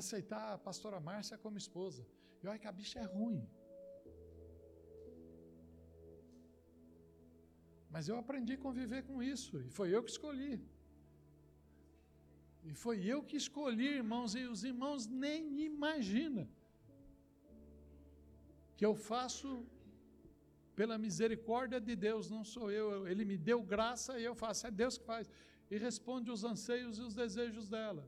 aceitar 0.00 0.44
a 0.52 0.58
pastora 0.66 0.98
Márcia 1.08 1.38
como 1.44 1.62
esposa. 1.64 2.02
E 2.42 2.46
olha 2.48 2.62
que 2.62 2.70
a 2.70 2.78
bicha 2.80 2.98
é 3.04 3.06
ruim. 3.18 3.42
Mas 7.94 8.08
eu 8.10 8.16
aprendi 8.22 8.54
a 8.54 8.64
conviver 8.66 9.02
com 9.08 9.22
isso, 9.34 9.54
e 9.66 9.70
foi 9.78 9.88
eu 9.94 10.02
que 10.06 10.10
escolhi. 10.16 10.54
E 12.68 12.72
foi 12.82 12.98
eu 13.12 13.20
que 13.28 13.36
escolhi, 13.44 13.88
irmãos, 14.02 14.34
e 14.34 14.42
os 14.54 14.62
irmãos 14.70 15.06
nem 15.24 15.60
imaginam 15.70 16.46
que 18.76 18.84
eu 18.88 18.94
faço 19.10 19.48
pela 20.76 20.98
misericórdia 20.98 21.80
de 21.80 21.96
Deus, 21.96 22.30
não 22.30 22.44
sou 22.44 22.70
eu. 22.70 23.08
Ele 23.08 23.24
me 23.24 23.36
deu 23.36 23.62
graça 23.62 24.18
e 24.20 24.24
eu 24.24 24.34
faço. 24.34 24.66
É 24.66 24.70
Deus 24.70 24.98
que 24.98 25.04
faz. 25.04 25.28
E 25.70 25.78
responde 25.78 26.30
os 26.30 26.44
anseios 26.44 26.98
e 26.98 27.00
os 27.00 27.14
desejos 27.14 27.68
dela. 27.68 28.06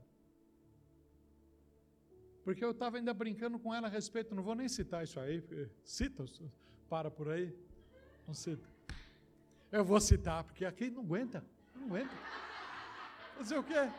Porque 2.43 2.63
eu 2.63 2.71
estava 2.71 2.97
ainda 2.97 3.13
brincando 3.13 3.59
com 3.59 3.73
ela 3.73 3.87
a 3.87 3.89
respeito, 3.89 4.33
não 4.33 4.43
vou 4.43 4.55
nem 4.55 4.69
citar 4.69 5.03
isso 5.03 5.19
aí, 5.19 5.43
cita, 5.83 6.23
para 6.87 7.11
por 7.11 7.29
aí, 7.29 7.53
não 8.25 8.33
cita. 8.33 8.67
Eu 9.71 9.83
vou 9.83 9.99
citar, 9.99 10.43
porque 10.43 10.63
aqui 10.65 10.89
não 10.89 11.03
aguenta, 11.03 11.43
não 11.75 11.87
aguenta. 11.87 12.15
Fazer 13.35 13.57
o 13.57 13.63
quê? 13.63 13.91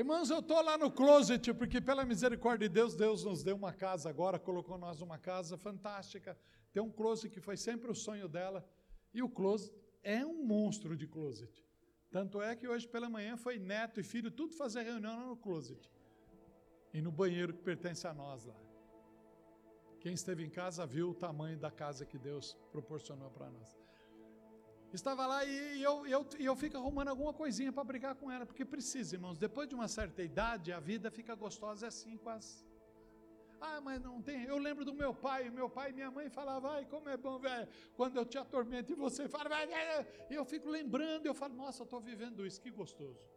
Irmãos, 0.00 0.30
eu 0.30 0.38
estou 0.38 0.62
lá 0.62 0.78
no 0.78 0.90
closet, 0.90 1.52
porque 1.52 1.78
pela 1.78 2.06
misericórdia 2.06 2.66
de 2.66 2.74
Deus, 2.74 2.96
Deus 2.96 3.22
nos 3.22 3.42
deu 3.42 3.54
uma 3.54 3.70
casa 3.70 4.08
agora, 4.08 4.38
colocou 4.38 4.78
nós 4.78 4.98
numa 4.98 5.18
casa 5.18 5.58
fantástica. 5.58 6.38
Tem 6.72 6.82
um 6.82 6.90
closet 6.90 7.28
que 7.28 7.38
foi 7.38 7.54
sempre 7.54 7.90
o 7.90 7.94
sonho 7.94 8.26
dela. 8.26 8.66
E 9.12 9.22
o 9.22 9.28
closet 9.28 9.70
é 10.02 10.24
um 10.24 10.42
monstro 10.42 10.96
de 10.96 11.06
closet. 11.06 11.52
Tanto 12.10 12.40
é 12.40 12.56
que 12.56 12.66
hoje 12.66 12.88
pela 12.88 13.10
manhã 13.10 13.36
foi 13.36 13.58
neto 13.58 14.00
e 14.00 14.02
filho, 14.02 14.30
tudo 14.30 14.54
fazer 14.54 14.84
reunião 14.84 15.28
no 15.28 15.36
closet. 15.36 15.92
E 16.94 17.02
no 17.02 17.12
banheiro 17.12 17.52
que 17.52 17.62
pertence 17.62 18.06
a 18.06 18.14
nós 18.14 18.46
lá. 18.46 18.56
Quem 20.00 20.14
esteve 20.14 20.42
em 20.42 20.48
casa 20.48 20.86
viu 20.86 21.10
o 21.10 21.14
tamanho 21.14 21.58
da 21.58 21.70
casa 21.70 22.06
que 22.06 22.16
Deus 22.16 22.56
proporcionou 22.72 23.30
para 23.30 23.50
nós. 23.50 23.79
Estava 24.92 25.24
lá 25.24 25.44
e 25.44 25.80
eu, 25.82 26.04
eu, 26.06 26.26
eu 26.38 26.56
fico 26.56 26.76
arrumando 26.76 27.08
alguma 27.08 27.32
coisinha 27.32 27.72
para 27.72 27.84
brigar 27.84 28.16
com 28.16 28.30
ela, 28.30 28.44
porque 28.44 28.64
precisa, 28.64 29.14
irmãos. 29.14 29.38
Depois 29.38 29.68
de 29.68 29.74
uma 29.74 29.86
certa 29.86 30.20
idade, 30.22 30.72
a 30.72 30.80
vida 30.80 31.10
fica 31.12 31.34
gostosa 31.36 31.86
assim, 31.86 32.16
quase. 32.16 32.66
Ah, 33.60 33.80
mas 33.80 34.00
não 34.00 34.20
tem. 34.20 34.42
Eu 34.44 34.58
lembro 34.58 34.84
do 34.84 34.92
meu 34.92 35.14
pai, 35.14 35.48
meu 35.48 35.70
pai 35.70 35.90
e 35.90 35.92
minha 35.92 36.10
mãe 36.10 36.28
falavam, 36.28 36.70
ai, 36.72 36.86
como 36.86 37.08
é 37.08 37.16
bom, 37.16 37.38
velho, 37.38 37.68
quando 37.94 38.16
eu 38.16 38.24
te 38.24 38.36
atormento 38.36 38.90
e 38.90 38.96
você 38.96 39.28
fala, 39.28 39.48
vai, 39.48 39.68
e 40.28 40.34
eu 40.34 40.44
fico 40.44 40.68
lembrando, 40.68 41.26
eu 41.26 41.34
falo, 41.34 41.54
nossa, 41.54 41.82
eu 41.82 41.84
estou 41.84 42.00
vivendo 42.00 42.44
isso, 42.44 42.60
que 42.60 42.70
gostoso. 42.70 43.28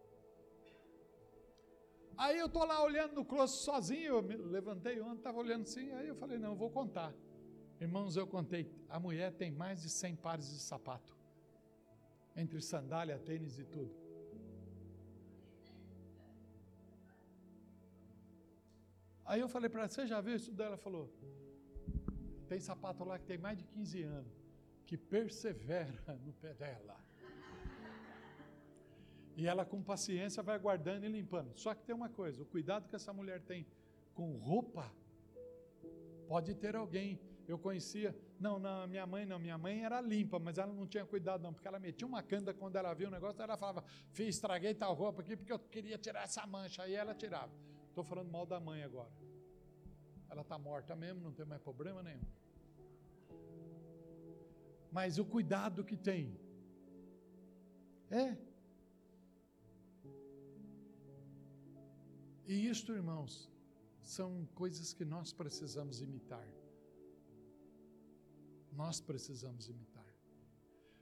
Aí 2.17 2.39
eu 2.39 2.47
estou 2.47 2.65
lá 2.65 2.81
olhando 2.83 3.13
no 3.13 3.25
closet 3.25 3.63
sozinho, 3.63 4.15
eu 4.15 4.23
me 4.23 4.35
levantei 4.37 4.99
ontem, 5.01 5.17
estava 5.17 5.37
olhando 5.37 5.63
assim, 5.63 5.91
aí 5.91 6.07
eu 6.07 6.15
falei, 6.15 6.39
não, 6.39 6.51
eu 6.51 6.55
vou 6.55 6.71
contar. 6.71 7.13
Irmãos, 7.79 8.15
eu 8.15 8.25
contei, 8.25 8.71
a 8.89 8.99
mulher 8.99 9.33
tem 9.33 9.51
mais 9.51 9.81
de 9.81 9.89
100 9.89 10.15
pares 10.15 10.49
de 10.49 10.59
sapato 10.59 11.22
entre 12.35 12.61
sandália, 12.61 13.17
tênis 13.19 13.57
e 13.59 13.65
tudo. 13.65 13.93
Aí 19.25 19.39
eu 19.39 19.47
falei 19.47 19.69
para 19.69 19.81
ela, 19.81 19.89
você 19.89 20.05
já 20.05 20.19
viu 20.19 20.35
isso 20.35 20.51
dela? 20.51 20.71
Ela 20.71 20.77
falou, 20.77 21.09
tem 22.47 22.59
sapato 22.59 23.03
lá 23.03 23.17
que 23.17 23.25
tem 23.25 23.37
mais 23.37 23.57
de 23.57 23.63
15 23.63 24.03
anos, 24.03 24.33
que 24.85 24.97
persevera 24.97 26.03
no 26.25 26.33
pé 26.33 26.53
dela. 26.53 26.97
E 29.35 29.47
ela 29.47 29.65
com 29.65 29.81
paciência 29.81 30.43
vai 30.43 30.59
guardando 30.59 31.05
e 31.05 31.07
limpando. 31.07 31.57
Só 31.57 31.73
que 31.73 31.83
tem 31.83 31.95
uma 31.95 32.09
coisa, 32.09 32.43
o 32.43 32.45
cuidado 32.45 32.87
que 32.87 32.95
essa 32.95 33.11
mulher 33.11 33.41
tem 33.41 33.65
com 34.13 34.37
roupa, 34.37 34.91
pode 36.27 36.53
ter 36.53 36.75
alguém 36.75 37.19
eu 37.47 37.57
conhecia, 37.57 38.15
não, 38.39 38.57
não, 38.57 38.87
minha 38.87 39.05
mãe 39.05 39.25
não, 39.25 39.37
minha 39.37 39.57
mãe 39.57 39.83
era 39.83 39.99
limpa, 39.99 40.39
mas 40.39 40.57
ela 40.57 40.71
não 40.73 40.87
tinha 40.87 41.05
cuidado 41.05 41.41
não, 41.41 41.53
porque 41.53 41.67
ela 41.67 41.79
metia 41.79 42.07
uma 42.07 42.23
canda 42.23 42.53
quando 42.53 42.75
ela 42.75 42.93
via 42.93 43.07
o 43.07 43.11
negócio, 43.11 43.41
ela 43.41 43.57
falava, 43.57 43.83
fiz, 44.11 44.35
estraguei 44.35 44.73
tal 44.73 44.93
roupa 44.93 45.21
aqui 45.21 45.35
porque 45.35 45.51
eu 45.51 45.59
queria 45.59 45.97
tirar 45.97 46.23
essa 46.23 46.45
mancha, 46.47 46.83
aí 46.83 46.93
ela 46.93 47.13
tirava. 47.13 47.51
Estou 47.89 48.03
falando 48.03 48.31
mal 48.31 48.45
da 48.45 48.59
mãe 48.59 48.81
agora. 48.83 49.11
Ela 50.29 50.41
está 50.41 50.57
morta 50.57 50.95
mesmo, 50.95 51.21
não 51.21 51.31
tem 51.31 51.45
mais 51.45 51.61
problema 51.61 52.01
nenhum. 52.01 52.23
Mas 54.91 55.19
o 55.19 55.25
cuidado 55.25 55.83
que 55.83 55.97
tem. 55.97 56.39
É. 58.09 58.37
E 62.45 62.67
isto, 62.67 62.93
irmãos, 62.93 63.51
são 64.01 64.47
coisas 64.53 64.93
que 64.93 65.05
nós 65.05 65.31
precisamos 65.31 66.01
imitar 66.01 66.47
nós 68.75 68.99
precisamos 68.99 69.69
imitar. 69.69 70.05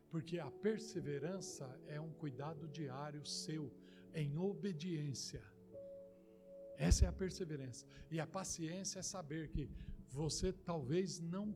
Porque 0.09 0.39
a 0.39 0.51
perseverança 0.51 1.65
é 1.87 1.99
um 1.99 2.11
cuidado 2.11 2.67
diário 2.67 3.25
seu, 3.25 3.71
em 4.13 4.37
obediência. 4.37 5.43
Essa 6.77 7.05
é 7.05 7.07
a 7.07 7.13
perseverança. 7.13 7.85
E 8.09 8.19
a 8.19 8.27
paciência 8.27 8.99
é 8.99 9.03
saber 9.03 9.49
que 9.49 9.69
você 10.09 10.51
talvez 10.51 11.19
não 11.19 11.55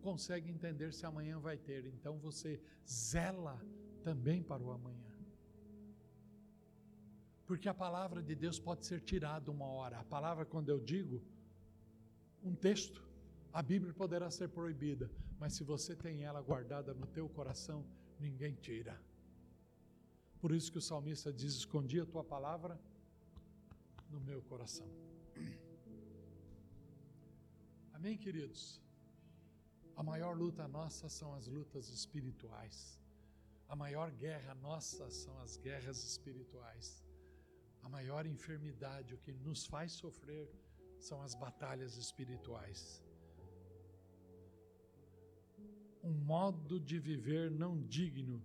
consegue 0.00 0.50
entender 0.50 0.92
se 0.92 1.06
amanhã 1.06 1.38
vai 1.38 1.58
ter, 1.58 1.84
então 1.86 2.18
você 2.18 2.60
zela 2.88 3.60
também 4.02 4.42
para 4.42 4.62
o 4.62 4.72
amanhã. 4.72 5.10
Porque 7.46 7.68
a 7.68 7.74
palavra 7.74 8.22
de 8.22 8.34
Deus 8.34 8.58
pode 8.58 8.86
ser 8.86 9.00
tirada 9.00 9.50
uma 9.50 9.66
hora. 9.66 9.98
A 9.98 10.04
palavra, 10.04 10.44
quando 10.46 10.68
eu 10.68 10.80
digo, 10.80 11.22
um 12.42 12.54
texto, 12.54 13.02
a 13.52 13.62
Bíblia 13.62 13.92
poderá 13.92 14.30
ser 14.30 14.48
proibida, 14.48 15.10
mas 15.38 15.54
se 15.54 15.64
você 15.64 15.96
tem 15.96 16.22
ela 16.22 16.40
guardada 16.40 16.94
no 16.94 17.06
teu 17.06 17.28
coração, 17.28 17.84
ninguém 18.18 18.54
tira. 18.54 19.00
Por 20.40 20.52
isso 20.52 20.70
que 20.70 20.78
o 20.78 20.82
salmista 20.82 21.32
diz: 21.32 21.54
Escondi 21.54 22.00
a 22.00 22.06
tua 22.06 22.22
palavra 22.22 22.80
no 24.08 24.20
meu 24.20 24.40
coração. 24.42 24.88
Amém, 27.92 28.16
queridos? 28.16 28.80
A 29.96 30.02
maior 30.02 30.36
luta 30.36 30.66
nossa 30.68 31.08
são 31.08 31.34
as 31.34 31.46
lutas 31.46 31.88
espirituais. 31.88 32.98
A 33.68 33.76
maior 33.76 34.10
guerra 34.12 34.54
nossa 34.54 35.10
são 35.10 35.38
as 35.40 35.56
guerras 35.56 36.02
espirituais. 36.04 37.04
A 37.82 37.88
maior 37.88 38.26
enfermidade, 38.26 39.14
o 39.14 39.18
que 39.18 39.32
nos 39.32 39.66
faz 39.66 39.92
sofrer, 39.92 40.50
são 40.98 41.20
as 41.20 41.34
batalhas 41.34 41.96
espirituais 41.96 43.02
um 46.02 46.12
modo 46.12 46.78
de 46.80 46.98
viver 46.98 47.50
não 47.50 47.80
digno. 47.82 48.42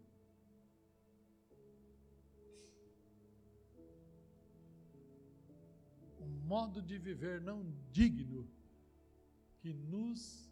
Um 6.20 6.28
modo 6.48 6.82
de 6.82 6.98
viver 6.98 7.42
não 7.42 7.66
digno 7.92 8.48
que 9.60 9.74
nos 9.74 10.52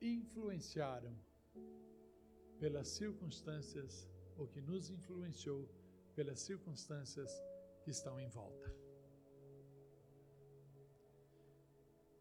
influenciaram 0.00 1.14
pelas 2.58 2.88
circunstâncias 2.88 4.08
ou 4.36 4.46
que 4.46 4.60
nos 4.60 4.90
influenciou 4.90 5.68
pelas 6.14 6.40
circunstâncias 6.40 7.30
que 7.82 7.90
estão 7.90 8.18
em 8.18 8.28
volta. 8.28 8.74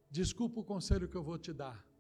Desculpa 0.10 0.60
o 0.60 0.64
conselho 0.64 1.08
que 1.08 1.16
eu 1.16 1.24
vou 1.24 1.38
te 1.38 1.54
dar 1.54 1.91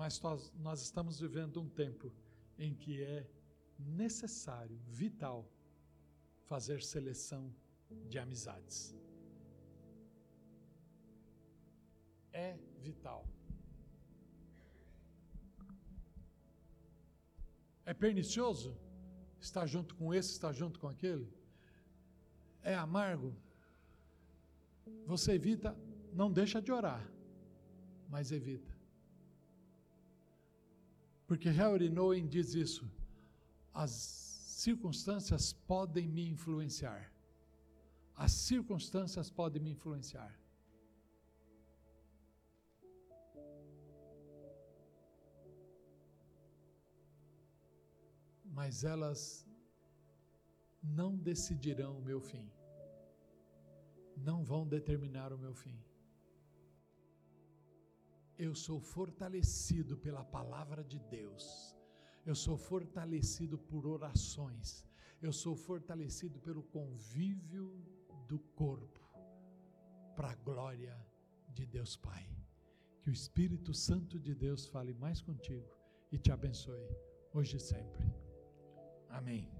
mas 0.00 0.18
nós, 0.54 0.80
estamos 0.80 1.20
vivendo 1.20 1.60
um 1.60 1.68
tempo 1.68 2.10
em 2.58 2.74
que 2.74 3.02
é 3.02 3.28
necessário, 3.78 4.78
vital, 4.86 5.46
fazer 6.46 6.82
seleção 6.82 7.54
de 8.08 8.18
amizades. 8.18 8.96
É 12.32 12.56
vital. 12.78 13.28
É 17.84 17.92
pernicioso 17.92 18.74
estar 19.38 19.66
junto 19.66 19.94
com 19.96 20.14
esse, 20.14 20.30
estar 20.32 20.54
junto 20.54 20.80
com 20.80 20.88
aquele? 20.88 21.30
É 22.62 22.74
amargo? 22.74 23.36
Você 25.04 25.32
evita, 25.32 25.76
não 26.10 26.32
deixa 26.32 26.62
de 26.62 26.72
orar, 26.72 27.06
mas 28.08 28.32
evita. 28.32 28.79
Porque 31.30 31.48
Harry 31.48 31.88
Nowen 31.88 32.26
diz 32.26 32.54
isso. 32.54 32.90
As 33.72 33.92
circunstâncias 33.92 35.52
podem 35.52 36.08
me 36.08 36.28
influenciar. 36.28 37.02
As 38.16 38.32
circunstâncias 38.32 39.30
podem 39.30 39.62
me 39.62 39.70
influenciar. 39.70 40.36
Mas 48.44 48.82
elas 48.82 49.46
não 50.82 51.16
decidirão 51.16 51.96
o 51.96 52.02
meu 52.02 52.20
fim. 52.20 52.50
Não 54.16 54.42
vão 54.42 54.66
determinar 54.66 55.32
o 55.32 55.38
meu 55.38 55.54
fim 55.54 55.78
eu 58.40 58.54
sou 58.54 58.80
fortalecido 58.80 59.98
pela 59.98 60.24
palavra 60.24 60.82
de 60.82 60.98
Deus, 60.98 61.76
eu 62.24 62.34
sou 62.34 62.56
fortalecido 62.56 63.58
por 63.58 63.86
orações, 63.86 64.88
eu 65.20 65.30
sou 65.30 65.54
fortalecido 65.54 66.40
pelo 66.40 66.62
convívio 66.62 67.66
do 68.26 68.38
corpo, 68.62 69.00
para 70.16 70.30
a 70.30 70.34
glória 70.36 70.96
de 71.50 71.66
Deus 71.66 71.96
Pai. 71.96 72.26
Que 73.02 73.10
o 73.10 73.12
Espírito 73.12 73.74
Santo 73.74 74.18
de 74.18 74.34
Deus 74.34 74.66
fale 74.66 74.94
mais 74.94 75.20
contigo 75.20 75.70
e 76.10 76.16
te 76.16 76.32
abençoe, 76.32 76.88
hoje 77.34 77.58
e 77.58 77.60
sempre. 77.60 78.04
Amém. 79.08 79.59